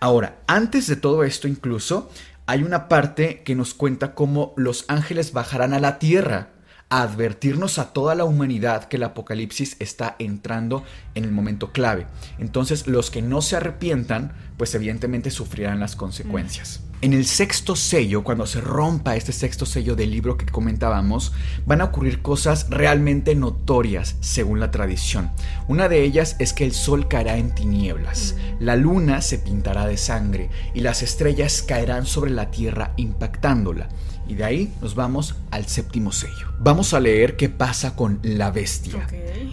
Ahora, 0.00 0.38
antes 0.46 0.86
de 0.86 0.96
todo 0.96 1.22
esto 1.22 1.46
incluso, 1.46 2.10
hay 2.46 2.62
una 2.62 2.88
parte 2.88 3.42
que 3.44 3.54
nos 3.54 3.74
cuenta 3.74 4.14
cómo 4.14 4.54
los 4.56 4.86
ángeles 4.88 5.34
bajarán 5.34 5.74
a 5.74 5.80
la 5.80 5.98
tierra 5.98 6.48
advertirnos 6.90 7.78
a 7.78 7.92
toda 7.92 8.16
la 8.16 8.24
humanidad 8.24 8.84
que 8.84 8.96
el 8.96 9.04
apocalipsis 9.04 9.76
está 9.78 10.16
entrando 10.18 10.82
en 11.14 11.24
el 11.24 11.30
momento 11.30 11.72
clave. 11.72 12.06
Entonces 12.38 12.88
los 12.88 13.10
que 13.10 13.22
no 13.22 13.42
se 13.42 13.56
arrepientan, 13.56 14.32
pues 14.58 14.74
evidentemente 14.74 15.30
sufrirán 15.30 15.80
las 15.80 15.94
consecuencias. 15.94 16.82
En 17.02 17.14
el 17.14 17.24
sexto 17.24 17.76
sello, 17.76 18.24
cuando 18.24 18.44
se 18.44 18.60
rompa 18.60 19.16
este 19.16 19.32
sexto 19.32 19.64
sello 19.64 19.96
del 19.96 20.10
libro 20.10 20.36
que 20.36 20.44
comentábamos, 20.44 21.32
van 21.64 21.80
a 21.80 21.84
ocurrir 21.84 22.20
cosas 22.20 22.66
realmente 22.68 23.34
notorias 23.34 24.16
según 24.20 24.60
la 24.60 24.70
tradición. 24.70 25.30
Una 25.66 25.88
de 25.88 26.02
ellas 26.02 26.36
es 26.40 26.52
que 26.52 26.64
el 26.64 26.72
sol 26.72 27.08
caerá 27.08 27.38
en 27.38 27.54
tinieblas, 27.54 28.34
la 28.58 28.76
luna 28.76 29.22
se 29.22 29.38
pintará 29.38 29.86
de 29.86 29.96
sangre 29.96 30.50
y 30.74 30.80
las 30.80 31.02
estrellas 31.02 31.62
caerán 31.62 32.04
sobre 32.04 32.32
la 32.32 32.50
tierra 32.50 32.92
impactándola. 32.98 33.88
Y 34.30 34.36
de 34.36 34.44
ahí 34.44 34.72
nos 34.80 34.94
vamos 34.94 35.34
al 35.50 35.66
séptimo 35.66 36.12
sello. 36.12 36.52
Vamos 36.60 36.94
a 36.94 37.00
leer 37.00 37.34
qué 37.34 37.48
pasa 37.48 37.96
con 37.96 38.20
la 38.22 38.52
bestia. 38.52 39.08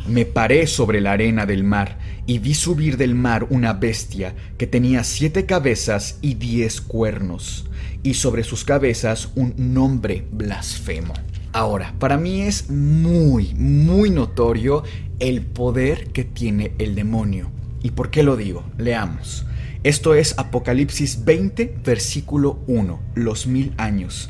Me 0.08 0.24
paré 0.26 0.68
sobre 0.68 1.02
la 1.02 1.14
arena 1.14 1.48
del 1.48 1.64
mar 1.64 1.98
y 2.28 2.38
vi 2.38 2.54
subir 2.54 2.96
del 2.96 3.16
mar 3.16 3.48
una 3.50 3.74
bestia 3.74 4.36
que 4.60 4.68
tenía 4.68 5.04
siete 5.04 5.48
cabezas 5.48 6.20
y 6.22 6.36
diez 6.36 6.80
cuernos, 6.80 7.66
y 8.04 8.14
sobre 8.14 8.44
sus 8.44 8.64
cabezas 8.64 9.30
un 9.34 9.56
nombre 9.58 10.28
blasfemo. 10.32 11.16
Ahora, 11.54 11.96
para 11.98 12.20
mí 12.20 12.42
es 12.42 12.70
muy, 12.70 13.56
muy 13.56 14.12
notorio 14.12 14.84
el 15.18 15.42
poder 15.42 16.12
que 16.12 16.24
tiene 16.24 16.74
el 16.78 16.94
demonio. 16.94 17.50
¿Y 17.82 17.92
por 17.92 18.12
qué 18.12 18.22
lo 18.22 18.38
digo? 18.38 18.64
Leamos. 18.78 19.44
Esto 19.84 20.14
es 20.14 20.38
Apocalipsis 20.38 21.24
20, 21.24 21.78
versículo 21.84 22.60
1, 22.68 23.00
los 23.16 23.48
mil 23.48 23.74
años. 23.78 24.30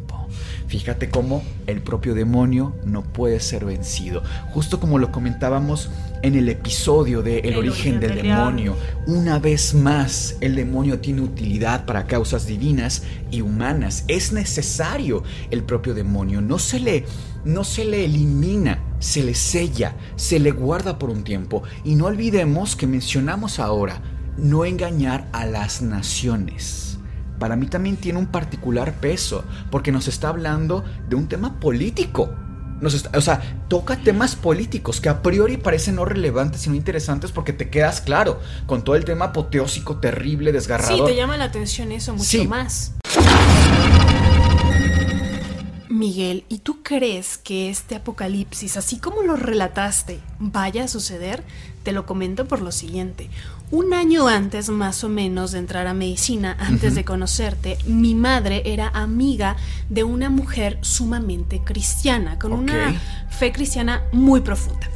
Fíjate 0.71 1.09
cómo 1.09 1.43
el 1.67 1.81
propio 1.81 2.15
demonio 2.15 2.73
no 2.85 3.03
puede 3.03 3.41
ser 3.41 3.65
vencido. 3.65 4.23
Justo 4.53 4.79
como 4.79 4.99
lo 4.99 5.11
comentábamos 5.11 5.89
en 6.21 6.35
el 6.35 6.47
episodio 6.47 7.21
de 7.21 7.39
El, 7.39 7.57
origen, 7.57 7.99
del, 7.99 8.15
demonio. 8.15 8.77
Una 9.05 9.37
vez 9.37 9.73
más, 9.73 10.37
el 10.39 10.55
demonio 10.55 11.01
tiene 11.01 11.23
utilidad 11.23 11.85
para 11.85 12.07
causas 12.07 12.47
divinas 12.47 13.03
y 13.31 13.41
humanas. 13.41 14.05
Es 14.07 14.31
necesario 14.31 15.23
el 15.49 15.63
propio 15.63 15.93
demonio. 15.93 16.39
No 16.39 16.57
se 16.57 16.79
le, 16.79 17.03
no 17.43 17.65
se 17.65 17.83
le 17.83 18.05
elimina, 18.05 18.81
se 18.99 19.23
le 19.23 19.35
sella, 19.35 19.97
se 20.15 20.39
le 20.39 20.51
guarda 20.51 20.97
por 20.97 21.09
un 21.09 21.25
tiempo. 21.25 21.63
Y 21.83 21.95
no 21.95 22.05
olvidemos 22.05 22.77
que 22.77 22.87
mencionamos 22.87 23.59
ahora 23.59 24.01
no 24.37 24.63
engañar 24.63 25.27
a 25.33 25.45
las 25.45 25.81
naciones 25.81 26.90
para 27.41 27.55
mí 27.55 27.65
también 27.65 27.97
tiene 27.97 28.19
un 28.19 28.27
particular 28.27 28.93
peso, 28.93 29.43
porque 29.71 29.91
nos 29.91 30.07
está 30.07 30.29
hablando 30.29 30.85
de 31.09 31.15
un 31.15 31.27
tema 31.27 31.59
político. 31.59 32.29
Nos 32.81 32.93
está, 32.93 33.17
o 33.17 33.21
sea, 33.21 33.41
toca 33.67 33.97
temas 33.97 34.35
políticos 34.35 35.01
que 35.01 35.09
a 35.09 35.23
priori 35.23 35.57
parecen 35.57 35.95
no 35.95 36.05
relevantes 36.05 36.67
y 36.67 36.69
no 36.69 36.75
interesantes 36.75 37.31
porque 37.31 37.51
te 37.51 37.71
quedas 37.71 37.99
claro 37.99 38.39
con 38.67 38.83
todo 38.83 38.95
el 38.95 39.05
tema 39.05 39.25
apoteósico, 39.25 39.97
terrible, 39.97 40.51
desgarrador. 40.51 40.99
Sí, 40.99 41.03
te 41.03 41.15
llama 41.15 41.35
la 41.35 41.45
atención 41.45 41.91
eso 41.91 42.13
mucho 42.13 42.25
Sí. 42.25 42.47
más. 42.47 42.93
Miguel, 45.89 46.45
¿y 46.47 46.59
tú 46.59 46.83
crees 46.83 47.39
que 47.39 47.69
este 47.71 47.95
apocalipsis, 47.95 48.77
así 48.77 48.97
como 48.97 49.23
lo 49.23 49.35
relataste, 49.35 50.19
vaya 50.39 50.83
a 50.83 50.87
suceder? 50.87 51.43
Te 51.83 51.91
lo 51.91 52.05
comento 52.05 52.47
por 52.47 52.61
lo 52.61 52.71
siguiente. 52.71 53.29
Un 53.71 53.93
año 53.93 54.27
antes, 54.27 54.69
más 54.69 55.05
o 55.05 55.09
menos, 55.09 55.53
de 55.53 55.59
entrar 55.59 55.87
a 55.87 55.93
medicina, 55.93 56.57
antes 56.59 56.93
de 56.93 57.05
conocerte, 57.05 57.77
mi 57.85 58.15
madre 58.15 58.63
era 58.65 58.89
amiga 58.89 59.55
de 59.89 60.03
una 60.03 60.29
mujer 60.29 60.77
sumamente 60.81 61.61
cristiana, 61.63 62.37
con 62.37 62.51
una 62.51 62.93
fe 63.29 63.53
cristiana 63.53 64.03
muy 64.11 64.41
profunda. 64.41 64.89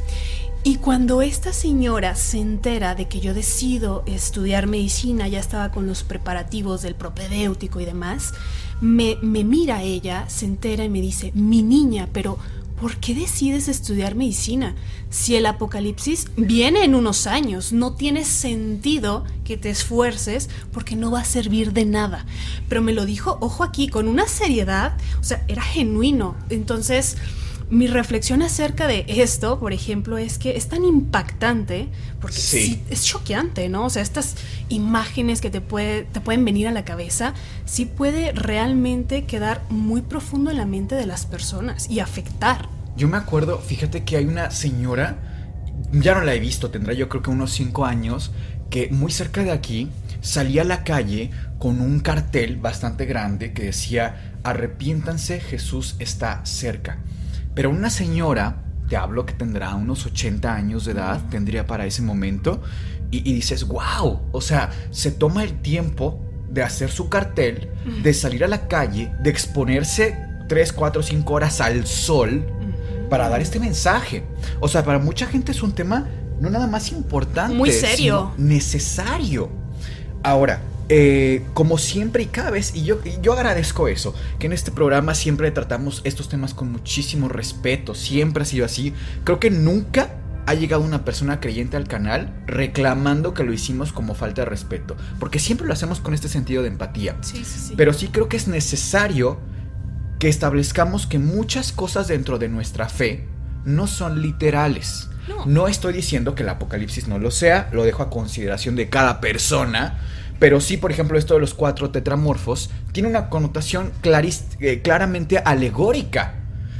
Y 0.62 0.76
cuando 0.76 1.22
esta 1.22 1.54
señora 1.54 2.16
se 2.16 2.38
entera 2.38 2.94
de 2.94 3.08
que 3.08 3.20
yo 3.20 3.32
decido 3.32 4.02
estudiar 4.04 4.66
medicina, 4.66 5.26
ya 5.26 5.38
estaba 5.38 5.70
con 5.70 5.86
los 5.86 6.02
preparativos 6.02 6.82
del 6.82 6.96
propedéutico 6.96 7.80
y 7.80 7.86
demás, 7.86 8.34
me, 8.82 9.16
me 9.22 9.42
mira 9.42 9.82
ella, 9.82 10.28
se 10.28 10.44
entera 10.44 10.84
y 10.84 10.90
me 10.90 11.00
dice, 11.00 11.32
mi 11.34 11.62
niña, 11.62 12.08
pero 12.12 12.38
¿por 12.80 12.96
qué 12.96 13.14
decides 13.14 13.68
estudiar 13.68 14.14
medicina? 14.14 14.74
Si 15.10 15.34
el 15.34 15.46
apocalipsis 15.46 16.26
viene 16.36 16.84
en 16.84 16.94
unos 16.94 17.26
años, 17.26 17.72
no 17.72 17.94
tiene 17.94 18.24
sentido 18.24 19.24
que 19.44 19.56
te 19.56 19.70
esfuerces 19.70 20.48
porque 20.72 20.96
no 20.96 21.10
va 21.10 21.20
a 21.20 21.24
servir 21.24 21.72
de 21.72 21.84
nada. 21.84 22.26
Pero 22.68 22.82
me 22.82 22.92
lo 22.92 23.06
dijo, 23.06 23.38
ojo 23.40 23.64
aquí, 23.64 23.88
con 23.88 24.08
una 24.08 24.26
seriedad, 24.26 24.96
o 25.20 25.24
sea, 25.24 25.44
era 25.48 25.62
genuino. 25.62 26.36
Entonces 26.50 27.16
mi 27.68 27.88
reflexión 27.88 28.42
acerca 28.42 28.86
de 28.86 29.04
esto, 29.08 29.58
por 29.58 29.72
ejemplo, 29.72 30.18
es 30.18 30.38
que 30.38 30.56
es 30.56 30.68
tan 30.68 30.84
impactante, 30.84 31.88
porque 32.20 32.36
Sí. 32.36 32.62
sí, 32.64 32.82
es 32.90 33.04
choqueante, 33.04 33.68
¿no? 33.68 33.86
O 33.86 33.90
sea, 33.90 34.02
estas 34.02 34.36
imágenes 34.68 35.40
que 35.40 35.50
te, 35.50 35.60
puede, 35.60 36.04
te 36.04 36.20
pueden 36.20 36.44
venir 36.44 36.68
a 36.68 36.70
la 36.72 36.84
cabeza, 36.84 37.34
sí 37.64 37.84
puede 37.86 38.32
realmente 38.32 39.24
quedar 39.24 39.62
muy 39.68 40.02
profundo 40.02 40.50
en 40.50 40.58
la 40.58 40.66
mente 40.66 40.94
de 40.94 41.06
las 41.06 41.26
personas 41.26 41.90
y 41.90 42.00
afectar. 42.00 42.68
Yo 42.96 43.08
me 43.08 43.16
acuerdo, 43.16 43.58
fíjate 43.58 44.04
que 44.04 44.16
hay 44.16 44.26
una 44.26 44.50
señora, 44.50 45.18
ya 45.92 46.14
no 46.14 46.22
la 46.22 46.34
he 46.34 46.38
visto, 46.38 46.70
tendrá 46.70 46.92
yo 46.94 47.08
creo 47.08 47.22
que 47.22 47.30
unos 47.30 47.52
5 47.52 47.84
años, 47.84 48.30
que 48.70 48.88
muy 48.90 49.10
cerca 49.12 49.42
de 49.42 49.50
aquí 49.50 49.90
salía 50.20 50.62
a 50.62 50.64
la 50.64 50.82
calle 50.84 51.30
con 51.58 51.80
un 51.80 52.00
cartel 52.00 52.56
bastante 52.56 53.06
grande 53.06 53.52
que 53.52 53.64
decía, 53.64 54.34
arrepiéntanse, 54.44 55.40
Jesús 55.40 55.96
está 55.98 56.44
cerca. 56.46 56.98
Pero 57.56 57.70
una 57.70 57.88
señora, 57.88 58.62
te 58.86 58.98
hablo 58.98 59.24
que 59.24 59.32
tendrá 59.32 59.74
unos 59.74 60.04
80 60.04 60.54
años 60.54 60.84
de 60.84 60.92
edad, 60.92 61.22
tendría 61.30 61.66
para 61.66 61.86
ese 61.86 62.02
momento, 62.02 62.62
y, 63.10 63.32
dices, 63.32 63.66
wow, 63.66 64.20
o 64.30 64.40
sea, 64.42 64.70
se 64.90 65.10
toma 65.10 65.42
el 65.42 65.62
tiempo 65.62 66.20
de 66.50 66.62
hacer 66.62 66.90
su 66.90 67.08
cartel, 67.08 67.70
de 68.02 68.12
salir 68.12 68.44
a 68.44 68.48
la 68.48 68.68
calle, 68.68 69.10
de 69.22 69.30
exponerse 69.30 70.18
3, 70.48 70.72
4, 70.72 71.02
5 71.02 71.32
horas 71.32 71.62
al 71.62 71.86
sol 71.86 72.44
para 73.08 73.30
dar 73.30 73.40
este 73.40 73.58
mensaje. 73.58 74.24
O 74.60 74.68
sea, 74.68 74.84
para 74.84 74.98
mucha 74.98 75.26
gente 75.26 75.52
es 75.52 75.62
un 75.62 75.72
tema 75.72 76.06
no 76.40 76.50
nada 76.50 76.66
más 76.66 76.92
importante, 76.92 77.54
muy 77.54 77.72
serio, 77.72 78.34
necesario. 78.36 79.48
Ahora, 80.22 80.60
eh, 80.88 81.44
como 81.52 81.78
siempre 81.78 82.22
y 82.22 82.26
cada 82.26 82.50
vez, 82.50 82.74
y 82.74 82.84
yo, 82.84 83.00
yo 83.20 83.32
agradezco 83.32 83.88
eso, 83.88 84.14
que 84.38 84.46
en 84.46 84.52
este 84.52 84.70
programa 84.70 85.14
siempre 85.14 85.50
tratamos 85.50 86.00
estos 86.04 86.28
temas 86.28 86.54
con 86.54 86.70
muchísimo 86.70 87.28
respeto, 87.28 87.94
siempre 87.94 88.42
ha 88.42 88.46
sido 88.46 88.64
así. 88.64 88.94
Creo 89.24 89.40
que 89.40 89.50
nunca 89.50 90.14
ha 90.46 90.54
llegado 90.54 90.82
una 90.82 91.04
persona 91.04 91.40
creyente 91.40 91.76
al 91.76 91.88
canal 91.88 92.32
reclamando 92.46 93.34
que 93.34 93.42
lo 93.42 93.52
hicimos 93.52 93.92
como 93.92 94.14
falta 94.14 94.42
de 94.42 94.46
respeto, 94.46 94.96
porque 95.18 95.40
siempre 95.40 95.66
lo 95.66 95.72
hacemos 95.72 95.98
con 95.98 96.14
este 96.14 96.28
sentido 96.28 96.62
de 96.62 96.68
empatía. 96.68 97.16
Sí, 97.20 97.44
sí, 97.44 97.58
sí. 97.68 97.74
Pero 97.76 97.92
sí 97.92 98.08
creo 98.08 98.28
que 98.28 98.36
es 98.36 98.46
necesario 98.46 99.40
que 100.20 100.28
establezcamos 100.28 101.08
que 101.08 101.18
muchas 101.18 101.72
cosas 101.72 102.06
dentro 102.06 102.38
de 102.38 102.48
nuestra 102.48 102.88
fe 102.88 103.26
no 103.64 103.88
son 103.88 104.22
literales. 104.22 105.10
No. 105.26 105.44
no 105.44 105.66
estoy 105.66 105.92
diciendo 105.92 106.36
que 106.36 106.44
el 106.44 106.48
apocalipsis 106.48 107.08
no 107.08 107.18
lo 107.18 107.32
sea, 107.32 107.68
lo 107.72 107.82
dejo 107.82 108.04
a 108.04 108.10
consideración 108.10 108.76
de 108.76 108.88
cada 108.88 109.20
persona 109.20 109.98
pero 110.38 110.60
sí, 110.60 110.76
por 110.76 110.90
ejemplo, 110.90 111.18
esto 111.18 111.34
de 111.34 111.40
los 111.40 111.54
cuatro 111.54 111.90
tetramorfos 111.90 112.70
tiene 112.92 113.08
una 113.08 113.28
connotación 113.28 113.92
eh, 114.02 114.80
claramente 114.82 115.38
alegórica. 115.38 116.34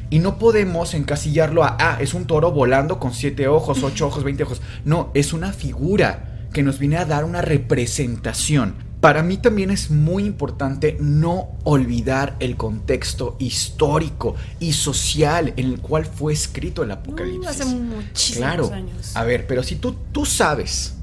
Y 0.08 0.20
no 0.20 0.38
podemos 0.38 0.94
encasillarlo 0.94 1.64
a, 1.64 1.76
ah, 1.80 1.98
es 2.00 2.14
un 2.14 2.26
toro 2.26 2.52
volando 2.52 3.00
con 3.00 3.12
siete 3.12 3.48
ojos, 3.48 3.82
ocho 3.82 4.06
ojos, 4.06 4.22
veinte 4.22 4.44
ojos. 4.44 4.62
No, 4.84 5.10
es 5.14 5.32
una 5.32 5.52
figura 5.52 6.46
que 6.52 6.62
nos 6.62 6.78
viene 6.78 6.96
a 6.96 7.04
dar 7.04 7.24
una 7.24 7.42
representación. 7.42 8.74
Para 9.00 9.22
mí 9.22 9.36
también 9.36 9.70
es 9.70 9.90
muy 9.90 10.24
importante 10.24 10.96
no 11.00 11.48
olvidar 11.64 12.36
el 12.40 12.56
contexto 12.56 13.36
histórico 13.38 14.36
y 14.58 14.72
social 14.72 15.52
en 15.56 15.66
el 15.66 15.80
cual 15.80 16.06
fue 16.06 16.32
escrito 16.32 16.82
el 16.82 16.92
Apocalipsis. 16.92 17.48
hace 17.48 17.64
muchísimos 17.66 18.38
claro. 18.38 18.72
años. 18.72 19.14
A 19.14 19.24
ver, 19.24 19.46
pero 19.46 19.62
si 19.62 19.76
tú, 19.76 19.96
tú 20.12 20.24
sabes 20.24 20.95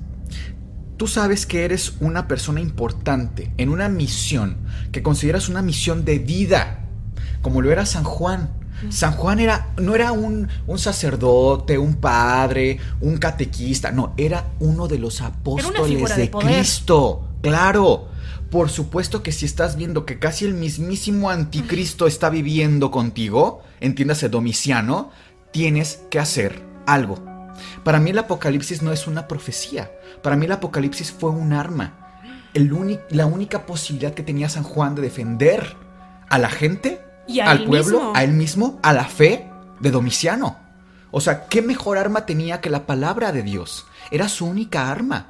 tú 0.97 1.07
sabes 1.07 1.45
que 1.45 1.65
eres 1.65 1.93
una 1.99 2.27
persona 2.27 2.61
importante 2.61 3.51
en 3.57 3.69
una 3.69 3.89
misión, 3.89 4.57
que 4.91 5.03
consideras 5.03 5.49
una 5.49 5.61
misión 5.61 6.05
de 6.05 6.19
vida, 6.19 6.85
como 7.41 7.61
lo 7.61 7.71
era 7.71 7.85
San 7.85 8.03
Juan. 8.03 8.49
San 8.89 9.13
Juan 9.13 9.39
era, 9.39 9.73
no 9.77 9.95
era 9.95 10.11
un, 10.11 10.49
un 10.67 10.79
sacerdote, 10.79 11.77
un 11.77 11.95
padre, 11.95 12.79
un 12.99 13.17
catequista, 13.17 13.91
no, 13.91 14.13
era 14.17 14.51
uno 14.59 14.87
de 14.87 14.99
los 14.99 15.21
apóstoles 15.21 16.17
de, 16.17 16.29
Cristo. 16.29 17.29
Claro. 17.41 18.09
Por 18.49 18.69
supuesto 18.69 19.23
que 19.23 19.31
si 19.31 19.45
estás 19.45 19.77
viendo 19.77 20.05
que 20.05 20.19
casi 20.19 20.45
el 20.45 20.53
mismísimo 20.53 21.29
anticristo 21.29 22.07
está 22.07 22.29
viviendo 22.29 22.91
contigo, 22.91 23.63
entiéndase 23.79 24.29
Domiciano, 24.29 25.11
tienes 25.51 26.01
que 26.09 26.19
hacer 26.19 26.61
algo. 26.85 27.32
Para 27.83 27.99
mí 27.99 28.11
el 28.11 28.19
Apocalipsis 28.19 28.81
no 28.81 28.91
es 28.91 29.07
una 29.07 29.27
profecía. 29.27 29.91
Para 30.21 30.35
mí 30.35 30.45
el 30.45 30.51
Apocalipsis 30.51 31.11
fue 31.11 31.29
un 31.29 31.53
arma. 31.53 31.93
El 32.53 32.99
la 33.09 33.25
única 33.25 33.65
posibilidad 33.65 34.13
que 34.13 34.23
tenía 34.23 34.49
San 34.49 34.63
Juan 34.63 34.95
de 34.95 35.01
defender 35.01 35.75
a 36.29 36.37
la 36.37 36.49
gente, 36.49 37.03
al 37.43 37.65
pueblo, 37.65 38.13
a 38.15 38.23
él 38.23 38.33
mismo, 38.33 38.79
a 38.83 38.93
la 38.93 39.05
fe 39.05 39.49
de 39.79 39.91
Domiciano. 39.91 40.57
O 41.11 41.21
sea, 41.21 41.47
¿qué 41.47 41.61
mejor 41.61 41.97
arma 41.97 42.25
tenía 42.25 42.61
que 42.61 42.69
la 42.69 42.85
palabra 42.85 43.31
de 43.31 43.43
Dios? 43.43 43.85
Era 44.11 44.27
su 44.29 44.45
única 44.45 44.89
arma. 44.89 45.27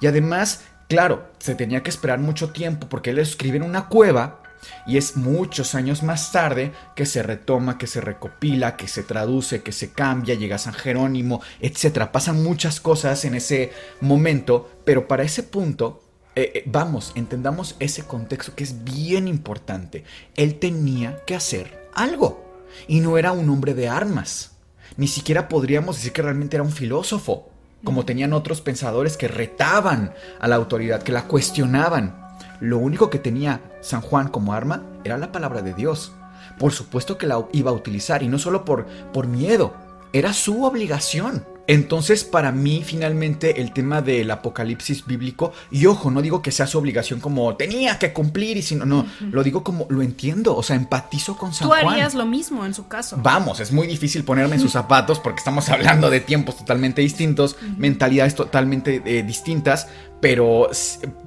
Y 0.00 0.06
además, 0.06 0.62
claro, 0.88 1.28
se 1.38 1.54
tenía 1.54 1.82
que 1.82 1.90
esperar 1.90 2.18
mucho 2.18 2.50
tiempo 2.50 2.88
porque 2.88 3.10
él 3.10 3.18
escribe 3.18 3.56
en 3.56 3.64
una 3.64 3.88
cueva 3.88 4.40
y 4.86 4.96
es 4.96 5.16
muchos 5.16 5.74
años 5.74 6.02
más 6.02 6.32
tarde 6.32 6.72
que 6.94 7.06
se 7.06 7.22
retoma, 7.22 7.78
que 7.78 7.86
se 7.86 8.00
recopila, 8.00 8.76
que 8.76 8.88
se 8.88 9.02
traduce, 9.02 9.62
que 9.62 9.72
se 9.72 9.92
cambia, 9.92 10.34
llega 10.34 10.58
San 10.58 10.74
Jerónimo, 10.74 11.42
etc. 11.60 12.06
Pasan 12.12 12.42
muchas 12.42 12.80
cosas 12.80 13.24
en 13.24 13.34
ese 13.34 13.72
momento, 14.00 14.70
pero 14.84 15.08
para 15.08 15.22
ese 15.22 15.42
punto, 15.42 16.02
eh, 16.36 16.50
eh, 16.54 16.62
vamos, 16.66 17.12
entendamos 17.14 17.76
ese 17.78 18.04
contexto 18.04 18.54
que 18.54 18.64
es 18.64 18.84
bien 18.84 19.28
importante. 19.28 20.04
Él 20.36 20.58
tenía 20.58 21.22
que 21.26 21.36
hacer 21.36 21.88
algo 21.94 22.44
y 22.88 23.00
no 23.00 23.18
era 23.18 23.32
un 23.32 23.48
hombre 23.50 23.74
de 23.74 23.88
armas. 23.88 24.52
Ni 24.96 25.06
siquiera 25.08 25.48
podríamos 25.48 25.96
decir 25.96 26.12
que 26.12 26.22
realmente 26.22 26.56
era 26.56 26.64
un 26.64 26.72
filósofo, 26.72 27.50
como 27.84 28.04
tenían 28.04 28.32
otros 28.32 28.60
pensadores 28.60 29.16
que 29.16 29.28
retaban 29.28 30.12
a 30.40 30.48
la 30.48 30.56
autoridad, 30.56 31.02
que 31.02 31.12
la 31.12 31.28
cuestionaban. 31.28 32.23
Lo 32.64 32.78
único 32.78 33.10
que 33.10 33.18
tenía 33.18 33.60
San 33.82 34.00
Juan 34.00 34.28
como 34.28 34.54
arma 34.54 34.84
era 35.04 35.18
la 35.18 35.32
palabra 35.32 35.60
de 35.60 35.74
Dios. 35.74 36.12
Por 36.58 36.72
supuesto 36.72 37.18
que 37.18 37.26
la 37.26 37.46
iba 37.52 37.70
a 37.70 37.74
utilizar 37.74 38.22
y 38.22 38.28
no 38.28 38.38
solo 38.38 38.64
por, 38.64 38.86
por 39.12 39.26
miedo, 39.26 39.74
era 40.14 40.32
su 40.32 40.64
obligación. 40.64 41.44
Entonces, 41.66 42.24
para 42.24 42.52
mí, 42.52 42.82
finalmente, 42.84 43.60
el 43.60 43.72
tema 43.72 44.02
del 44.02 44.30
apocalipsis 44.30 45.06
bíblico, 45.06 45.52
y 45.70 45.86
ojo, 45.86 46.10
no 46.10 46.20
digo 46.20 46.42
que 46.42 46.50
sea 46.50 46.66
su 46.66 46.78
obligación 46.78 47.20
como 47.20 47.56
tenía 47.56 47.98
que 47.98 48.12
cumplir, 48.12 48.56
y 48.58 48.62
si 48.62 48.74
no, 48.74 48.84
no, 48.84 49.06
lo 49.30 49.42
digo 49.42 49.64
como 49.64 49.86
lo 49.88 50.02
entiendo, 50.02 50.54
o 50.56 50.62
sea, 50.62 50.76
empatizo 50.76 51.36
con 51.36 51.54
San 51.54 51.68
Juan. 51.68 51.82
Tú 51.82 51.88
harías 51.88 52.14
lo 52.14 52.26
mismo 52.26 52.66
en 52.66 52.74
su 52.74 52.86
caso. 52.86 53.18
Vamos, 53.22 53.60
es 53.60 53.72
muy 53.72 53.86
difícil 53.86 54.24
ponerme 54.24 54.56
en 54.56 54.60
sus 54.60 54.72
zapatos 54.72 55.20
porque 55.20 55.38
estamos 55.38 55.68
hablando 55.70 56.10
de 56.10 56.20
tiempos 56.20 56.58
totalmente 56.58 57.00
distintos, 57.00 57.56
mentalidades 57.78 58.34
totalmente 58.34 59.02
eh, 59.04 59.22
distintas, 59.22 59.88
pero 60.20 60.70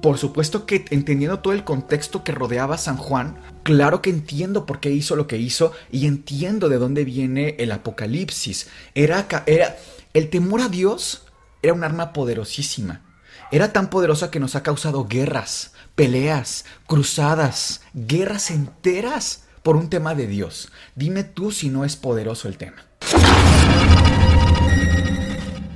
por 0.00 0.18
supuesto 0.18 0.66
que 0.66 0.84
entendiendo 0.90 1.40
todo 1.40 1.52
el 1.52 1.64
contexto 1.64 2.24
que 2.24 2.32
rodeaba 2.32 2.76
a 2.76 2.78
San 2.78 2.96
Juan, 2.96 3.36
claro 3.62 4.02
que 4.02 4.10
entiendo 4.10 4.66
por 4.66 4.80
qué 4.80 4.90
hizo 4.90 5.16
lo 5.16 5.26
que 5.26 5.38
hizo 5.38 5.72
y 5.90 6.06
entiendo 6.06 6.68
de 6.68 6.78
dónde 6.78 7.04
viene 7.04 7.56
el 7.58 7.72
apocalipsis. 7.72 8.68
Era, 8.94 9.26
era 9.46 9.76
el 10.14 10.30
temor 10.30 10.62
a 10.62 10.68
Dios 10.68 11.26
era 11.62 11.74
un 11.74 11.84
arma 11.84 12.12
poderosísima. 12.12 13.02
Era 13.50 13.72
tan 13.72 13.90
poderosa 13.90 14.30
que 14.30 14.40
nos 14.40 14.54
ha 14.56 14.62
causado 14.62 15.06
guerras, 15.06 15.72
peleas, 15.94 16.64
cruzadas, 16.86 17.82
guerras 17.94 18.50
enteras 18.50 19.44
por 19.62 19.76
un 19.76 19.90
tema 19.90 20.14
de 20.14 20.26
Dios. 20.26 20.70
Dime 20.94 21.24
tú 21.24 21.50
si 21.50 21.68
no 21.68 21.84
es 21.84 21.96
poderoso 21.96 22.48
el 22.48 22.56
tema. 22.56 22.84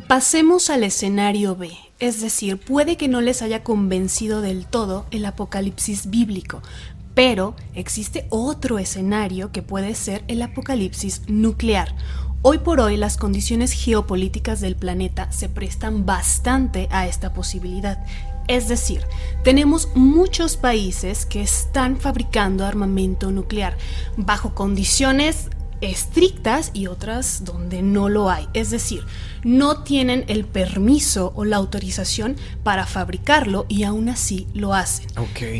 Pasemos 0.08 0.68
al 0.68 0.84
escenario 0.84 1.56
B, 1.56 1.70
es 1.98 2.20
decir, 2.20 2.58
puede 2.58 2.96
que 2.98 3.08
no 3.08 3.22
les 3.22 3.40
haya 3.40 3.62
convencido 3.62 4.42
del 4.42 4.66
todo 4.66 5.06
el 5.10 5.24
apocalipsis 5.24 6.10
bíblico, 6.10 6.60
pero 7.14 7.54
existe 7.74 8.26
otro 8.28 8.78
escenario 8.78 9.52
que 9.52 9.62
puede 9.62 9.94
ser 9.94 10.24
el 10.28 10.42
apocalipsis 10.42 11.22
nuclear, 11.28 11.94
Hoy 12.44 12.58
por 12.58 12.80
hoy 12.80 12.96
las 12.96 13.18
condiciones 13.18 13.70
geopolíticas 13.70 14.60
del 14.60 14.74
planeta 14.74 15.30
se 15.30 15.48
prestan 15.48 16.04
bastante 16.04 16.88
a 16.90 17.06
esta 17.06 17.32
posibilidad. 17.32 18.04
Es 18.48 18.66
decir, 18.66 19.02
tenemos 19.44 19.90
muchos 19.94 20.56
países 20.56 21.24
que 21.24 21.40
están 21.40 22.00
fabricando 22.00 22.66
armamento 22.66 23.30
nuclear 23.30 23.76
bajo 24.16 24.56
condiciones 24.56 25.50
estrictas 25.80 26.72
y 26.74 26.88
otras 26.88 27.44
donde 27.44 27.80
no 27.80 28.08
lo 28.08 28.28
hay. 28.28 28.48
Es 28.54 28.70
decir, 28.70 29.04
no 29.44 29.82
tienen 29.82 30.24
el 30.28 30.44
permiso 30.44 31.32
o 31.34 31.44
la 31.44 31.56
autorización 31.56 32.36
para 32.62 32.86
fabricarlo 32.86 33.66
y 33.68 33.84
aún 33.84 34.08
así 34.08 34.46
lo 34.54 34.74
hacen. 34.74 35.06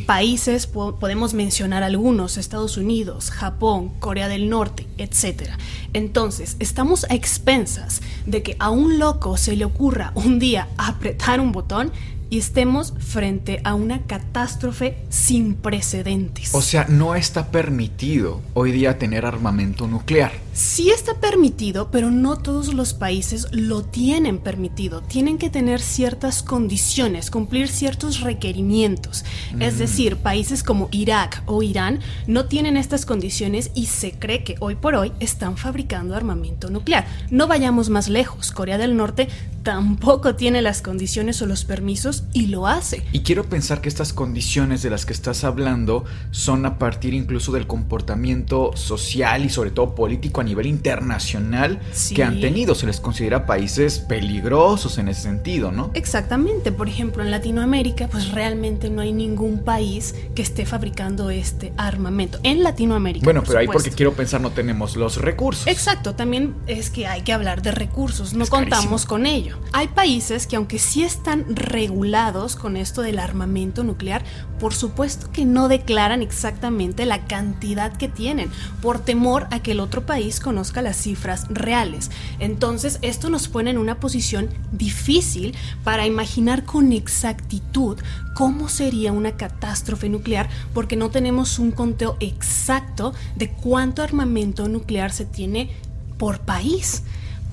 Países, 0.07 0.67
podemos 0.67 1.35
mencionar 1.35 1.83
algunos, 1.83 2.37
Estados 2.37 2.77
Unidos, 2.77 3.31
Japón, 3.31 3.91
Corea 3.99 4.29
del 4.29 4.49
Norte, 4.49 4.87
etc. 4.99 5.51
Entonces, 5.93 6.57
estamos 6.59 7.05
a 7.11 7.15
expensas 7.15 8.01
de 8.27 8.43
que 8.43 8.57
a 8.59 8.71
un 8.71 8.99
loco 8.99 9.37
se 9.37 9.57
le 9.57 9.65
ocurra 9.65 10.13
un 10.15 10.39
día 10.39 10.69
apretar 10.77 11.41
un 11.41 11.53
botón 11.53 11.93
y 12.33 12.39
estemos 12.39 12.95
frente 12.99 13.61
a 13.63 13.75
una 13.75 14.07
catástrofe 14.07 14.97
sin 15.11 15.55
precedentes. 15.55 16.55
O 16.55 16.63
sea, 16.63 16.87
no 16.89 17.15
está 17.15 17.51
permitido 17.51 18.41
hoy 18.55 18.73
día 18.73 18.97
tener 18.97 19.27
armamento 19.27 19.87
nuclear. 19.87 20.33
Sí 20.55 20.91
está 20.91 21.21
permitido, 21.21 21.91
pero 21.91 22.11
no 22.11 22.39
todos 22.39 22.73
los 22.73 22.95
países 22.95 23.49
lo 23.53 23.83
tienen 23.85 24.39
permitido. 24.39 25.03
Tienen 25.03 25.37
que 25.37 25.51
tener 25.51 25.81
ciertas 25.83 26.43
condiciones, 26.43 27.31
cumplir 27.31 27.69
ciertos 27.69 28.21
requerimientos. 28.21 29.27
Es 29.61 29.75
mm. 29.75 29.79
decir, 29.79 30.17
países 30.17 30.63
como 30.63 30.89
Irak 30.91 31.43
o 31.45 31.63
Irán 31.63 32.01
no 32.27 32.47
tienen 32.47 32.79
estas 32.79 33.05
condiciones 33.05 33.71
y 33.75 33.87
se 33.87 34.13
cree 34.13 34.43
que 34.43 34.57
hoy 34.61 34.75
por 34.75 34.95
hoy 34.95 35.13
están 35.21 35.59
fabricando 35.59 36.15
armamento 36.15 36.71
nuclear. 36.71 37.07
No 37.31 37.47
vayamos 37.47 37.91
más 37.91 38.09
lejos. 38.09 38.53
Corea 38.53 38.79
del 38.79 38.97
Norte 38.97 39.29
tampoco 39.63 40.35
tiene 40.35 40.63
las 40.63 40.83
condiciones 40.83 41.41
o 41.43 41.47
los 41.47 41.65
permisos 41.65 42.25
y 42.33 42.47
lo 42.47 42.67
hace. 42.67 43.05
Y 43.13 43.21
quiero 43.21 43.45
pensar 43.45 43.81
que 43.81 43.89
estas 43.89 44.13
condiciones 44.13 44.83
de 44.83 44.91
las 44.91 45.07
que 45.07 45.13
estás 45.13 45.45
hablando 45.45 46.05
son 46.31 46.67
a 46.67 46.79
partir 46.79 47.15
incluso 47.15 47.53
del 47.53 47.67
comportamiento 47.67 48.73
social 48.75 49.45
y 49.45 49.49
sobre 49.49 49.71
todo 49.71 49.95
político 49.95 50.41
a 50.41 50.45
nivel 50.45 50.67
internacional 50.67 51.81
que 52.15 52.23
han 52.23 52.41
tenido. 52.41 52.75
Se 52.75 52.87
les 52.87 53.01
considera 53.01 53.47
países 53.47 53.99
peligrosos 53.99 54.99
en 54.99 55.09
ese 55.09 55.23
sentido, 55.23 55.73
¿no? 55.73 55.91
Exactamente. 55.95 56.73
Por 56.73 56.89
ejemplo, 56.89 57.23
en 57.23 57.31
Latinoamérica, 57.31 58.09
pues 58.09 58.33
realmente 58.33 58.91
no 58.91 59.03
hay 59.03 59.13
ningún 59.13 59.65
país 59.65 60.15
que 60.35 60.43
esté 60.43 60.67
fabricando 60.67 61.31
este 61.31 61.73
armamento. 61.77 62.39
En 62.43 62.63
Latinoamérica. 62.63 63.25
Bueno, 63.25 63.43
pero 63.47 63.59
ahí 63.59 63.67
porque 63.67 63.91
quiero 63.91 64.13
pensar 64.13 64.41
no 64.41 64.51
tenemos 64.51 64.97
los 64.97 65.17
recursos. 65.17 65.67
Exacto. 65.67 66.15
También 66.15 66.55
es 66.67 66.91
que 66.91 67.07
hay 67.07 67.23
que 67.23 67.33
hablar 67.33 67.63
de 67.63 67.71
recursos. 67.71 68.35
No 68.35 68.47
contamos 68.47 69.07
con 69.07 69.27
Hay 69.75 69.89
países 69.89 70.47
que 70.47 70.57
aunque 70.57 70.79
sí 70.79 71.03
están 71.03 71.57
regulados 71.57 72.57
con 72.57 72.77
esto 72.77 73.01
del 73.01 73.19
armamento 73.19 73.85
nuclear, 73.85 74.23
por 74.61 74.75
supuesto 74.75 75.33
que 75.33 75.47
no 75.47 75.69
declaran 75.69 76.21
exactamente 76.21 77.07
la 77.07 77.25
cantidad 77.27 77.97
que 77.97 78.09
tienen, 78.09 78.51
por 78.83 78.99
temor 78.99 79.47
a 79.51 79.61
que 79.61 79.73
el 79.73 79.81
otro 79.81 80.05
país 80.05 80.41
conozca 80.41 80.83
las 80.83 80.97
cifras 80.97 81.47
reales. 81.49 82.11
Entonces, 82.39 82.99
esto 83.01 83.31
nos 83.31 83.49
pone 83.49 83.71
en 83.71 83.79
una 83.79 83.99
posición 83.99 84.51
difícil 84.73 85.57
para 85.85 86.07
imaginar 86.07 86.65
con 86.65 86.93
exactitud 86.93 87.99
cómo 88.35 88.69
sería 88.69 89.13
una 89.13 89.37
catástrofe 89.37 90.09
nuclear 90.09 90.49
porque 90.75 90.97
no 90.97 91.11
tenemos 91.11 91.59
un 91.59 91.71
conteo 91.71 92.17
exacto 92.21 93.15
de 93.37 93.51
cuánto 93.51 94.03
armamento 94.03 94.69
nuclear 94.69 95.13
se 95.13 95.25
tiene 95.25 95.71
por 96.19 96.41
país. 96.41 97.03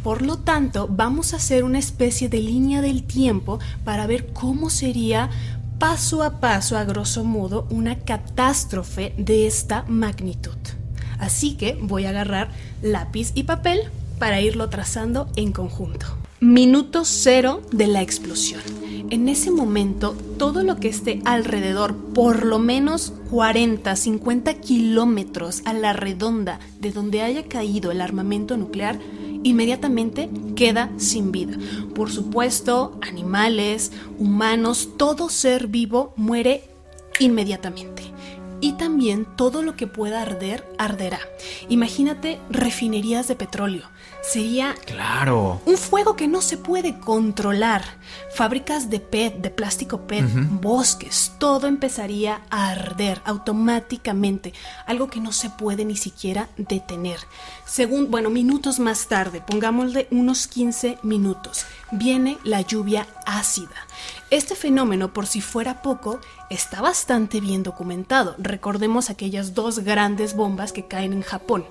Por 0.03 0.21
lo 0.21 0.37
tanto, 0.37 0.87
vamos 0.89 1.33
a 1.33 1.37
hacer 1.37 1.63
una 1.63 1.79
especie 1.79 2.29
de 2.29 2.39
línea 2.39 2.81
del 2.81 3.03
tiempo 3.03 3.59
para 3.83 4.07
ver 4.07 4.27
cómo 4.33 4.69
sería 4.69 5.29
paso 5.77 6.23
a 6.23 6.39
paso, 6.39 6.77
a 6.77 6.83
grosso 6.83 7.23
modo, 7.23 7.67
una 7.69 7.99
catástrofe 7.99 9.13
de 9.17 9.47
esta 9.47 9.83
magnitud. 9.87 10.57
Así 11.19 11.55
que 11.55 11.77
voy 11.81 12.05
a 12.05 12.09
agarrar 12.09 12.49
lápiz 12.81 13.31
y 13.35 13.43
papel 13.43 13.81
para 14.19 14.41
irlo 14.41 14.69
trazando 14.69 15.29
en 15.35 15.51
conjunto. 15.51 16.05
Minuto 16.39 17.03
cero 17.03 17.61
de 17.71 17.87
la 17.87 18.01
explosión. 18.01 18.61
En 19.11 19.27
ese 19.27 19.49
momento, 19.49 20.15
todo 20.37 20.61
lo 20.61 20.75
que 20.75 20.87
esté 20.87 21.19
alrededor, 21.25 21.95
por 21.95 22.45
lo 22.45 22.59
menos 22.59 23.11
40, 23.31 23.95
50 23.95 24.53
kilómetros 24.55 25.63
a 25.65 25.73
la 25.73 25.93
redonda 25.93 26.59
de 26.79 26.91
donde 26.91 27.23
haya 27.23 27.43
caído 27.45 27.89
el 27.89 28.01
armamento 28.01 28.55
nuclear, 28.55 28.99
inmediatamente 29.41 30.29
queda 30.55 30.91
sin 30.97 31.31
vida. 31.31 31.57
Por 31.95 32.11
supuesto, 32.11 32.99
animales, 33.01 33.91
humanos, 34.19 34.89
todo 34.95 35.29
ser 35.29 35.67
vivo 35.67 36.13
muere 36.15 36.65
inmediatamente. 37.19 38.03
Y 38.61 38.73
también 38.73 39.25
todo 39.37 39.63
lo 39.63 39.75
que 39.75 39.87
pueda 39.87 40.21
arder, 40.21 40.67
arderá. 40.77 41.19
Imagínate 41.67 42.39
refinerías 42.51 43.27
de 43.27 43.35
petróleo 43.35 43.87
sería 44.29 44.75
claro. 44.85 45.61
un 45.65 45.77
fuego 45.77 46.15
que 46.15 46.27
no 46.27 46.41
se 46.41 46.57
puede 46.57 46.99
controlar. 46.99 47.83
Fábricas 48.33 48.89
de 48.89 48.99
PET, 48.99 49.37
de 49.41 49.49
plástico 49.49 50.01
PET, 50.01 50.25
bosques, 50.61 51.33
todo 51.39 51.67
empezaría 51.67 52.41
a 52.49 52.69
arder 52.69 53.21
automáticamente, 53.25 54.53
algo 54.85 55.09
que 55.09 55.19
no 55.19 55.31
se 55.31 55.49
puede 55.49 55.83
ni 55.83 55.95
siquiera 55.95 56.49
detener. 56.57 57.19
Según, 57.65 58.11
bueno, 58.11 58.29
minutos 58.29 58.79
más 58.79 59.07
tarde, 59.07 59.41
pongámosle 59.41 60.07
unos 60.11 60.47
15 60.47 60.99
minutos, 61.03 61.65
viene 61.91 62.37
la 62.43 62.61
lluvia 62.61 63.07
ácida. 63.25 63.87
Este 64.29 64.55
fenómeno, 64.55 65.11
por 65.11 65.25
si 65.25 65.41
fuera 65.41 65.81
poco, 65.81 66.19
está 66.51 66.81
bastante 66.81 67.41
bien 67.41 67.63
documentado. 67.63 68.35
Recordemos 68.37 69.09
aquellas 69.09 69.55
dos 69.55 69.79
grandes 69.79 70.35
bombas 70.35 70.71
que 70.71 70.85
caen 70.85 71.13
en 71.13 71.23
Japón. 71.23 71.65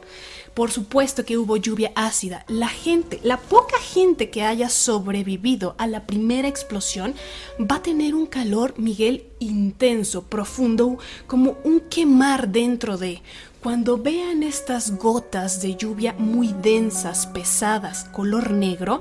Por 0.59 0.73
supuesto 0.73 1.25
que 1.25 1.39
hubo 1.39 1.57
lluvia 1.57 1.93
ácida. 1.95 2.45
La 2.49 2.67
gente, 2.67 3.21
la 3.23 3.37
poca 3.37 3.79
gente 3.79 4.29
que 4.29 4.43
haya 4.43 4.69
sobrevivido 4.69 5.77
a 5.79 5.87
la 5.87 6.05
primera 6.05 6.49
explosión 6.49 7.15
va 7.61 7.77
a 7.77 7.83
tener 7.85 8.17
un 8.17 8.27
calor, 8.27 8.75
Miguel, 8.77 9.27
intenso, 9.39 10.23
profundo, 10.23 10.99
como 11.29 11.59
un 11.63 11.79
quemar 11.79 12.49
dentro 12.49 12.99
de 12.99 13.23
cuando 13.63 13.99
vean 13.99 14.43
estas 14.43 14.99
gotas 14.99 15.63
de 15.63 15.77
lluvia 15.77 16.13
muy 16.19 16.53
densas, 16.61 17.29
pesadas, 17.29 18.07
color 18.07 18.51
negro, 18.51 19.01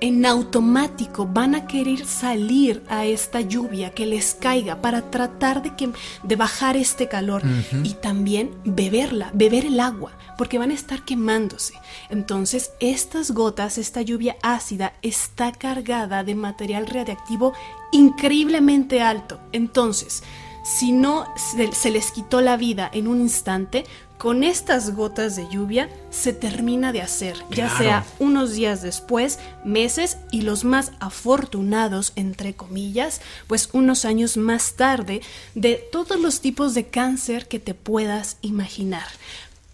en 0.00 0.26
automático 0.26 1.26
van 1.26 1.54
a 1.54 1.66
querer 1.66 2.04
salir 2.06 2.82
a 2.88 3.04
esta 3.06 3.40
lluvia 3.40 3.90
que 3.90 4.06
les 4.06 4.34
caiga 4.34 4.80
para 4.80 5.10
tratar 5.10 5.62
de, 5.62 5.74
que, 5.74 5.90
de 6.22 6.36
bajar 6.36 6.76
este 6.76 7.08
calor 7.08 7.42
y 7.82 7.94
también 7.94 8.50
beberla, 8.64 9.30
beber 9.34 9.64
el 9.64 9.80
agua, 9.80 10.12
porque 10.36 10.58
van 10.58 10.70
a 10.70 10.74
estar 10.74 11.04
quemándose. 11.04 11.74
Entonces, 12.10 12.72
estas 12.80 13.30
gotas, 13.30 13.78
esta 13.78 14.02
lluvia 14.02 14.36
ácida, 14.42 14.94
está 15.02 15.52
cargada 15.52 16.24
de 16.24 16.34
material 16.34 16.86
radiactivo 16.86 17.52
increíblemente 17.92 19.00
alto. 19.00 19.40
Entonces, 19.52 20.22
si 20.66 20.90
no 20.90 21.32
se, 21.36 21.90
les 21.90 22.10
quitó 22.10 22.40
la 22.40 22.56
vida 22.56 22.90
en 22.92 23.06
un 23.06 23.20
instante, 23.20 23.84
con 24.18 24.42
estas 24.42 24.96
gotas 24.96 25.36
de 25.36 25.46
lluvia 25.48 25.88
se 26.10 26.32
termina 26.32 26.92
de 26.92 27.02
hacer, 27.02 27.36
ya 27.50 27.68
sea 27.68 28.04
unos 28.18 28.54
días 28.54 28.82
después, 28.82 29.38
meses 29.64 30.16
y 30.32 30.42
los 30.42 30.64
más 30.64 30.90
afortunados, 30.98 32.12
entre 32.16 32.54
comillas, 32.54 33.20
pues 33.46 33.68
unos 33.74 34.04
años 34.04 34.36
más 34.36 34.74
tarde, 34.74 35.20
de 35.54 35.74
todos 35.92 36.18
los 36.18 36.40
tipos 36.40 36.74
de 36.74 36.86
cáncer 36.86 37.46
que 37.46 37.60
te 37.60 37.74
puedas 37.74 38.38
imaginar. 38.40 39.06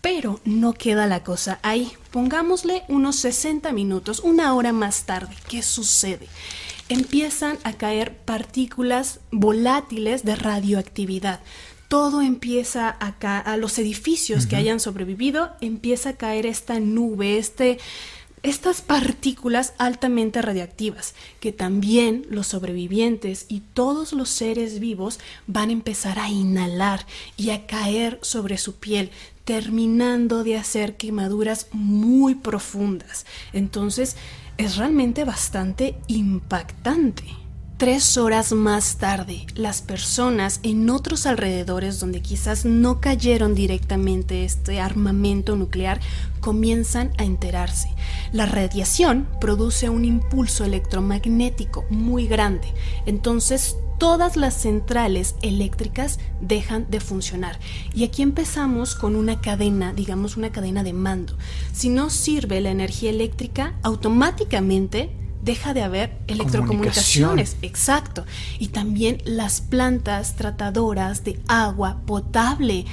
Pero 0.03 0.41
no 0.45 0.75
queda 0.75 1.07
la 1.07 1.23
cosa 1.23 1.61
ahí. 1.63 1.93
Pongámosle 2.11 2.83
unos 2.89 3.17
60 3.17 3.73
minutos, 3.73 4.19
una 4.19 4.53
hora 4.55 4.73
más 4.73 5.05
tarde. 5.05 5.35
¿Qué 5.49 5.63
sucede? 5.63 6.29
Empiezan 6.93 7.59
a 7.65 7.73
caer 7.73 8.17
partículas 8.17 9.21
volátiles 9.31 10.25
de 10.25 10.37
radioactividad. 10.37 11.41
Todo 11.89 12.23
empieza 12.23 12.97
a 13.01 13.19
caer, 13.19 13.49
a 13.49 13.57
los 13.57 13.79
edificios 13.79 14.47
que 14.47 14.57
hayan 14.57 14.81
sobrevivido, 14.81 15.53
empieza 15.61 16.11
a 16.11 16.17
caer 16.17 16.47
esta 16.47 16.81
nube, 16.81 17.39
este, 17.39 17.79
estas 18.43 18.81
partículas 18.81 19.73
altamente 19.79 20.43
radiactivas, 20.43 21.15
que 21.39 21.53
también 21.53 22.27
los 22.29 22.49
sobrevivientes 22.49 23.47
y 23.49 23.61
todos 23.61 24.13
los 24.13 24.31
seres 24.31 24.81
vivos 24.81 25.21
van 25.47 25.69
a 25.69 25.73
empezar 25.73 26.19
a 26.19 26.29
inhalar 26.29 27.07
y 27.37 27.51
a 27.51 27.67
caer 27.67 28.19
sobre 28.23 28.59
su 28.59 28.77
piel, 28.77 29.11
terminando 29.45 30.45
de 30.45 30.57
hacer 30.57 30.97
quemaduras 30.97 31.69
muy 31.73 32.35
profundas. 32.35 33.27
Entonces, 33.53 34.17
es 34.59 34.77
realmente 34.77 35.25
bastante 35.25 35.97
impactante. 36.07 37.25
Tres 37.79 38.17
horas 38.17 38.53
más 38.53 38.99
tarde, 38.99 39.45
las 39.57 39.83
personas 39.83 40.61
en 40.63 40.89
otros 40.89 41.27
alrededores 41.27 41.99
donde 41.99 42.23
quizás 42.23 42.65
no 42.65 43.01
cayeron 43.01 43.57
directamente 43.57 44.45
este 44.45 44.81
armamento 44.81 45.57
nuclear 45.57 46.01
comienzan 46.39 47.11
a 47.19 47.25
enterarse. 47.25 47.89
La 48.33 48.47
radiación 48.47 49.27
produce 49.41 49.89
un 49.89 50.05
impulso 50.05 50.65
electromagnético 50.65 51.85
muy 51.91 52.29
grande, 52.29 52.69
entonces 53.05 53.75
todas 54.03 54.37
las 54.37 54.55
centrales 54.55 55.37
eléctricas 55.43 56.19
dejan 56.41 56.91
de 56.91 56.99
funcionar. 56.99 57.61
Y 57.95 58.03
aquí 58.03 58.23
empezamos 58.23 58.97
con 58.97 59.15
una 59.15 59.41
cadena, 59.41 59.93
digamos 59.93 60.37
una 60.37 60.51
cadena 60.51 60.83
de 60.83 60.93
mando. 60.93 61.37
Si 61.73 61.89
no 61.89 62.11
sirve 62.11 62.61
la 62.61 62.71
energía 62.71 63.11
eléctrica, 63.11 63.75
automáticamente 63.85 65.13
deja 65.45 65.73
de 65.73 65.85
haber 65.85 66.19
electrocomunicaciones. 66.27 67.57
Exacto. 67.63 68.25
Y 68.59 68.69
también 68.69 69.23
las 69.25 69.61
plantas 69.61 70.35
tratadoras 70.35 71.23
de 71.23 71.39
agua 71.47 71.99
potable. 72.05 72.87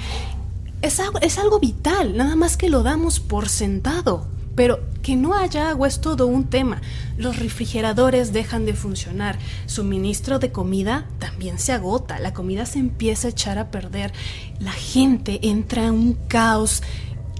Es 0.80 1.00
algo, 1.00 1.18
es 1.22 1.38
algo 1.38 1.58
vital, 1.58 2.16
nada 2.16 2.36
más 2.36 2.56
que 2.56 2.68
lo 2.68 2.84
damos 2.84 3.18
por 3.18 3.48
sentado. 3.48 4.28
Pero 4.60 4.78
que 5.02 5.16
no 5.16 5.34
haya 5.34 5.70
agua 5.70 5.88
es 5.88 6.02
todo 6.02 6.26
un 6.26 6.44
tema. 6.44 6.82
Los 7.16 7.38
refrigeradores 7.38 8.34
dejan 8.34 8.66
de 8.66 8.74
funcionar. 8.74 9.38
Suministro 9.64 10.38
de 10.38 10.52
comida 10.52 11.06
también 11.18 11.58
se 11.58 11.72
agota. 11.72 12.18
La 12.18 12.34
comida 12.34 12.66
se 12.66 12.78
empieza 12.78 13.28
a 13.28 13.30
echar 13.30 13.56
a 13.56 13.70
perder. 13.70 14.12
La 14.58 14.72
gente 14.72 15.40
entra 15.48 15.86
en 15.86 15.94
un 15.94 16.12
caos 16.28 16.82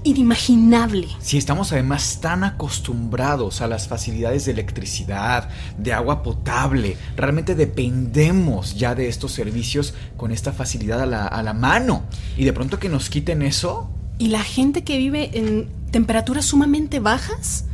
inimaginable. 0.03 1.09
Si 1.19 1.37
estamos 1.37 1.71
además 1.71 2.21
tan 2.21 2.43
acostumbrados 2.43 3.61
a 3.61 3.67
las 3.67 3.87
facilidades 3.87 4.45
de 4.45 4.53
electricidad, 4.53 5.47
de 5.77 5.93
agua 5.93 6.23
potable, 6.23 6.97
realmente 7.15 7.53
dependemos 7.53 8.77
ya 8.77 8.95
de 8.95 9.07
estos 9.07 9.31
servicios 9.31 9.93
con 10.17 10.31
esta 10.31 10.53
facilidad 10.53 11.03
a 11.03 11.43
la, 11.43 11.53
mano. 11.53 12.01
Y 12.35 12.45
de 12.45 12.53
pronto 12.53 12.79
que 12.79 12.89
nos 12.89 13.11
quiten 13.11 13.43
eso. 13.43 13.91
Y 14.21 14.27
la 14.27 14.43
gente 14.43 14.83
que 14.83 14.99
vive 14.99 15.31
en 15.33 15.67
temperaturas 15.89 16.45
sumamente 16.45 16.99
bajas, 16.99 17.65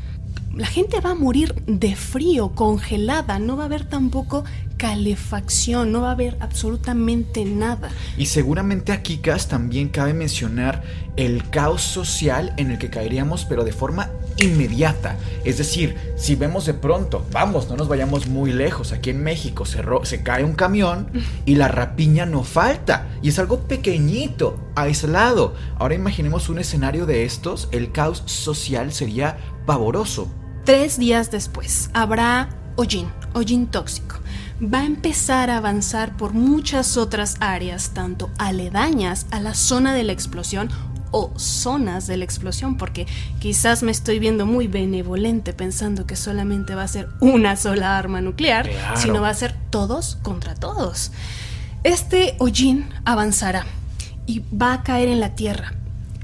la 0.56 0.66
gente 0.66 1.02
va 1.02 1.10
a 1.10 1.14
morir 1.14 1.54
de 1.68 1.94
frío, 1.98 2.56
congelada, 2.56 3.38
no 3.38 3.58
va 3.58 3.64
a 3.64 3.66
haber 3.66 3.84
tampoco 3.84 4.46
calefacción, 4.78 5.92
no 5.92 6.00
va 6.00 6.08
a 6.08 6.12
haber 6.14 6.38
absolutamente 6.40 7.44
nada. 7.44 7.90
Y 8.18 8.28
seguramente 8.28 8.94
aquí, 8.94 9.18
Cas, 9.18 9.50
también 9.50 9.90
cabe 9.90 10.14
mencionar 10.14 10.84
el 11.18 11.50
caos 11.50 11.82
social 11.82 12.54
en 12.56 12.72
el 12.72 12.78
que 12.78 12.90
caeríamos, 12.90 13.44
pero 13.44 13.66
de 13.66 13.74
forma 13.74 14.10
inmediata. 14.38 15.18
Es 15.44 15.58
decir, 15.58 15.96
si 16.16 16.36
vemos 16.36 16.66
de 16.66 16.74
pronto, 16.74 17.26
vamos, 17.32 17.70
no 17.70 17.76
nos 17.76 17.88
vayamos 17.88 18.28
muy 18.28 18.52
lejos, 18.52 18.92
aquí 18.92 19.10
en 19.10 19.24
México 19.24 19.66
se, 19.66 19.84
se 20.04 20.24
cae 20.24 20.44
un 20.44 20.54
camión 20.54 21.10
y 21.46 21.56
la 21.56 21.68
rapiña 21.68 22.26
no 22.26 22.44
falta. 22.44 23.08
Y 23.22 23.30
es 23.30 23.40
algo 23.40 23.60
pequeñito, 23.62 24.60
aislado. 24.76 25.56
Ahora 25.78 25.96
imaginemos 25.96 26.50
un 26.50 26.60
escenario 26.60 27.06
de 27.06 27.26
estos, 27.26 27.68
el 27.72 27.92
caos 27.92 28.24
social 28.26 28.92
sería 28.94 29.38
pavoroso. 29.66 30.28
Tres 30.64 30.98
días 30.98 31.32
después, 31.32 31.90
habrá 31.94 32.50
hollín, 32.76 33.10
hollín 33.34 33.68
tóxico 33.68 34.18
va 34.62 34.80
a 34.80 34.86
empezar 34.86 35.50
a 35.50 35.58
avanzar 35.58 36.18
por 36.18 36.34
muchas 36.34 36.98
otras 36.98 37.38
áreas, 37.40 37.92
tanto 37.94 38.30
aledañas 38.38 39.28
a 39.32 39.40
la 39.40 39.54
zona 39.54 39.94
de 39.94 40.04
la 40.04 40.14
explosión 40.14 40.70
o 41.12 41.32
zonas 41.38 42.08
de 42.08 42.18
la 42.18 42.26
explosión, 42.26 42.78
porque 42.78 43.08
quizás 43.40 43.84
me 43.84 43.92
estoy 43.92 44.20
viendo 44.20 44.46
muy 44.46 44.68
benevolente 44.68 45.54
pensando 45.54 46.06
que 46.06 46.16
solamente 46.16 46.76
va 46.76 46.84
a 46.84 46.88
ser 46.88 47.10
una 47.20 47.56
sola 47.56 47.98
arma 47.98 48.22
nuclear, 48.22 48.70
sino 48.96 49.22
va 49.22 49.30
a 49.30 49.34
ser 49.34 49.56
todos 49.70 50.18
contra 50.22 50.56
todos. 50.56 51.12
Este 51.84 52.36
hollín 52.40 52.90
avanzará 53.06 53.66
y 54.26 54.44
va 54.54 54.74
a 54.74 54.84
caer 54.84 55.10
en 55.10 55.20
la 55.20 55.36
tierra. 55.36 55.74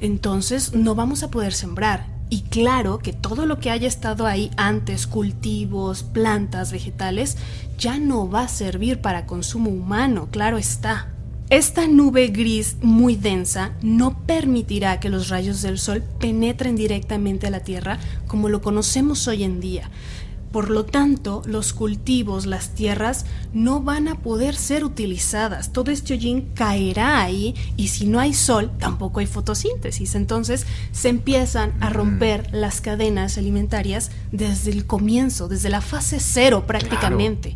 Entonces 0.02 0.74
no 0.74 0.96
vamos 0.96 1.24
a 1.24 1.32
poder 1.32 1.54
sembrar. 1.54 2.12
Y 2.30 2.42
claro 2.42 2.98
que 2.98 3.14
todo 3.14 3.46
lo 3.46 3.60
que 3.60 3.70
haya 3.70 3.88
estado 3.88 4.26
ahí 4.26 4.50
antes, 4.58 5.06
cultivos, 5.06 6.02
plantas, 6.02 6.72
vegetales, 6.72 7.38
ya 7.78 8.00
no 8.00 8.28
va 8.30 8.42
a 8.42 8.48
servir 8.48 9.02
para 9.02 9.26
consumo 9.26 9.70
humano, 9.70 10.30
claro 10.32 10.58
está. 10.58 11.13
Esta 11.54 11.86
nube 11.86 12.30
gris 12.30 12.78
muy 12.82 13.16
densa 13.16 13.74
no 13.84 14.26
permitirá 14.26 15.00
que 15.00 15.10
los 15.10 15.30
rayos 15.30 15.62
del 15.62 15.78
sol 15.78 16.02
penetren 16.20 16.76
directamente 16.76 17.46
a 17.46 17.52
la 17.52 17.60
Tierra 17.60 18.00
como 18.26 18.50
lo 18.50 18.64
conocemos 18.64 19.28
hoy 19.28 19.44
en 19.44 19.60
día. 19.60 19.92
Por 20.52 20.72
lo 20.72 20.84
tanto, 20.84 21.44
los 21.46 21.74
cultivos, 21.74 22.48
las 22.48 22.74
tierras, 22.74 23.28
no 23.54 23.82
van 23.82 24.08
a 24.08 24.16
poder 24.16 24.56
ser 24.56 24.84
utilizadas. 24.84 25.72
Todo 25.72 25.92
este 25.92 26.16
hollín 26.16 26.50
caerá 26.56 27.22
ahí 27.22 27.54
y 27.78 27.90
si 27.90 28.08
no 28.08 28.20
hay 28.20 28.34
sol, 28.34 28.72
tampoco 28.80 29.20
hay 29.20 29.28
fotosíntesis. 29.28 30.16
Entonces 30.16 30.66
se 30.92 31.10
empiezan 31.10 31.74
a 31.82 31.92
romper 31.92 32.50
las 32.52 32.82
cadenas 32.82 33.38
alimentarias 33.38 34.10
desde 34.32 34.72
el 34.72 34.88
comienzo, 34.88 35.48
desde 35.48 35.70
la 35.70 35.82
fase 35.82 36.20
cero 36.20 36.66
prácticamente. 36.66 37.56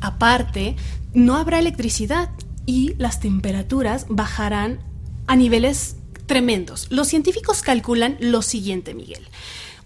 Aparte, 0.00 0.76
no 1.12 1.36
habrá 1.36 1.58
electricidad 1.58 2.30
y 2.66 2.94
las 2.98 3.20
temperaturas 3.20 4.06
bajarán 4.08 4.80
a 5.26 5.36
niveles 5.36 5.96
tremendos. 6.26 6.86
Los 6.90 7.08
científicos 7.08 7.62
calculan 7.62 8.16
lo 8.20 8.42
siguiente, 8.42 8.94
Miguel. 8.94 9.26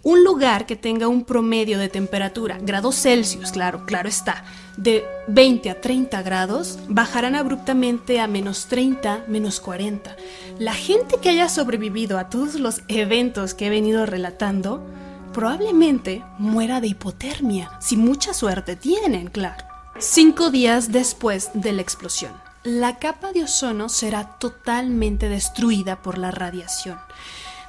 Un 0.04 0.22
lugar 0.22 0.64
que 0.64 0.76
tenga 0.76 1.08
un 1.08 1.24
promedio 1.24 1.78
de 1.78 1.88
temperatura, 1.88 2.58
grados 2.62 2.94
Celsius, 2.94 3.50
claro, 3.50 3.84
claro 3.84 4.08
está, 4.08 4.44
de 4.76 5.04
20 5.26 5.70
a 5.70 5.80
30 5.80 6.22
grados, 6.22 6.78
bajarán 6.88 7.34
abruptamente 7.34 8.20
a 8.20 8.28
menos 8.28 8.66
30, 8.68 9.24
menos 9.26 9.58
40. 9.58 10.16
La 10.60 10.72
gente 10.72 11.16
que 11.20 11.30
haya 11.30 11.48
sobrevivido 11.48 12.18
a 12.18 12.30
todos 12.30 12.54
los 12.54 12.82
eventos 12.86 13.54
que 13.54 13.66
he 13.66 13.70
venido 13.70 14.06
relatando, 14.06 14.86
probablemente 15.32 16.24
muera 16.38 16.80
de 16.80 16.88
hipotermia, 16.88 17.72
si 17.80 17.96
mucha 17.96 18.32
suerte 18.32 18.76
tienen, 18.76 19.28
claro. 19.28 19.64
Cinco 19.98 20.50
días 20.50 20.92
después 20.92 21.50
de 21.54 21.72
la 21.72 21.82
explosión, 21.82 22.32
la 22.68 22.98
capa 22.98 23.32
de 23.32 23.44
ozono 23.44 23.88
será 23.88 24.36
totalmente 24.38 25.30
destruida 25.30 26.02
por 26.02 26.18
la 26.18 26.30
radiación. 26.30 26.98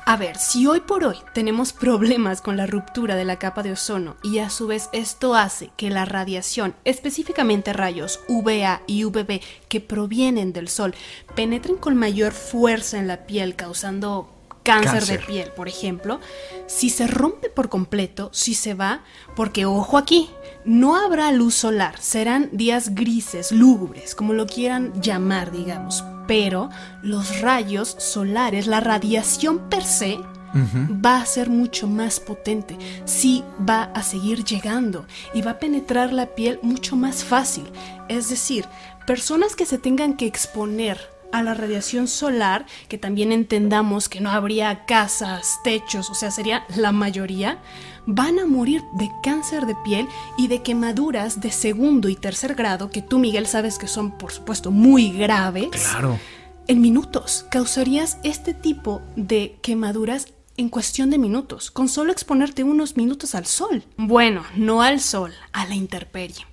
A 0.06 0.18
ver, 0.18 0.38
si 0.38 0.68
hoy 0.68 0.82
por 0.82 1.06
hoy 1.06 1.16
tenemos 1.34 1.72
problemas 1.72 2.42
con 2.42 2.58
la 2.58 2.66
ruptura 2.66 3.16
de 3.16 3.24
la 3.24 3.40
capa 3.40 3.64
de 3.64 3.72
ozono 3.72 4.18
y 4.24 4.40
a 4.40 4.50
su 4.50 4.68
vez 4.68 4.90
esto 4.92 5.36
hace 5.36 5.72
que 5.78 5.90
la 5.90 6.04
radiación, 6.04 6.76
específicamente 6.84 7.72
rayos 7.72 8.20
UVA 8.28 8.82
y 8.88 9.06
UVB 9.06 9.40
que 9.70 9.80
provienen 9.80 10.52
del 10.52 10.68
sol, 10.68 10.94
penetren 11.34 11.78
con 11.78 11.96
mayor 11.96 12.34
fuerza 12.34 12.98
en 12.98 13.08
la 13.08 13.26
piel 13.26 13.56
causando 13.56 14.39
cáncer, 14.64 15.06
de 15.06 15.20
piel, 15.20 15.52
por 15.52 15.68
ejemplo, 15.68 16.20
si 16.68 16.90
se 16.90 17.08
rompe 17.08 17.50
por 17.50 17.70
completo, 17.70 18.30
si 18.34 18.54
se 18.54 18.74
va, 18.74 19.02
porque 19.36 19.66
ojo 19.66 19.98
aquí, 19.98 20.30
no 20.66 20.96
habrá 20.96 21.32
luz 21.32 21.56
solar, 21.56 22.00
serán 22.00 22.50
días 22.52 22.96
grises, 22.96 23.52
lúgubres, 23.52 24.16
como 24.16 24.34
lo 24.34 24.46
quieran 24.46 25.02
llamar, 25.02 25.52
digamos, 25.52 26.04
pero 26.28 26.70
los 27.02 27.42
rayos 27.42 27.96
solares, 27.98 28.68
la 28.68 28.80
radiación 28.80 29.70
per 29.70 29.84
se, 29.84 30.20
va 30.54 31.22
a 31.22 31.26
ser 31.26 31.50
mucho 31.50 31.88
más 31.88 32.20
potente, 32.20 32.78
sí 33.06 33.44
va 33.68 33.84
a 33.84 34.04
seguir 34.04 34.44
llegando 34.44 35.06
y 35.34 35.42
va 35.42 35.52
a 35.52 35.60
penetrar 35.60 36.12
la 36.12 36.28
piel 36.28 36.60
mucho 36.62 36.96
más 36.96 37.24
fácil. 37.24 37.66
Es 38.08 38.30
decir, 38.30 38.66
personas 39.06 39.56
que 39.56 39.66
se 39.66 39.78
tengan 39.78 40.18
que 40.18 40.26
exponer 40.26 41.00
a 41.32 41.44
la 41.44 41.54
radiación 41.54 42.08
solar, 42.08 42.66
que 42.88 42.98
también 42.98 43.32
entendamos 43.32 44.10
que 44.10 44.22
no 44.22 44.32
habría 44.32 44.86
casas, 44.86 45.60
techos, 45.64 46.10
o 46.10 46.16
sea, 46.16 46.32
sería 46.32 46.66
la 46.76 46.92
mayoría, 46.92 47.60
van 48.06 48.40
a 48.40 48.46
morir 48.46 48.82
de 48.94 49.10
cáncer 49.22 49.66
de 49.66 49.76
piel 49.84 50.08
y 50.38 50.48
de 50.48 50.62
quemaduras 50.62 51.42
de 51.42 51.52
segundo 51.52 52.10
y 52.10 52.16
tercer 52.16 52.56
grado, 52.56 52.90
que 52.90 53.02
tú, 53.02 53.20
Miguel, 53.20 53.46
sabes 53.48 53.78
que 53.78 53.88
son, 53.88 54.18
por 54.18 54.32
supuesto, 54.32 54.72
muy 54.72 55.12
graves. 55.12 55.70
Claro. 55.72 56.20
En 56.68 56.82
minutos 56.82 57.46
causarías 57.50 58.18
este 58.24 58.54
tipo 58.54 59.02
de 59.16 59.58
quemaduras 59.62 60.28
en 60.58 60.70
cuestión 60.70 61.10
de 61.10 61.18
minutos, 61.18 61.72
con 61.72 61.88
solo 61.88 62.12
exponerte 62.12 62.64
unos 62.64 62.98
minutos 62.98 63.34
al 63.34 63.46
sol. 63.46 63.84
Bueno, 63.96 64.44
no 64.56 64.82
al 64.82 65.00
sol, 65.00 65.34
a 65.54 65.66
la 65.66 65.76
intemperie. 65.76 66.46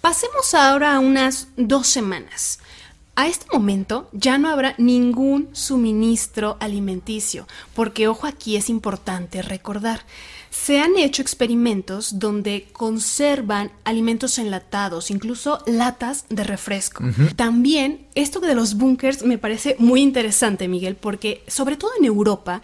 Pasemos 0.00 0.54
ahora 0.54 0.94
a 0.94 0.98
unas 0.98 1.48
dos 1.58 1.86
semanas. 1.86 2.59
A 3.20 3.26
este 3.26 3.44
momento 3.52 4.08
ya 4.12 4.38
no 4.38 4.48
habrá 4.48 4.74
ningún 4.78 5.50
suministro 5.52 6.56
alimenticio, 6.58 7.46
porque 7.74 8.08
ojo 8.08 8.26
aquí 8.26 8.56
es 8.56 8.70
importante 8.70 9.42
recordar, 9.42 10.06
se 10.48 10.80
han 10.80 10.96
hecho 10.96 11.20
experimentos 11.20 12.18
donde 12.18 12.68
conservan 12.72 13.72
alimentos 13.84 14.38
enlatados, 14.38 15.10
incluso 15.10 15.58
latas 15.66 16.24
de 16.30 16.44
refresco. 16.44 17.04
También 17.36 18.06
esto 18.14 18.40
de 18.40 18.54
los 18.54 18.76
bunkers 18.78 19.22
me 19.22 19.36
parece 19.36 19.76
muy 19.78 20.00
interesante, 20.00 20.66
Miguel, 20.66 20.96
porque 20.96 21.44
sobre 21.46 21.76
todo 21.76 21.90
en 21.98 22.06
Europa 22.06 22.62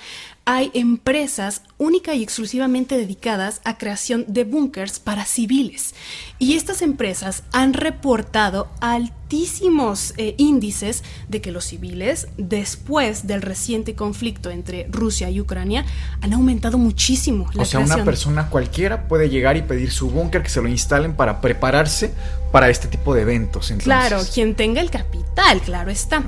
hay 0.48 0.70
empresas 0.74 1.62
única 1.76 2.14
y 2.14 2.22
exclusivamente 2.22 2.96
dedicadas 2.96 3.60
a 3.64 3.78
creación 3.78 4.24
de 4.28 4.44
búnkers 4.44 5.00
para 5.00 5.24
civiles. 5.24 5.92
Y 6.38 6.54
estas 6.54 6.82
empresas 6.82 7.42
han 7.52 7.72
reportado 7.74 8.68
altísimos 8.80 10.14
eh, 10.16 10.36
índices 10.38 11.02
de 11.28 11.40
que 11.40 11.50
los 11.50 11.64
civiles, 11.64 12.28
después 12.38 13.26
del 13.26 13.42
reciente 13.42 13.96
conflicto 13.96 14.50
entre 14.50 14.86
Rusia 14.88 15.28
y 15.30 15.40
Ucrania, 15.40 15.84
han 16.20 16.32
aumentado 16.32 16.78
muchísimo. 16.78 17.50
La 17.52 17.64
o 17.64 17.66
sea, 17.66 17.80
una 17.80 18.04
persona 18.04 18.48
cualquiera 18.48 19.08
puede 19.08 19.28
llegar 19.28 19.56
y 19.56 19.62
pedir 19.62 19.90
su 19.90 20.10
búnker 20.10 20.44
que 20.44 20.48
se 20.48 20.62
lo 20.62 20.68
instalen 20.68 21.16
para 21.16 21.40
prepararse 21.40 22.12
para 22.52 22.70
este 22.70 22.86
tipo 22.86 23.14
de 23.14 23.22
eventos. 23.22 23.72
Claro, 23.78 24.20
quien 24.32 24.54
tenga 24.54 24.80
el 24.80 24.90
capital, 24.92 25.60
claro 25.60 25.90
está. 25.90 26.22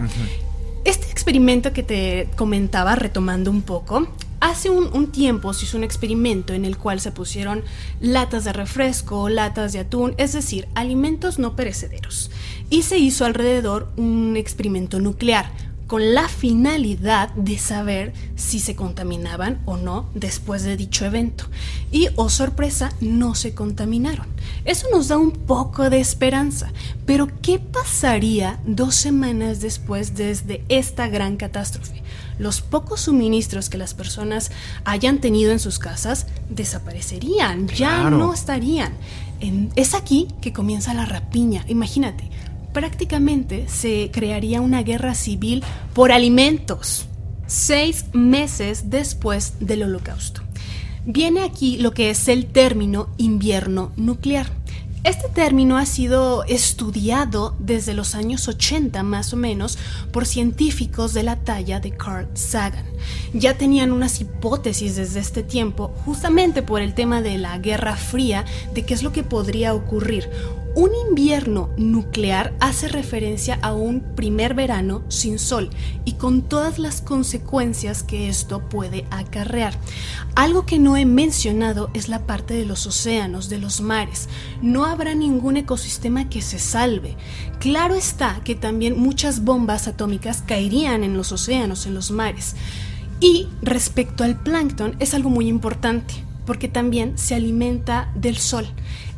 Este 0.89 1.11
experimento 1.11 1.74
que 1.74 1.82
te 1.82 2.30
comentaba, 2.34 2.95
retomando 2.95 3.51
un 3.51 3.61
poco, 3.61 4.09
hace 4.41 4.70
un, 4.70 5.12
tiempo 5.12 5.53
se 5.53 5.66
hizo 5.66 5.76
un 5.76 5.84
experimento 5.84 6.55
en 6.55 6.64
el 6.64 6.78
cual 6.78 6.99
se 6.99 7.12
pusieron 7.12 7.62
latas 8.01 8.45
de 8.45 8.55
refresco, 8.55 9.28
latas 9.28 9.74
de 9.74 9.80
atún, 9.80 10.14
es 10.16 10.32
decir, 10.32 10.66
alimentos 10.74 11.39
no 11.39 11.57
perecederos. 11.57 12.30
Y 12.70 12.84
se 12.84 12.97
hizo 12.97 13.26
alrededor 13.26 13.93
un 13.99 14.39
experimento 14.39 14.99
nuclear 14.99 15.53
con 15.89 16.14
la 16.14 16.28
finalidad 16.28 17.30
de 17.30 17.59
saber 17.59 18.12
si 18.36 18.61
se 18.61 18.76
contaminaban 18.76 19.59
o 19.64 19.78
no 19.78 20.07
después 20.14 20.62
de 20.62 20.76
dicho 20.76 21.07
evento. 21.07 21.47
Y, 21.91 22.09
oh 22.16 22.28
sorpresa, 22.28 22.93
no 23.01 23.34
se 23.34 23.55
contaminaron. 23.55 24.26
Eso 24.66 24.86
nos 24.93 25.09
da 25.09 25.16
un 25.16 25.32
poco 25.32 25.89
de 25.89 25.99
esperanza. 25.99 26.70
Pero, 27.07 27.28
¿qué 27.41 27.59
pasaría 27.59 28.61
dos 28.66 28.97
semanas 28.97 29.61
después 29.61 30.14
desde 30.14 30.62
esta 30.68 31.09
gran 31.09 31.39
catástrofe? 31.39 32.03
Los 32.39 32.61
pocos 32.61 33.01
suministros 33.01 33.70
que 33.70 33.78
las 33.78 33.95
personas 33.95 34.51
hayan 34.84 35.20
tenido 35.20 35.53
en 35.53 35.59
sus 35.59 35.78
casas 35.78 36.26
desaparecerían, 36.51 37.66
ya 37.66 38.11
no 38.11 38.34
estarían. 38.34 38.93
es 39.74 39.95
aquí 39.95 40.28
que 40.43 40.53
comienza 40.53 40.93
la 40.93 41.07
rapiña. 41.07 41.64
Imagínate, 41.66 42.30
prácticamente 42.73 43.66
se 43.69 44.11
crearía 44.12 44.61
una 44.61 44.83
guerra 44.83 45.14
civil 45.14 45.62
por 45.95 46.12
alimentos, 46.12 47.07
seis 47.47 48.07
meses 48.12 48.91
después 48.91 49.55
del 49.61 49.85
holocausto. 49.85 50.43
Viene 51.05 51.43
aquí 51.43 51.79
lo 51.79 51.93
que 51.93 52.11
es 52.11 52.29
el 52.29 52.47
término 52.47 53.09
invierno 53.16 53.93
nuclear. 53.97 54.51
Este 55.05 55.29
término 55.29 55.79
ha 55.79 55.87
sido 55.87 56.45
estudiado 56.45 57.57
desde 57.61 57.95
los 57.95 58.14
años 58.14 58.49
80 58.49 59.03
más 59.05 59.33
o 59.33 59.37
menos 59.37 59.79
por 60.12 60.27
científicos 60.27 61.14
de 61.14 61.23
la 61.23 61.37
talla 61.37 61.79
de 61.79 61.93
Carl 61.93 62.29
Sagan. 62.35 62.85
Ya 63.33 63.57
tenían 63.57 63.93
unas 63.93 64.21
hipótesis 64.21 64.97
desde 64.97 65.21
este 65.21 65.43
tiempo, 65.43 65.95
justamente 66.05 66.62
por 66.62 66.83
el 66.83 66.95
tema 66.95 67.23
de 67.23 67.39
la 67.39 67.57
Guerra 67.59 67.97
Fría, 67.97 68.45
de 68.75 68.85
qué 68.85 68.93
es 68.93 69.03
lo 69.03 69.12
que 69.12 69.23
podría 69.23 69.73
ocurrir. 69.73 70.29
Un 70.75 70.91
invierno 71.09 71.71
nuclear 71.77 72.55
hace 72.61 72.89
referencia 72.89 73.59
a 73.62 73.73
un 73.73 74.01
primer 74.14 74.55
verano 74.55 75.03
sin 75.09 75.39
sol 75.39 75.71
y 76.05 76.12
con 76.12 76.43
todas 76.43 76.79
las 76.79 77.01
consecuencias 77.01 78.03
que 78.03 78.29
esto 78.29 78.61
puede 78.69 79.05
acarrear. 79.11 79.75
Algo 80.37 80.66
que 80.66 80.79
no 80.79 80.97
he 80.97 81.05
mencionado 81.05 81.91
es 81.95 82.09
la 82.09 82.27
parte 82.27 82.55
de 82.55 82.64
los 82.64 82.87
océanos, 82.87 83.49
de 83.49 83.59
los 83.59 83.81
mares. 83.81 84.29
No 84.62 84.85
habrá 84.85 85.14
ningún 85.14 85.57
ecosistema 85.57 86.29
que 86.29 86.43
se 86.43 86.59
salve. 86.59 87.16
Claro 87.59 87.95
está 87.95 88.41
que 88.45 88.55
también 88.55 89.01
muchas 89.01 89.43
bombas 89.43 89.89
atómicas 89.89 90.43
caerían 90.47 91.03
en 91.03 91.16
los 91.16 91.33
océanos, 91.33 91.87
en 91.87 91.95
los 91.95 92.11
mares. 92.11 92.55
Y 93.21 93.49
respecto 93.62 94.23
al 94.23 94.41
plancton 94.41 94.95
es 95.01 95.14
algo 95.14 95.31
muy 95.31 95.49
importante 95.49 96.14
porque 96.49 96.69
también 96.69 97.19
se 97.19 97.35
alimenta 97.35 98.11
del 98.14 98.39
sol. 98.39 98.66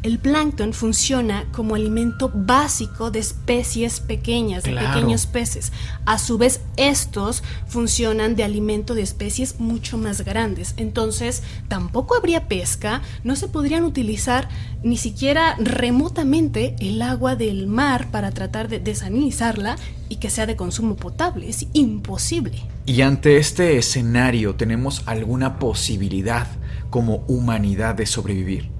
El 0.02 0.18
plancton 0.18 0.72
funciona 0.72 1.44
como 1.52 1.74
alimento 1.74 2.30
básico 2.32 3.10
de 3.10 3.18
especies 3.18 4.00
pequeñas, 4.00 4.64
de 4.64 4.72
pequeños 4.72 5.26
peces. 5.26 5.72
A 6.06 6.18
su 6.18 6.38
vez, 6.38 6.62
estos 6.78 7.42
funcionan 7.66 8.34
de 8.34 8.42
alimento 8.42 8.94
de 8.94 9.02
especies 9.02 9.60
mucho 9.60 9.98
más 9.98 10.24
grandes. 10.24 10.72
Entonces, 10.78 11.42
tampoco 11.68 12.16
habría 12.16 12.48
pesca, 12.48 13.02
no 13.24 13.36
se 13.36 13.48
podrían 13.48 13.84
utilizar 13.84 14.48
ni 14.82 14.96
siquiera 14.96 15.54
remotamente 15.58 16.76
el 16.80 17.02
agua 17.02 17.36
del 17.36 17.66
mar 17.66 18.10
para 18.10 18.30
tratar 18.30 18.68
de 18.68 18.78
desalinizarla 18.78 19.76
y 20.08 20.16
que 20.16 20.30
sea 20.30 20.46
de 20.46 20.56
consumo 20.56 20.96
potable. 20.96 21.46
Es 21.46 21.66
imposible. 21.74 22.62
Y 22.86 23.02
ante 23.02 23.36
este 23.36 23.76
escenario, 23.76 24.54
¿tenemos 24.54 25.02
alguna 25.04 25.58
posibilidad 25.58 26.46
como 26.88 27.16
humanidad 27.28 27.94
de 27.94 28.06
sobrevivir? 28.06 28.79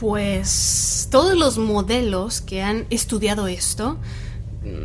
Pues 0.00 1.08
todos 1.10 1.36
los 1.36 1.58
modelos 1.58 2.40
que 2.40 2.62
han 2.62 2.86
estudiado 2.90 3.46
esto, 3.46 3.98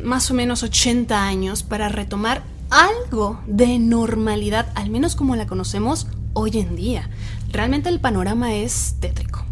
más 0.03 0.29
o 0.29 0.33
menos 0.33 0.63
80 0.63 1.23
años 1.23 1.63
para 1.63 1.89
retomar 1.89 2.43
algo 2.69 3.39
de 3.47 3.79
normalidad, 3.79 4.71
al 4.75 4.89
menos 4.89 5.15
como 5.15 5.35
la 5.35 5.47
conocemos 5.47 6.07
hoy 6.33 6.59
en 6.59 6.75
día. 6.75 7.09
Realmente 7.51 7.89
el 7.89 7.99
panorama 7.99 8.53
es 8.53 8.95
tétrico. 8.99 9.45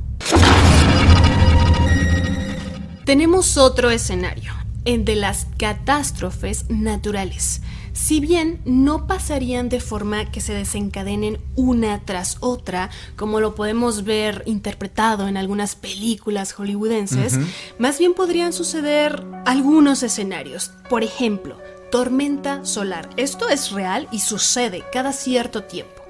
Tenemos 3.05 3.57
otro 3.57 3.89
escenario, 3.89 4.53
el 4.85 5.05
de 5.05 5.15
las 5.15 5.47
catástrofes 5.57 6.69
naturales 6.69 7.61
si 7.97 8.19
bien 8.19 8.61
no 8.63 9.07
pasarían 9.07 9.69
de 9.69 9.79
forma 9.79 10.29
que 10.31 10.39
se 10.39 10.53
desencadenen 10.53 11.39
una 11.55 11.99
tras 12.05 12.37
otra, 12.41 12.91
como 13.15 13.39
lo 13.39 13.55
podemos 13.55 14.03
ver 14.03 14.43
interpretado 14.45 15.27
en 15.27 15.35
algunas 15.35 15.75
películas 15.75 16.53
hollywoodenses, 16.53 17.39
más 17.79 17.97
bien 17.97 18.13
podrían 18.13 18.53
suceder 18.53 19.25
algunos 19.45 20.03
escenarios. 20.03 20.71
Por 20.91 21.03
ejemplo, 21.03 21.57
tormenta 21.91 22.63
solar. 22.65 23.09
Esto 23.17 23.49
es 23.49 23.71
real 23.71 24.07
y 24.11 24.19
sucede 24.19 24.83
cada 24.93 25.11
cierto 25.11 25.63
tiempo. 25.63 26.03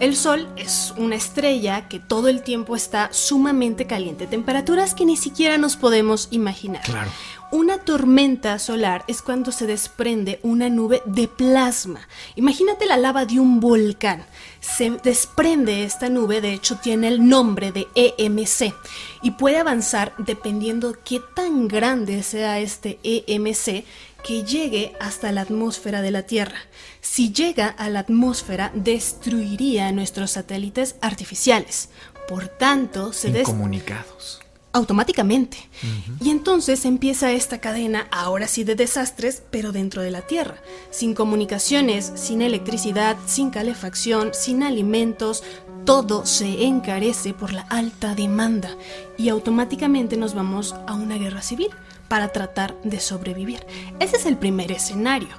El 0.00 0.16
Sol 0.16 0.48
es 0.56 0.92
una 0.96 1.14
estrella 1.14 1.88
que 1.88 2.00
todo 2.00 2.28
el 2.28 2.42
tiempo 2.42 2.76
está 2.76 3.08
sumamente 3.12 3.86
caliente, 3.86 4.26
temperaturas 4.26 4.94
que 4.94 5.06
ni 5.06 5.16
siquiera 5.16 5.58
nos 5.58 5.76
podemos 5.76 6.28
imaginar. 6.30 6.82
Claro. 6.82 7.10
Una 7.52 7.76
tormenta 7.76 8.58
solar 8.58 9.04
es 9.08 9.20
cuando 9.20 9.52
se 9.52 9.66
desprende 9.66 10.40
una 10.42 10.70
nube 10.70 11.02
de 11.04 11.28
plasma. 11.28 12.08
Imagínate 12.34 12.86
la 12.86 12.96
lava 12.96 13.26
de 13.26 13.40
un 13.40 13.60
volcán. 13.60 14.24
Se 14.60 14.88
desprende 14.88 15.84
esta 15.84 16.08
nube, 16.08 16.40
de 16.40 16.54
hecho 16.54 16.78
tiene 16.78 17.08
el 17.08 17.28
nombre 17.28 17.70
de 17.70 17.88
EMC 17.94 18.74
y 19.20 19.32
puede 19.32 19.58
avanzar 19.58 20.14
dependiendo 20.16 20.96
qué 21.04 21.20
tan 21.34 21.68
grande 21.68 22.22
sea 22.22 22.58
este 22.58 22.98
EMC 23.02 23.84
que 24.24 24.44
llegue 24.44 24.94
hasta 24.98 25.30
la 25.30 25.42
atmósfera 25.42 26.00
de 26.00 26.10
la 26.10 26.22
Tierra. 26.22 26.56
Si 27.02 27.34
llega 27.34 27.68
a 27.68 27.90
la 27.90 27.98
atmósfera, 28.00 28.72
destruiría 28.74 29.92
nuestros 29.92 30.30
satélites 30.30 30.94
artificiales. 31.02 31.90
Por 32.26 32.48
tanto, 32.48 33.12
se 33.12 33.42
comunicados 33.42 34.41
automáticamente. 34.72 35.58
Y 36.20 36.30
entonces 36.30 36.84
empieza 36.84 37.32
esta 37.32 37.58
cadena, 37.60 38.08
ahora 38.10 38.46
sí 38.48 38.64
de 38.64 38.74
desastres, 38.74 39.42
pero 39.50 39.72
dentro 39.72 40.02
de 40.02 40.10
la 40.10 40.22
Tierra, 40.22 40.56
sin 40.90 41.14
comunicaciones, 41.14 42.12
sin 42.14 42.42
electricidad, 42.42 43.16
sin 43.26 43.50
calefacción, 43.50 44.30
sin 44.32 44.62
alimentos, 44.62 45.42
todo 45.84 46.26
se 46.26 46.64
encarece 46.64 47.34
por 47.34 47.52
la 47.52 47.62
alta 47.62 48.14
demanda 48.14 48.76
y 49.18 49.28
automáticamente 49.28 50.16
nos 50.16 50.34
vamos 50.34 50.74
a 50.86 50.94
una 50.94 51.16
guerra 51.18 51.42
civil 51.42 51.68
para 52.08 52.28
tratar 52.28 52.80
de 52.82 53.00
sobrevivir. 53.00 53.66
Ese 53.98 54.16
es 54.16 54.26
el 54.26 54.36
primer 54.36 54.70
escenario. 54.70 55.30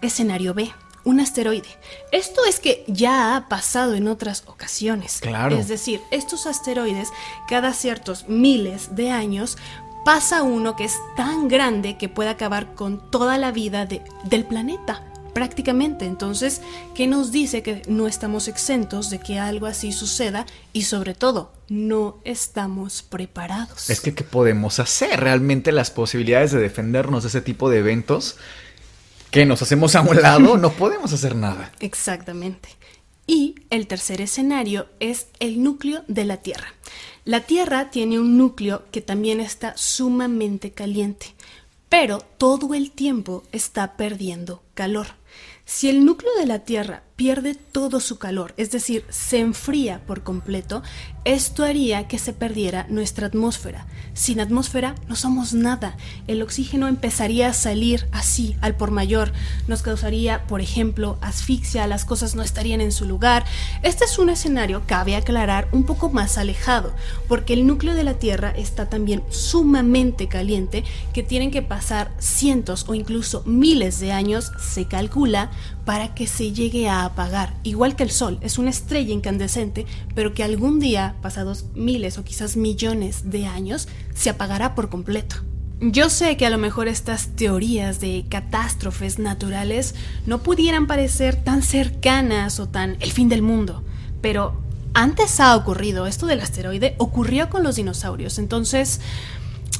Escenario 0.00 0.54
B 0.54 0.72
un 1.10 1.20
asteroide. 1.20 1.68
Esto 2.12 2.44
es 2.46 2.60
que 2.60 2.84
ya 2.86 3.36
ha 3.36 3.48
pasado 3.48 3.94
en 3.94 4.08
otras 4.08 4.44
ocasiones. 4.46 5.18
Claro. 5.20 5.56
Es 5.56 5.68
decir, 5.68 6.00
estos 6.10 6.46
asteroides, 6.46 7.08
cada 7.48 7.74
ciertos 7.74 8.28
miles 8.28 8.94
de 8.94 9.10
años, 9.10 9.58
pasa 10.04 10.42
uno 10.42 10.76
que 10.76 10.84
es 10.84 10.96
tan 11.16 11.48
grande 11.48 11.98
que 11.98 12.08
puede 12.08 12.30
acabar 12.30 12.74
con 12.74 13.10
toda 13.10 13.38
la 13.38 13.52
vida 13.52 13.86
del 13.86 14.44
planeta. 14.44 15.04
Prácticamente, 15.34 16.06
entonces, 16.06 16.60
¿qué 16.94 17.06
nos 17.06 17.30
dice 17.30 17.62
que 17.62 17.82
no 17.86 18.08
estamos 18.08 18.48
exentos 18.48 19.10
de 19.10 19.20
que 19.20 19.38
algo 19.38 19.66
así 19.66 19.92
suceda 19.92 20.44
y 20.72 20.82
sobre 20.82 21.14
todo 21.14 21.52
no 21.68 22.18
estamos 22.24 23.02
preparados? 23.02 23.90
Es 23.90 24.00
que, 24.00 24.12
¿qué 24.12 24.24
podemos 24.24 24.80
hacer? 24.80 25.20
Realmente 25.20 25.70
las 25.70 25.90
posibilidades 25.90 26.50
de 26.50 26.58
defendernos 26.58 27.22
de 27.22 27.28
ese 27.28 27.40
tipo 27.42 27.70
de 27.70 27.78
eventos 27.78 28.38
que 29.30 29.46
nos 29.46 29.62
hacemos 29.62 29.94
a 29.94 30.00
un 30.02 30.20
lado, 30.20 30.56
no 30.56 30.72
podemos 30.72 31.12
hacer 31.12 31.36
nada. 31.36 31.72
Exactamente. 31.80 32.68
Y 33.26 33.54
el 33.70 33.86
tercer 33.86 34.20
escenario 34.20 34.88
es 34.98 35.28
el 35.38 35.62
núcleo 35.62 36.02
de 36.08 36.24
la 36.24 36.38
Tierra. 36.38 36.74
La 37.24 37.40
Tierra 37.40 37.90
tiene 37.90 38.18
un 38.18 38.36
núcleo 38.36 38.84
que 38.90 39.02
también 39.02 39.40
está 39.40 39.76
sumamente 39.76 40.72
caliente, 40.72 41.34
pero 41.88 42.18
todo 42.38 42.74
el 42.74 42.90
tiempo 42.90 43.44
está 43.52 43.96
perdiendo 43.96 44.62
Si 45.64 45.88
el 45.88 46.04
núcleo 46.04 46.32
de 46.38 46.46
la 46.46 46.60
Tierra 46.60 47.04
pierde 47.14 47.54
todo 47.54 48.00
su 48.00 48.18
calor, 48.18 48.54
es 48.56 48.70
decir, 48.70 49.04
se 49.10 49.38
enfría 49.38 50.04
por 50.06 50.22
completo, 50.22 50.82
esto 51.24 51.64
haría 51.64 52.08
que 52.08 52.18
se 52.18 52.32
perdiera 52.32 52.86
nuestra 52.88 53.26
atmósfera. 53.26 53.86
Sin 54.14 54.40
atmósfera 54.40 54.94
no 55.06 55.16
somos 55.16 55.52
nada. 55.52 55.96
El 56.26 56.40
oxígeno 56.42 56.88
empezaría 56.88 57.48
a 57.48 57.52
salir 57.52 58.08
así, 58.10 58.56
al 58.62 58.74
por 58.74 58.90
mayor. 58.90 59.32
Nos 59.68 59.82
causaría, 59.82 60.46
por 60.46 60.62
ejemplo, 60.62 61.18
asfixia, 61.20 61.86
las 61.86 62.06
cosas 62.06 62.34
no 62.34 62.42
estarían 62.42 62.80
en 62.80 62.90
su 62.90 63.04
lugar. 63.04 63.44
Este 63.82 64.06
es 64.06 64.18
un 64.18 64.30
escenario, 64.30 64.82
cabe 64.86 65.14
aclarar, 65.14 65.68
un 65.72 65.84
poco 65.84 66.08
más 66.08 66.38
alejado, 66.38 66.94
porque 67.28 67.52
el 67.52 67.66
núcleo 67.66 67.94
de 67.94 68.04
la 68.04 68.14
Tierra 68.14 68.50
está 68.50 68.88
también 68.88 69.22
sumamente 69.28 70.26
caliente, 70.26 70.84
que 71.12 71.22
tienen 71.22 71.50
que 71.50 71.62
pasar 71.62 72.10
cientos 72.18 72.86
o 72.88 72.94
incluso 72.94 73.42
miles 73.44 74.00
de 74.00 74.10
años, 74.10 74.52
se 74.70 74.86
calcula, 74.86 75.50
para 75.84 76.14
que 76.14 76.26
se 76.26 76.52
llegue 76.52 76.88
a 76.88 77.04
apagar, 77.04 77.54
igual 77.64 77.96
que 77.96 78.04
el 78.04 78.10
Sol, 78.10 78.38
es 78.40 78.58
una 78.58 78.70
estrella 78.70 79.12
incandescente, 79.12 79.86
pero 80.14 80.32
que 80.32 80.44
algún 80.44 80.78
día, 80.78 81.16
pasados 81.20 81.66
miles 81.74 82.16
o 82.16 82.24
quizás 82.24 82.56
millones 82.56 83.30
de 83.30 83.46
años, 83.46 83.88
se 84.14 84.30
apagará 84.30 84.74
por 84.74 84.88
completo. 84.88 85.36
Yo 85.80 86.10
sé 86.10 86.36
que 86.36 86.46
a 86.46 86.50
lo 86.50 86.58
mejor 86.58 86.88
estas 86.88 87.28
teorías 87.36 88.00
de 88.00 88.26
catástrofes 88.28 89.18
naturales 89.18 89.94
no 90.26 90.42
pudieran 90.42 90.86
parecer 90.86 91.36
tan 91.36 91.62
cercanas 91.62 92.60
o 92.60 92.68
tan 92.68 92.96
el 93.00 93.10
fin 93.12 93.28
del 93.30 93.40
mundo, 93.40 93.82
pero 94.20 94.60
antes 94.92 95.40
ha 95.40 95.56
ocurrido, 95.56 96.06
esto 96.06 96.26
del 96.26 96.40
asteroide 96.40 96.96
ocurrió 96.98 97.48
con 97.48 97.62
los 97.62 97.76
dinosaurios, 97.76 98.38
entonces 98.38 99.00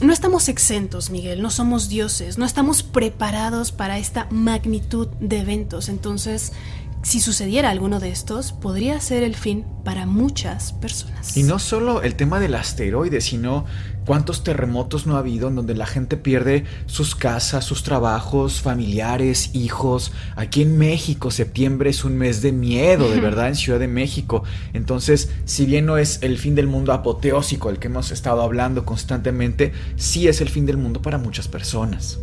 no 0.01 0.13
estamos 0.13 0.49
exentos, 0.49 1.11
Miguel, 1.11 1.43
no 1.43 1.51
somos 1.51 1.89
dioses, 1.89 2.39
no 2.39 2.45
estamos 2.45 2.83
preparados 2.83 3.73
para 3.73 3.99
esta 3.99 4.27
magnitud 4.31 5.09
de 5.21 5.41
eventos. 5.41 5.89
Entonces, 5.89 6.53
si 7.03 7.21
sucediera 7.21 7.71
alguno 7.71 7.99
de 7.99 8.11
estos, 8.11 8.53
podría 8.53 9.01
ser 9.01 9.23
el 9.23 9.35
fin 9.35 9.65
para 9.85 10.07
muchas 10.07 10.73
personas. 10.75 11.37
Y 11.37 11.43
no 11.43 11.59
solo 11.59 12.03
el 12.03 12.15
tema 12.15 12.41
del 12.41 12.55
asteroide, 12.55 13.21
sino 13.21 13.65
¿Cuántos 14.11 14.43
terremotos 14.43 15.07
no 15.07 15.15
ha 15.15 15.21
habido 15.21 15.47
en 15.47 15.55
donde 15.55 15.77
la 15.77 15.87
gente 15.87 16.17
pierde 16.17 16.65
sus 16.87 17.15
casas, 17.15 17.65
sus 17.65 17.85
trabajos, 17.85 18.61
familiares, 18.61 19.55
hijos? 19.55 20.11
Aquí 20.35 20.63
en 20.63 20.79
México, 20.79 21.31
septiembre 21.31 21.91
es 21.91 22.05
un 22.05 22.19
mes 22.19 22.43
de 22.43 22.51
miedo, 22.51 23.09
de 23.09 23.21
verdad, 23.21 23.47
en 23.47 23.55
Ciudad 23.55 23.79
de 23.79 23.87
México. 23.87 24.43
Entonces, 24.73 25.31
si 25.45 25.65
bien 25.65 25.87
no 25.87 25.97
es 25.97 26.25
el 26.25 26.39
fin 26.39 26.57
del 26.57 26.67
mundo 26.67 26.93
apoteósico 26.93 27.71
el 27.71 27.79
que 27.79 27.87
hemos 27.87 28.11
estado 28.11 28.43
hablando 28.43 28.85
constantemente, 28.85 29.73
sí 29.95 30.27
es 30.27 30.41
el 30.41 30.49
fin 30.49 30.67
del 30.67 30.77
mundo 30.77 31.01
para 31.01 31.17
muchas 31.17 31.47
personas. 31.47 32.19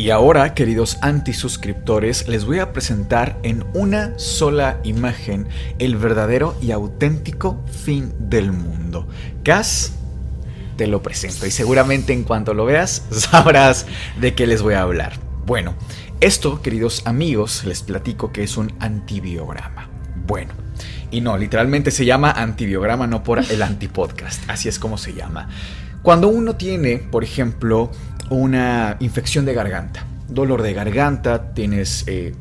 Y 0.00 0.08
ahora, 0.08 0.54
queridos 0.54 0.96
antisuscriptores, 1.02 2.26
les 2.26 2.46
voy 2.46 2.58
a 2.58 2.72
presentar 2.72 3.38
en 3.42 3.66
una 3.74 4.18
sola 4.18 4.80
imagen 4.82 5.46
el 5.78 5.96
verdadero 5.96 6.56
y 6.62 6.70
auténtico 6.70 7.62
fin 7.84 8.10
del 8.18 8.50
mundo. 8.50 9.06
Cas, 9.42 9.92
te 10.78 10.86
lo 10.86 11.02
presento 11.02 11.46
y 11.46 11.50
seguramente 11.50 12.14
en 12.14 12.24
cuanto 12.24 12.54
lo 12.54 12.64
veas 12.64 13.04
sabrás 13.10 13.84
de 14.18 14.34
qué 14.34 14.46
les 14.46 14.62
voy 14.62 14.72
a 14.72 14.80
hablar. 14.80 15.18
Bueno, 15.44 15.74
esto, 16.22 16.62
queridos 16.62 17.02
amigos, 17.04 17.66
les 17.66 17.82
platico 17.82 18.32
que 18.32 18.42
es 18.42 18.56
un 18.56 18.72
antibiograma. 18.80 19.90
Bueno, 20.26 20.54
y 21.10 21.20
no, 21.20 21.36
literalmente 21.36 21.90
se 21.90 22.06
llama 22.06 22.30
antibiograma, 22.30 23.06
no 23.06 23.22
por 23.22 23.38
el 23.38 23.60
antipodcast, 23.60 24.48
así 24.48 24.66
es 24.66 24.78
como 24.78 24.96
se 24.96 25.12
llama. 25.12 25.50
Cuando 26.02 26.28
uno 26.28 26.56
tiene, 26.56 26.96
por 26.96 27.22
ejemplo, 27.22 27.90
una 28.30 28.96
infección 29.00 29.44
de 29.44 29.54
garganta, 29.54 30.06
dolor 30.28 30.62
de 30.62 30.72
garganta, 30.72 31.52
tienes 31.52 32.04
eh, 32.06 32.34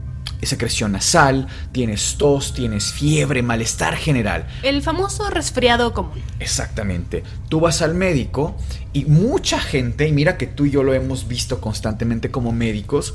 secreción 0.43 0.93
nasal, 0.93 1.47
tienes 1.71 2.15
tos, 2.17 2.53
tienes 2.53 2.91
fiebre, 2.93 3.41
malestar 3.43 3.95
general. 3.95 4.47
El 4.63 4.81
famoso 4.81 5.29
resfriado 5.29 5.93
común. 5.93 6.21
Exactamente. 6.39 7.23
Tú 7.49 7.59
vas 7.59 7.81
al 7.81 7.95
médico 7.95 8.55
y 8.93 9.05
mucha 9.05 9.59
gente, 9.59 10.07
y 10.07 10.11
mira 10.11 10.37
que 10.37 10.47
tú 10.47 10.65
y 10.65 10.71
yo 10.71 10.83
lo 10.83 10.93
hemos 10.93 11.27
visto 11.27 11.59
constantemente 11.59 12.31
como 12.31 12.51
médicos, 12.51 13.13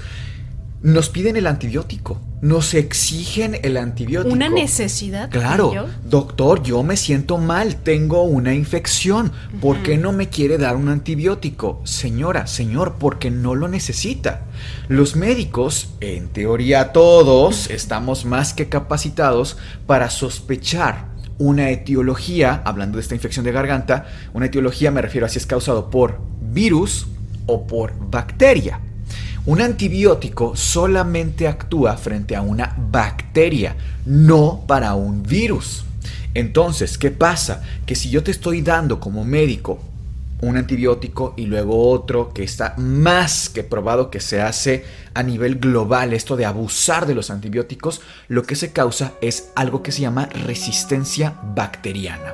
nos 0.85 1.09
piden 1.09 1.37
el 1.37 1.47
antibiótico, 1.47 2.20
nos 2.43 2.74
exigen 2.74 3.59
el 3.62 3.78
antibiótico. 3.78 4.35
¿Una 4.35 4.51
necesidad? 4.51 5.30
Claro, 5.30 5.72
doctor, 6.05 6.62
yo 6.62 6.82
me 6.82 6.99
siento 6.99 7.39
mal, 7.39 7.76
tengo 7.76 8.24
una 8.24 8.55
infección, 8.55 9.32
¿por 9.62 9.82
qué 9.82 9.97
no 9.97 10.12
me 10.12 10.28
quiere 10.28 10.59
dar 10.59 10.76
un 10.76 10.91
antibiótico? 10.91 11.80
Señora, 11.85 12.47
señor, 12.47 12.97
porque 12.99 13.30
no 13.30 13.55
lo 13.55 13.66
necesita. 13.66 14.43
Los 14.89 15.16
médicos, 15.16 15.89
en 16.01 16.28
teoría 16.28 16.93
todos, 16.93 17.70
estamos 17.70 18.26
más 18.26 18.53
que 18.53 18.68
capacitados 18.68 19.57
para 19.87 20.11
sospechar 20.11 21.07
una 21.39 21.70
etiología, 21.70 22.61
hablando 22.66 22.99
de 22.99 23.03
esta 23.03 23.14
infección 23.14 23.47
de 23.47 23.53
garganta, 23.53 24.05
una 24.35 24.47
etiología 24.47 24.91
me 24.91 25.01
refiero 25.01 25.24
a 25.24 25.30
si 25.30 25.39
es 25.39 25.47
causado 25.47 25.89
por 25.89 26.20
virus 26.43 27.07
o 27.47 27.66
por 27.66 27.95
bacteria. 28.11 28.80
Un 29.47 29.61
antibiótico 29.61 30.57
solamente 30.57 31.47
actúa 31.47 31.99
frente 31.99 32.35
a 32.35 32.41
una 32.41 32.75
bacteria, 32.91 33.77
no 34.07 34.65
para 34.67 34.95
un 34.95 35.23
virus. 35.23 35.85
Entonces, 36.33 36.97
¿qué 36.97 37.11
pasa? 37.11 37.63
Que 37.85 37.95
si 37.95 38.09
yo 38.09 38.23
te 38.23 38.31
estoy 38.31 38.63
dando 38.63 39.01
como 39.01 39.23
médico 39.23 39.79
un 40.41 40.57
antibiótico 40.57 41.35
y 41.37 41.45
luego 41.45 41.91
otro 41.91 42.33
que 42.33 42.43
está 42.43 42.75
más 42.79 43.51
que 43.51 43.63
probado 43.63 44.11
que 44.11 44.21
se 44.21 44.41
hace 44.41 44.85
a 45.13 45.23
nivel 45.23 45.57
global, 45.57 46.15
esto 46.15 46.37
de 46.37 46.47
abusar 46.47 47.07
de 47.07 47.15
los 47.15 47.31
antibióticos, 47.31 48.01
lo 48.29 48.45
que 48.45 48.57
se 48.57 48.73
causa 48.73 49.13
es 49.21 49.51
algo 49.57 49.83
que 49.83 49.93
se 49.93 50.01
llama 50.01 50.27
resistencia 50.47 51.35
bacteriana. 51.55 52.33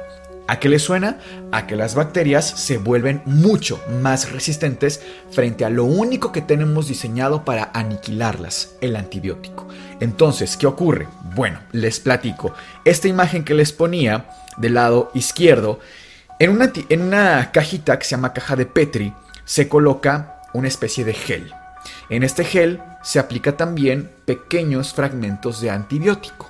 ¿A 0.51 0.59
qué 0.59 0.69
le 0.69 0.81
suena? 0.81 1.17
A 1.53 1.69
que 1.69 1.77
las 1.77 1.95
bacterias 1.95 2.45
se 2.45 2.79
vuelven 2.79 3.23
mucho 3.25 3.81
más 4.03 4.33
resistentes 4.33 5.01
frente 5.31 5.65
a 5.65 5.71
lo 5.71 5.85
único 5.85 6.33
que 6.33 6.43
tenemos 6.43 6.89
diseñado 6.89 7.45
para 7.45 7.71
aniquilarlas, 7.73 8.75
el 8.81 8.97
antibiótico. 8.97 9.69
Entonces, 10.01 10.57
¿qué 10.57 10.67
ocurre? 10.67 11.07
Bueno, 11.37 11.61
les 11.71 12.01
platico. 12.01 12.53
Esta 12.85 13.07
imagen 13.07 13.45
que 13.45 13.55
les 13.55 13.73
ponía 13.73 14.29
del 14.57 14.75
lado 14.75 15.13
izquierdo, 15.15 15.79
en 16.41 16.51
una, 16.51 16.73
en 16.89 17.03
una 17.03 17.53
cajita 17.53 17.97
que 17.97 18.05
se 18.05 18.17
llama 18.17 18.33
caja 18.33 18.57
de 18.57 18.67
Petri, 18.67 19.15
se 19.45 19.69
coloca 19.69 20.43
una 20.53 20.67
especie 20.67 21.05
de 21.05 21.15
gel. 21.15 21.55
En 22.09 22.25
este 22.25 22.43
gel 22.43 22.83
se 23.05 23.21
aplica 23.21 23.57
también 23.57 24.11
pequeños 24.25 24.95
fragmentos 24.95 25.61
de 25.61 25.71
antibiótico. 25.71 26.50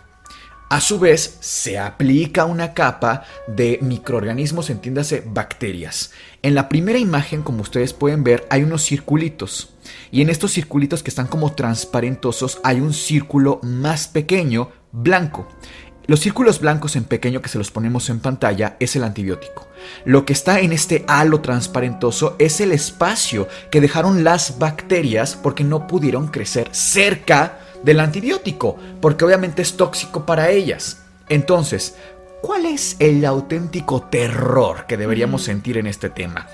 A 0.71 0.81
su 0.81 1.01
vez, 1.01 1.39
se 1.41 1.81
aplica 1.81 2.45
una 2.45 2.75
capa 2.75 3.25
de 3.49 3.81
microorganismos, 3.83 4.71
entiéndase 4.71 5.21
bacterias. 5.27 6.13
En 6.43 6.55
la 6.55 6.69
primera 6.69 6.97
imagen, 6.97 7.43
como 7.43 7.63
ustedes 7.63 7.93
pueden 7.93 8.23
ver, 8.23 8.47
hay 8.51 8.63
unos 8.63 8.85
circulitos. 8.85 9.71
Y 10.13 10.23
en 10.23 10.31
estos 10.31 10.53
circulitos 10.53 11.03
que 11.03 11.11
están 11.11 11.27
como 11.27 11.55
transparentosos 11.55 12.61
hay 12.63 12.79
un 12.79 12.95
círculo 12.95 13.59
más 13.65 14.07
pequeño, 14.07 14.71
blanco. 14.93 15.49
Los 16.07 16.21
círculos 16.21 16.61
blancos 16.61 16.95
en 16.95 17.03
pequeño 17.03 17.43
que 17.43 17.49
se 17.49 17.59
los 17.59 17.73
ponemos 17.73 18.09
en 18.09 18.21
pantalla 18.21 18.77
es 18.79 18.95
el 18.95 19.03
antibiótico. 19.03 19.67
Lo 20.05 20.25
que 20.25 20.33
está 20.33 20.61
en 20.61 20.73
este 20.73 21.05
halo 21.09 21.41
transparentoso 21.41 22.37
es 22.39 22.61
el 22.61 22.71
espacio 22.71 23.49
que 23.73 23.81
dejaron 23.81 24.23
las 24.23 24.61
bacterias 24.61 25.35
porque 25.35 25.65
no 25.65 25.89
pudieron 25.89 26.29
crecer 26.29 26.69
cerca 26.71 27.59
del 27.83 28.01
antibiótico, 28.01 28.77
porque 29.01 29.25
obviamente 29.25 29.63
es 29.63 29.77
tóxico 29.77 30.27
para 30.27 30.51
ellas. 30.51 31.03
Entonces, 31.29 31.95
¿cuál 32.43 32.67
es 32.67 32.97
el 32.99 33.25
auténtico 33.25 34.03
terror 34.03 34.87
que 34.87 34.97
deberíamos 34.97 35.43
sentir 35.43 35.79
en 35.79 35.87
este 35.87 36.11
tema? 36.11 36.49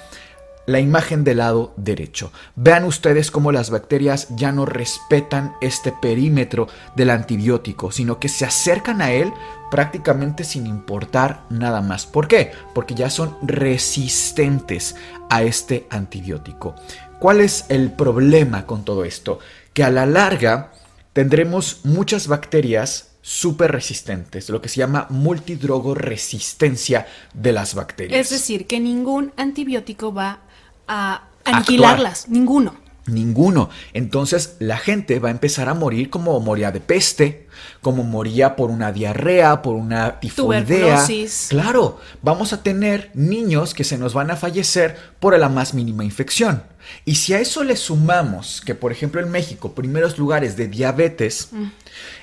La 0.67 0.81
imagen 0.81 1.23
del 1.23 1.39
lado 1.39 1.73
derecho. 1.77 2.33
Vean 2.57 2.85
ustedes 2.85 3.31
cómo 3.31 3.53
las 3.53 3.71
bacterias 3.71 4.27
ya 4.31 4.51
no 4.51 4.67
respetan 4.67 5.55
este 5.61 5.93
perímetro 5.93 6.67
del 6.97 7.11
antibiótico, 7.11 7.93
sino 7.93 8.19
que 8.19 8.29
se 8.29 8.45
acercan 8.45 9.01
a 9.01 9.13
él 9.13 9.33
prácticamente 9.71 10.43
sin 10.43 10.67
importar 10.67 11.45
nada 11.51 11.83
más. 11.83 12.05
¿Por 12.07 12.27
qué? 12.27 12.51
Porque 12.75 12.97
ya 12.97 13.11
son 13.11 13.37
resistentes 13.43 14.97
a 15.31 15.45
este 15.45 15.87
antibiótico. 15.89 16.75
¿Cuál 17.21 17.41
es 17.41 17.65
el 17.69 17.93
problema 17.93 18.67
con 18.67 18.85
todo 18.85 19.05
esto? 19.05 19.39
Que 19.73 19.85
a 19.85 19.91
la 19.91 20.05
larga 20.05 20.73
tendremos 21.17 21.81
muchas 21.85 22.29
bacterias 22.29 23.13
súper 23.23 23.73
resistentes, 23.73 24.51
lo 24.51 24.61
que 24.61 24.69
se 24.69 24.81
llama 24.81 25.07
multidrogo 25.09 25.95
resistencia 25.95 27.07
de 27.33 27.53
las 27.53 27.75
bacterias. 27.75 28.21
Es 28.21 28.29
decir, 28.29 28.67
que 28.67 28.81
ningún 28.81 29.33
antibiótico 29.39 30.13
va 30.13 30.41
a 30.87 31.23
aniquilarlas, 31.43 32.29
ninguno. 32.29 32.77
Ninguno. 33.07 33.71
Entonces 33.93 34.57
la 34.59 34.79
gente 34.79 35.19
va 35.19 35.29
a 35.29 35.33
empezar 35.33 35.69
a 35.69 35.75
morir 35.75 36.11
como 36.11 36.39
moría 36.41 36.73
de 36.73 36.81
peste, 36.81 37.47
como 37.81 38.03
moría 38.03 38.57
por 38.57 38.71
una 38.71 38.93
diarrea, 38.93 39.63
por 39.63 39.77
una 39.77 40.19
tifoidea. 40.19 41.07
Claro, 41.49 42.01
vamos 42.23 42.53
a 42.53 42.63
tener 42.63 43.11
niños 43.15 43.75
que 43.75 43.85
se 43.85 43.99
nos 43.99 44.13
van 44.13 44.31
a 44.31 44.37
fallecer 44.37 44.97
por 45.21 45.39
la 45.39 45.49
más 45.49 45.75
mínima 45.75 46.05
infección. 46.05 46.63
Y 47.05 47.17
si 47.17 47.35
a 47.35 47.41
eso 47.41 47.65
le 47.65 47.77
sumamos 47.77 48.63
que, 48.65 48.75
por 48.75 48.93
ejemplo, 48.93 49.21
en 49.21 49.31
México, 49.31 49.75
primeros 49.75 50.19
lugares 50.19 50.57
de 50.57 50.69
diabetes, 50.69 51.49
mm. 51.53 51.65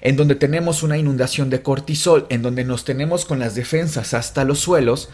en 0.02 0.16
donde 0.16 0.36
tenemos 0.36 0.84
una 0.84 0.98
inundación 0.98 1.50
de 1.50 1.62
cortisol, 1.62 2.28
en 2.30 2.42
donde 2.42 2.64
nos 2.64 2.86
tenemos 2.86 3.26
con 3.26 3.40
las 3.40 3.56
defensas 3.56 4.14
hasta 4.14 4.44
los 4.44 4.60
suelos, 4.60 5.10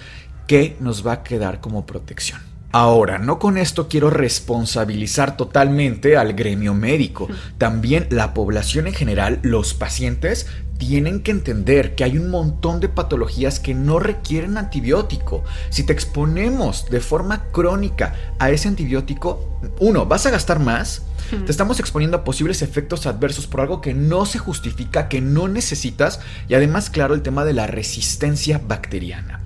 ¿qué 0.48 0.78
nos 0.80 1.06
va 1.06 1.14
a 1.14 1.24
quedar 1.24 1.62
como 1.62 1.86
protección? 1.86 2.49
Ahora, 2.72 3.18
no 3.18 3.40
con 3.40 3.58
esto 3.58 3.88
quiero 3.88 4.12
responsabilizar 4.12 5.38
totalmente 5.38 6.18
al 6.18 6.34
gremio 6.34 6.76
médico. 6.76 7.28
También 7.58 8.08
la 8.12 8.34
población 8.36 8.86
en 8.86 8.94
general, 8.94 9.40
los 9.42 9.74
pacientes, 9.74 10.46
tienen 10.78 11.22
que 11.22 11.32
entender 11.32 11.94
que 11.96 12.04
hay 12.04 12.18
un 12.18 12.30
montón 12.30 12.80
de 12.80 12.88
patologías 12.88 13.60
que 13.60 13.74
no 13.74 14.00
requieren 14.00 14.58
antibiótico. 14.58 15.44
Si 15.70 15.84
te 15.84 15.94
exponemos 15.94 16.86
de 16.90 17.02
forma 17.02 17.46
crónica 17.52 18.16
a 18.40 18.50
ese 18.50 18.68
antibiótico, 18.68 19.60
uno, 19.80 20.06
vas 20.06 20.26
a 20.26 20.32
gastar 20.32 20.60
más, 20.60 21.02
te 21.30 21.52
estamos 21.52 21.80
exponiendo 21.80 22.18
a 22.18 22.24
posibles 22.24 22.62
efectos 22.62 23.06
adversos 23.08 23.46
por 23.46 23.62
algo 23.62 23.82
que 23.82 23.94
no 23.94 24.26
se 24.26 24.40
justifica, 24.40 25.10
que 25.10 25.22
no 25.22 25.48
necesitas, 25.48 26.22
y 26.48 26.54
además, 26.54 26.90
claro, 26.90 27.14
el 27.14 27.24
tema 27.24 27.46
de 27.46 27.54
la 27.54 27.68
resistencia 27.68 28.62
bacteriana. 28.66 29.39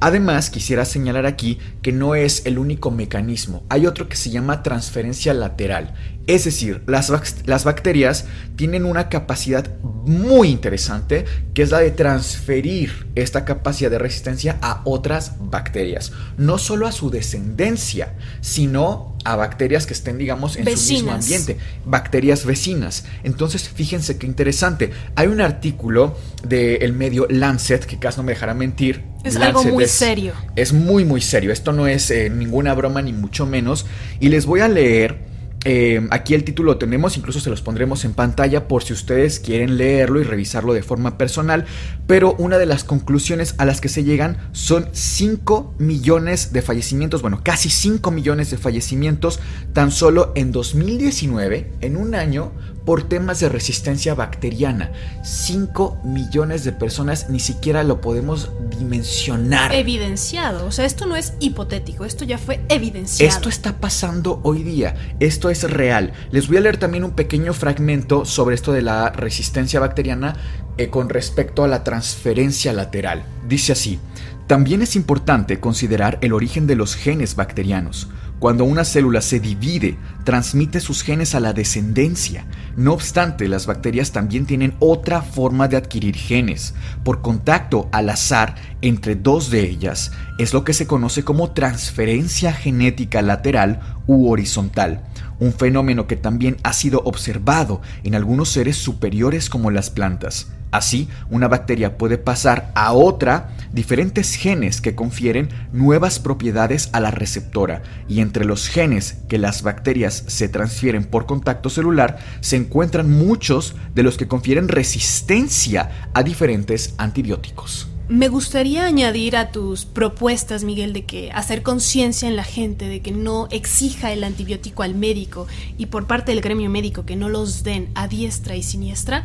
Además, 0.00 0.50
quisiera 0.50 0.84
señalar 0.84 1.26
aquí 1.26 1.58
que 1.82 1.92
no 1.92 2.14
es 2.14 2.46
el 2.46 2.58
único 2.58 2.90
mecanismo, 2.90 3.64
hay 3.68 3.86
otro 3.86 4.08
que 4.08 4.16
se 4.16 4.30
llama 4.30 4.62
transferencia 4.62 5.34
lateral, 5.34 5.94
es 6.28 6.44
decir, 6.44 6.82
las, 6.86 7.10
las, 7.46 7.64
bacterias 7.64 8.26
tienen 8.54 8.84
una 8.84 9.08
capacidad 9.08 9.66
muy 9.82 10.50
interesante 10.50 11.24
que 11.54 11.62
es 11.62 11.70
la 11.70 11.78
de 11.78 11.90
transferir 11.90 13.08
esta 13.14 13.46
capacidad 13.46 13.90
de 13.90 13.98
resistencia 13.98 14.58
a 14.60 14.82
otras 14.84 15.36
bacterias, 15.40 16.12
no 16.36 16.58
solo 16.58 16.86
a 16.86 16.92
su 16.92 17.10
descendencia, 17.10 18.14
sino 18.42 19.16
a 19.28 19.36
bacterias 19.36 19.84
que 19.84 19.92
estén, 19.92 20.16
digamos, 20.16 20.56
en 20.56 20.64
su 20.76 20.92
mismo 20.92 21.12
ambiente, 21.12 21.58
bacterias 21.84 22.46
vecinas. 22.46 23.04
Entonces, 23.24 23.68
fíjense 23.68 24.16
qué 24.16 24.26
interesante. 24.26 24.90
Hay 25.16 25.26
un 25.26 25.42
artículo 25.42 26.16
del 26.42 26.94
medio 26.94 27.26
Lancet, 27.28 27.84
que 27.84 27.98
casi 27.98 28.16
no 28.16 28.22
me 28.22 28.32
dejará 28.32 28.54
mentir. 28.54 29.04
Es 29.24 29.36
algo 29.36 29.62
muy 29.64 29.86
serio. 29.86 30.32
Es 30.56 30.72
muy, 30.72 31.04
muy 31.04 31.20
serio. 31.20 31.52
Esto 31.52 31.72
no 31.72 31.86
es 31.86 32.10
eh, 32.10 32.30
ninguna 32.30 32.72
broma, 32.72 33.02
ni 33.02 33.12
mucho 33.12 33.44
menos. 33.44 33.84
Y 34.18 34.30
les 34.30 34.46
voy 34.46 34.60
a 34.60 34.68
leer 34.68 35.27
eh, 35.64 36.06
aquí 36.10 36.34
el 36.34 36.44
título 36.44 36.72
lo 36.72 36.78
tenemos, 36.78 37.16
incluso 37.16 37.40
se 37.40 37.50
los 37.50 37.62
pondremos 37.62 38.04
en 38.04 38.14
pantalla 38.14 38.68
por 38.68 38.84
si 38.84 38.92
ustedes 38.92 39.40
quieren 39.40 39.76
leerlo 39.76 40.20
y 40.20 40.24
revisarlo 40.24 40.72
de 40.72 40.82
forma 40.82 41.18
personal, 41.18 41.64
pero 42.06 42.34
una 42.38 42.58
de 42.58 42.66
las 42.66 42.84
conclusiones 42.84 43.54
a 43.58 43.64
las 43.64 43.80
que 43.80 43.88
se 43.88 44.04
llegan 44.04 44.36
son 44.52 44.88
5 44.92 45.74
millones 45.78 46.52
de 46.52 46.62
fallecimientos, 46.62 47.22
bueno, 47.22 47.40
casi 47.42 47.70
5 47.70 48.10
millones 48.12 48.50
de 48.50 48.58
fallecimientos 48.58 49.40
tan 49.72 49.90
solo 49.90 50.32
en 50.36 50.52
2019, 50.52 51.72
en 51.80 51.96
un 51.96 52.14
año, 52.14 52.52
por 52.88 53.02
temas 53.02 53.38
de 53.40 53.50
resistencia 53.50 54.14
bacteriana. 54.14 54.92
5 55.22 55.98
millones 56.04 56.64
de 56.64 56.72
personas 56.72 57.28
ni 57.28 57.38
siquiera 57.38 57.84
lo 57.84 58.00
podemos 58.00 58.50
dimensionar. 58.78 59.74
Evidenciado, 59.74 60.64
o 60.64 60.72
sea, 60.72 60.86
esto 60.86 61.04
no 61.04 61.14
es 61.14 61.34
hipotético, 61.38 62.06
esto 62.06 62.24
ya 62.24 62.38
fue 62.38 62.64
evidenciado. 62.70 63.28
Esto 63.30 63.50
está 63.50 63.78
pasando 63.78 64.40
hoy 64.42 64.62
día, 64.62 64.94
esto 65.20 65.50
es 65.50 65.70
real. 65.70 66.14
Les 66.30 66.48
voy 66.48 66.56
a 66.56 66.60
leer 66.60 66.78
también 66.78 67.04
un 67.04 67.10
pequeño 67.10 67.52
fragmento 67.52 68.24
sobre 68.24 68.54
esto 68.54 68.72
de 68.72 68.80
la 68.80 69.10
resistencia 69.10 69.80
bacteriana 69.80 70.34
eh, 70.78 70.88
con 70.88 71.10
respecto 71.10 71.64
a 71.64 71.68
la 71.68 71.84
transferencia 71.84 72.72
lateral. 72.72 73.22
Dice 73.46 73.72
así, 73.72 74.00
también 74.46 74.80
es 74.80 74.96
importante 74.96 75.60
considerar 75.60 76.16
el 76.22 76.32
origen 76.32 76.66
de 76.66 76.76
los 76.76 76.96
genes 76.96 77.36
bacterianos. 77.36 78.08
Cuando 78.38 78.62
una 78.62 78.84
célula 78.84 79.20
se 79.20 79.40
divide, 79.40 79.98
transmite 80.22 80.78
sus 80.78 81.02
genes 81.02 81.34
a 81.34 81.40
la 81.40 81.52
descendencia. 81.52 82.46
No 82.76 82.92
obstante, 82.92 83.48
las 83.48 83.66
bacterias 83.66 84.12
también 84.12 84.46
tienen 84.46 84.74
otra 84.78 85.22
forma 85.22 85.66
de 85.66 85.76
adquirir 85.76 86.14
genes, 86.14 86.74
por 87.02 87.20
contacto 87.20 87.88
al 87.90 88.08
azar 88.10 88.54
entre 88.80 89.16
dos 89.16 89.50
de 89.50 89.68
ellas. 89.68 90.12
Es 90.38 90.52
lo 90.52 90.62
que 90.62 90.72
se 90.72 90.86
conoce 90.86 91.24
como 91.24 91.50
transferencia 91.50 92.52
genética 92.52 93.22
lateral 93.22 93.80
u 94.06 94.30
horizontal, 94.30 95.02
un 95.40 95.52
fenómeno 95.52 96.06
que 96.06 96.16
también 96.16 96.58
ha 96.62 96.74
sido 96.74 97.02
observado 97.04 97.80
en 98.04 98.14
algunos 98.14 98.50
seres 98.50 98.76
superiores 98.76 99.50
como 99.50 99.72
las 99.72 99.90
plantas. 99.90 100.46
Así, 100.70 101.08
una 101.30 101.48
bacteria 101.48 101.96
puede 101.96 102.18
pasar 102.18 102.72
a 102.74 102.92
otra 102.92 103.56
diferentes 103.72 104.34
genes 104.34 104.80
que 104.80 104.94
confieren 104.94 105.48
nuevas 105.72 106.18
propiedades 106.18 106.90
a 106.92 107.00
la 107.00 107.10
receptora 107.10 107.82
y 108.08 108.20
entre 108.20 108.44
los 108.44 108.68
genes 108.68 109.18
que 109.28 109.38
las 109.38 109.62
bacterias 109.62 110.24
se 110.26 110.48
transfieren 110.48 111.04
por 111.04 111.26
contacto 111.26 111.70
celular 111.70 112.18
se 112.40 112.56
encuentran 112.56 113.10
muchos 113.10 113.74
de 113.94 114.02
los 114.02 114.16
que 114.16 114.28
confieren 114.28 114.68
resistencia 114.68 116.08
a 116.12 116.22
diferentes 116.22 116.94
antibióticos. 116.98 117.88
Me 118.08 118.28
gustaría 118.28 118.86
añadir 118.86 119.36
a 119.36 119.52
tus 119.52 119.84
propuestas, 119.84 120.64
Miguel, 120.64 120.94
de 120.94 121.04
que 121.04 121.30
hacer 121.30 121.62
conciencia 121.62 122.26
en 122.26 122.36
la 122.36 122.44
gente, 122.44 122.88
de 122.88 123.00
que 123.02 123.12
no 123.12 123.48
exija 123.50 124.12
el 124.12 124.24
antibiótico 124.24 124.82
al 124.82 124.94
médico 124.94 125.46
y 125.76 125.86
por 125.86 126.06
parte 126.06 126.32
del 126.32 126.40
gremio 126.40 126.70
médico 126.70 127.04
que 127.04 127.16
no 127.16 127.28
los 127.28 127.64
den 127.64 127.90
a 127.94 128.08
diestra 128.08 128.56
y 128.56 128.62
siniestra, 128.62 129.24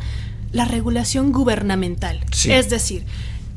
la 0.54 0.64
regulación 0.64 1.32
gubernamental. 1.32 2.24
Es 2.46 2.70
decir, 2.70 3.04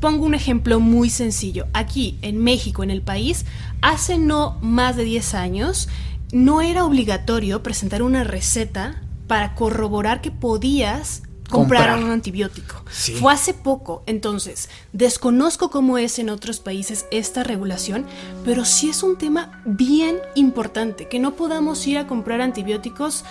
pongo 0.00 0.26
un 0.26 0.34
ejemplo 0.34 0.80
muy 0.80 1.08
sencillo. 1.08 1.66
Aquí, 1.72 2.18
en 2.22 2.38
México, 2.38 2.82
en 2.82 2.90
el 2.90 3.02
país, 3.02 3.46
hace 3.80 4.18
no 4.18 4.58
más 4.60 4.96
de 4.96 5.04
10 5.04 5.34
años, 5.34 5.88
no 6.32 6.60
era 6.60 6.84
obligatorio 6.84 7.62
presentar 7.62 8.02
una 8.02 8.24
receta 8.24 9.00
para 9.28 9.54
corroborar 9.54 10.20
que 10.20 10.32
podías 10.32 11.22
comprar, 11.48 12.02
un 12.02 12.10
antibiótico. 12.10 12.84
Fue 13.20 13.32
hace 13.32 13.54
poco, 13.54 14.02
entonces, 14.06 14.68
desconozco 14.92 15.70
cómo 15.70 15.98
es 15.98 16.18
en 16.18 16.30
otros 16.30 16.58
países 16.58 17.06
esta 17.10 17.44
regulación, 17.44 18.06
pero 18.44 18.64
sí 18.64 18.90
es 18.90 19.02
un 19.02 19.16
tema 19.16 19.62
bien 19.64 20.16
importante, 20.34 21.08
que 21.08 21.20
no 21.20 21.36
podamos 21.36 21.86
ir 21.86 21.96
a 21.96 22.06
comprar 22.06 22.40
antibióticos 22.40 23.24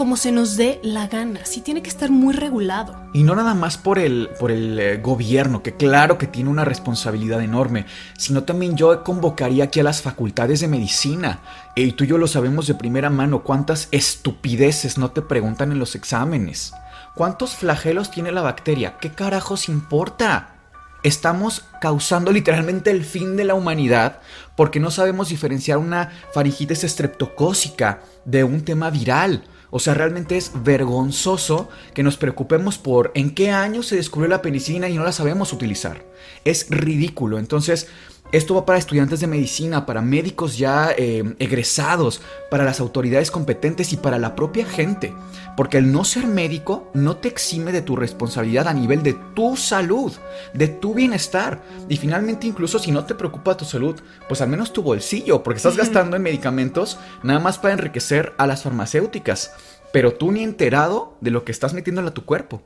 como 0.00 0.16
se 0.16 0.32
nos 0.32 0.56
dé 0.56 0.80
la 0.82 1.08
gana. 1.08 1.44
Sí 1.44 1.60
tiene 1.60 1.82
que 1.82 1.90
estar 1.90 2.10
muy 2.10 2.32
regulado. 2.32 2.96
Y 3.12 3.22
no 3.22 3.34
nada 3.34 3.52
más 3.52 3.76
por 3.76 3.98
el, 3.98 4.30
por 4.40 4.50
el 4.50 4.78
eh, 4.78 4.96
gobierno, 4.96 5.62
que 5.62 5.76
claro 5.76 6.16
que 6.16 6.26
tiene 6.26 6.48
una 6.48 6.64
responsabilidad 6.64 7.42
enorme, 7.42 7.84
sino 8.16 8.44
también 8.44 8.78
yo 8.78 9.04
convocaría 9.04 9.64
aquí 9.64 9.78
a 9.78 9.82
las 9.82 10.00
facultades 10.00 10.60
de 10.60 10.68
medicina. 10.68 11.40
Y 11.76 11.92
tú 11.92 12.04
y 12.04 12.06
yo 12.06 12.16
lo 12.16 12.28
sabemos 12.28 12.66
de 12.66 12.76
primera 12.76 13.10
mano, 13.10 13.42
cuántas 13.42 13.88
estupideces 13.90 14.96
no 14.96 15.10
te 15.10 15.20
preguntan 15.20 15.70
en 15.70 15.78
los 15.78 15.94
exámenes. 15.94 16.72
¿Cuántos 17.14 17.56
flagelos 17.56 18.10
tiene 18.10 18.32
la 18.32 18.40
bacteria? 18.40 18.96
¿Qué 19.02 19.10
carajos 19.10 19.68
importa? 19.68 20.54
Estamos 21.02 21.66
causando 21.78 22.32
literalmente 22.32 22.90
el 22.90 23.04
fin 23.04 23.36
de 23.36 23.44
la 23.44 23.52
humanidad 23.52 24.20
porque 24.56 24.80
no 24.80 24.90
sabemos 24.90 25.28
diferenciar 25.28 25.76
una 25.76 26.10
faringitis 26.32 26.84
estreptocócica 26.84 28.00
de 28.24 28.44
un 28.44 28.64
tema 28.64 28.88
viral. 28.88 29.44
O 29.70 29.78
sea, 29.78 29.94
realmente 29.94 30.36
es 30.36 30.52
vergonzoso 30.64 31.68
que 31.94 32.02
nos 32.02 32.16
preocupemos 32.16 32.78
por 32.78 33.12
en 33.14 33.34
qué 33.34 33.50
año 33.50 33.82
se 33.82 33.96
descubrió 33.96 34.28
la 34.28 34.42
penicilina 34.42 34.88
y 34.88 34.94
no 34.94 35.04
la 35.04 35.12
sabemos 35.12 35.52
utilizar. 35.52 36.04
Es 36.44 36.66
ridículo. 36.70 37.38
Entonces, 37.38 37.88
esto 38.32 38.54
va 38.54 38.64
para 38.64 38.78
estudiantes 38.78 39.20
de 39.20 39.26
medicina, 39.26 39.86
para 39.86 40.02
médicos 40.02 40.56
ya 40.56 40.92
eh, 40.96 41.34
egresados, 41.38 42.20
para 42.50 42.64
las 42.64 42.78
autoridades 42.80 43.30
competentes 43.30 43.92
y 43.92 43.96
para 43.96 44.18
la 44.18 44.36
propia 44.36 44.64
gente. 44.64 45.12
Porque 45.56 45.78
el 45.78 45.90
no 45.90 46.04
ser 46.04 46.26
médico 46.26 46.90
no 46.94 47.16
te 47.16 47.28
exime 47.28 47.72
de 47.72 47.82
tu 47.82 47.96
responsabilidad 47.96 48.68
a 48.68 48.72
nivel 48.72 49.02
de 49.02 49.14
tu 49.34 49.56
salud, 49.56 50.12
de 50.54 50.68
tu 50.68 50.94
bienestar. 50.94 51.60
Y 51.88 51.96
finalmente 51.96 52.46
incluso 52.46 52.78
si 52.78 52.92
no 52.92 53.04
te 53.04 53.14
preocupa 53.14 53.56
tu 53.56 53.64
salud, 53.64 54.00
pues 54.28 54.40
al 54.40 54.48
menos 54.48 54.72
tu 54.72 54.82
bolsillo, 54.82 55.42
porque 55.42 55.58
estás 55.58 55.76
gastando 55.76 56.16
en 56.16 56.22
medicamentos 56.22 56.98
nada 57.22 57.40
más 57.40 57.58
para 57.58 57.74
enriquecer 57.74 58.32
a 58.38 58.46
las 58.46 58.62
farmacéuticas. 58.62 59.52
Pero 59.92 60.14
tú 60.14 60.30
ni 60.30 60.44
enterado 60.44 61.16
de 61.20 61.32
lo 61.32 61.44
que 61.44 61.52
estás 61.52 61.74
metiéndole 61.74 62.08
a 62.08 62.14
tu 62.14 62.24
cuerpo. 62.24 62.62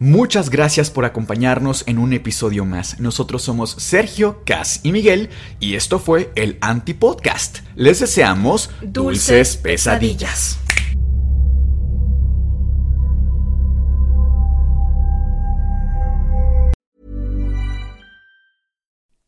Muchas 0.00 0.48
gracias 0.50 0.90
por 0.90 1.04
acompañarnos 1.04 1.82
en 1.88 1.98
un 1.98 2.12
episodio 2.12 2.64
más. 2.64 3.00
Nosotros 3.00 3.42
somos 3.42 3.70
Sergio, 3.70 4.44
Cas 4.46 4.78
y 4.84 4.92
Miguel 4.92 5.28
y 5.58 5.74
esto 5.74 5.98
fue 5.98 6.30
el 6.36 6.56
Antipodcast. 6.60 7.58
Les 7.74 7.98
deseamos 7.98 8.70
dulces, 8.80 9.56
pesadillas. 9.56 10.60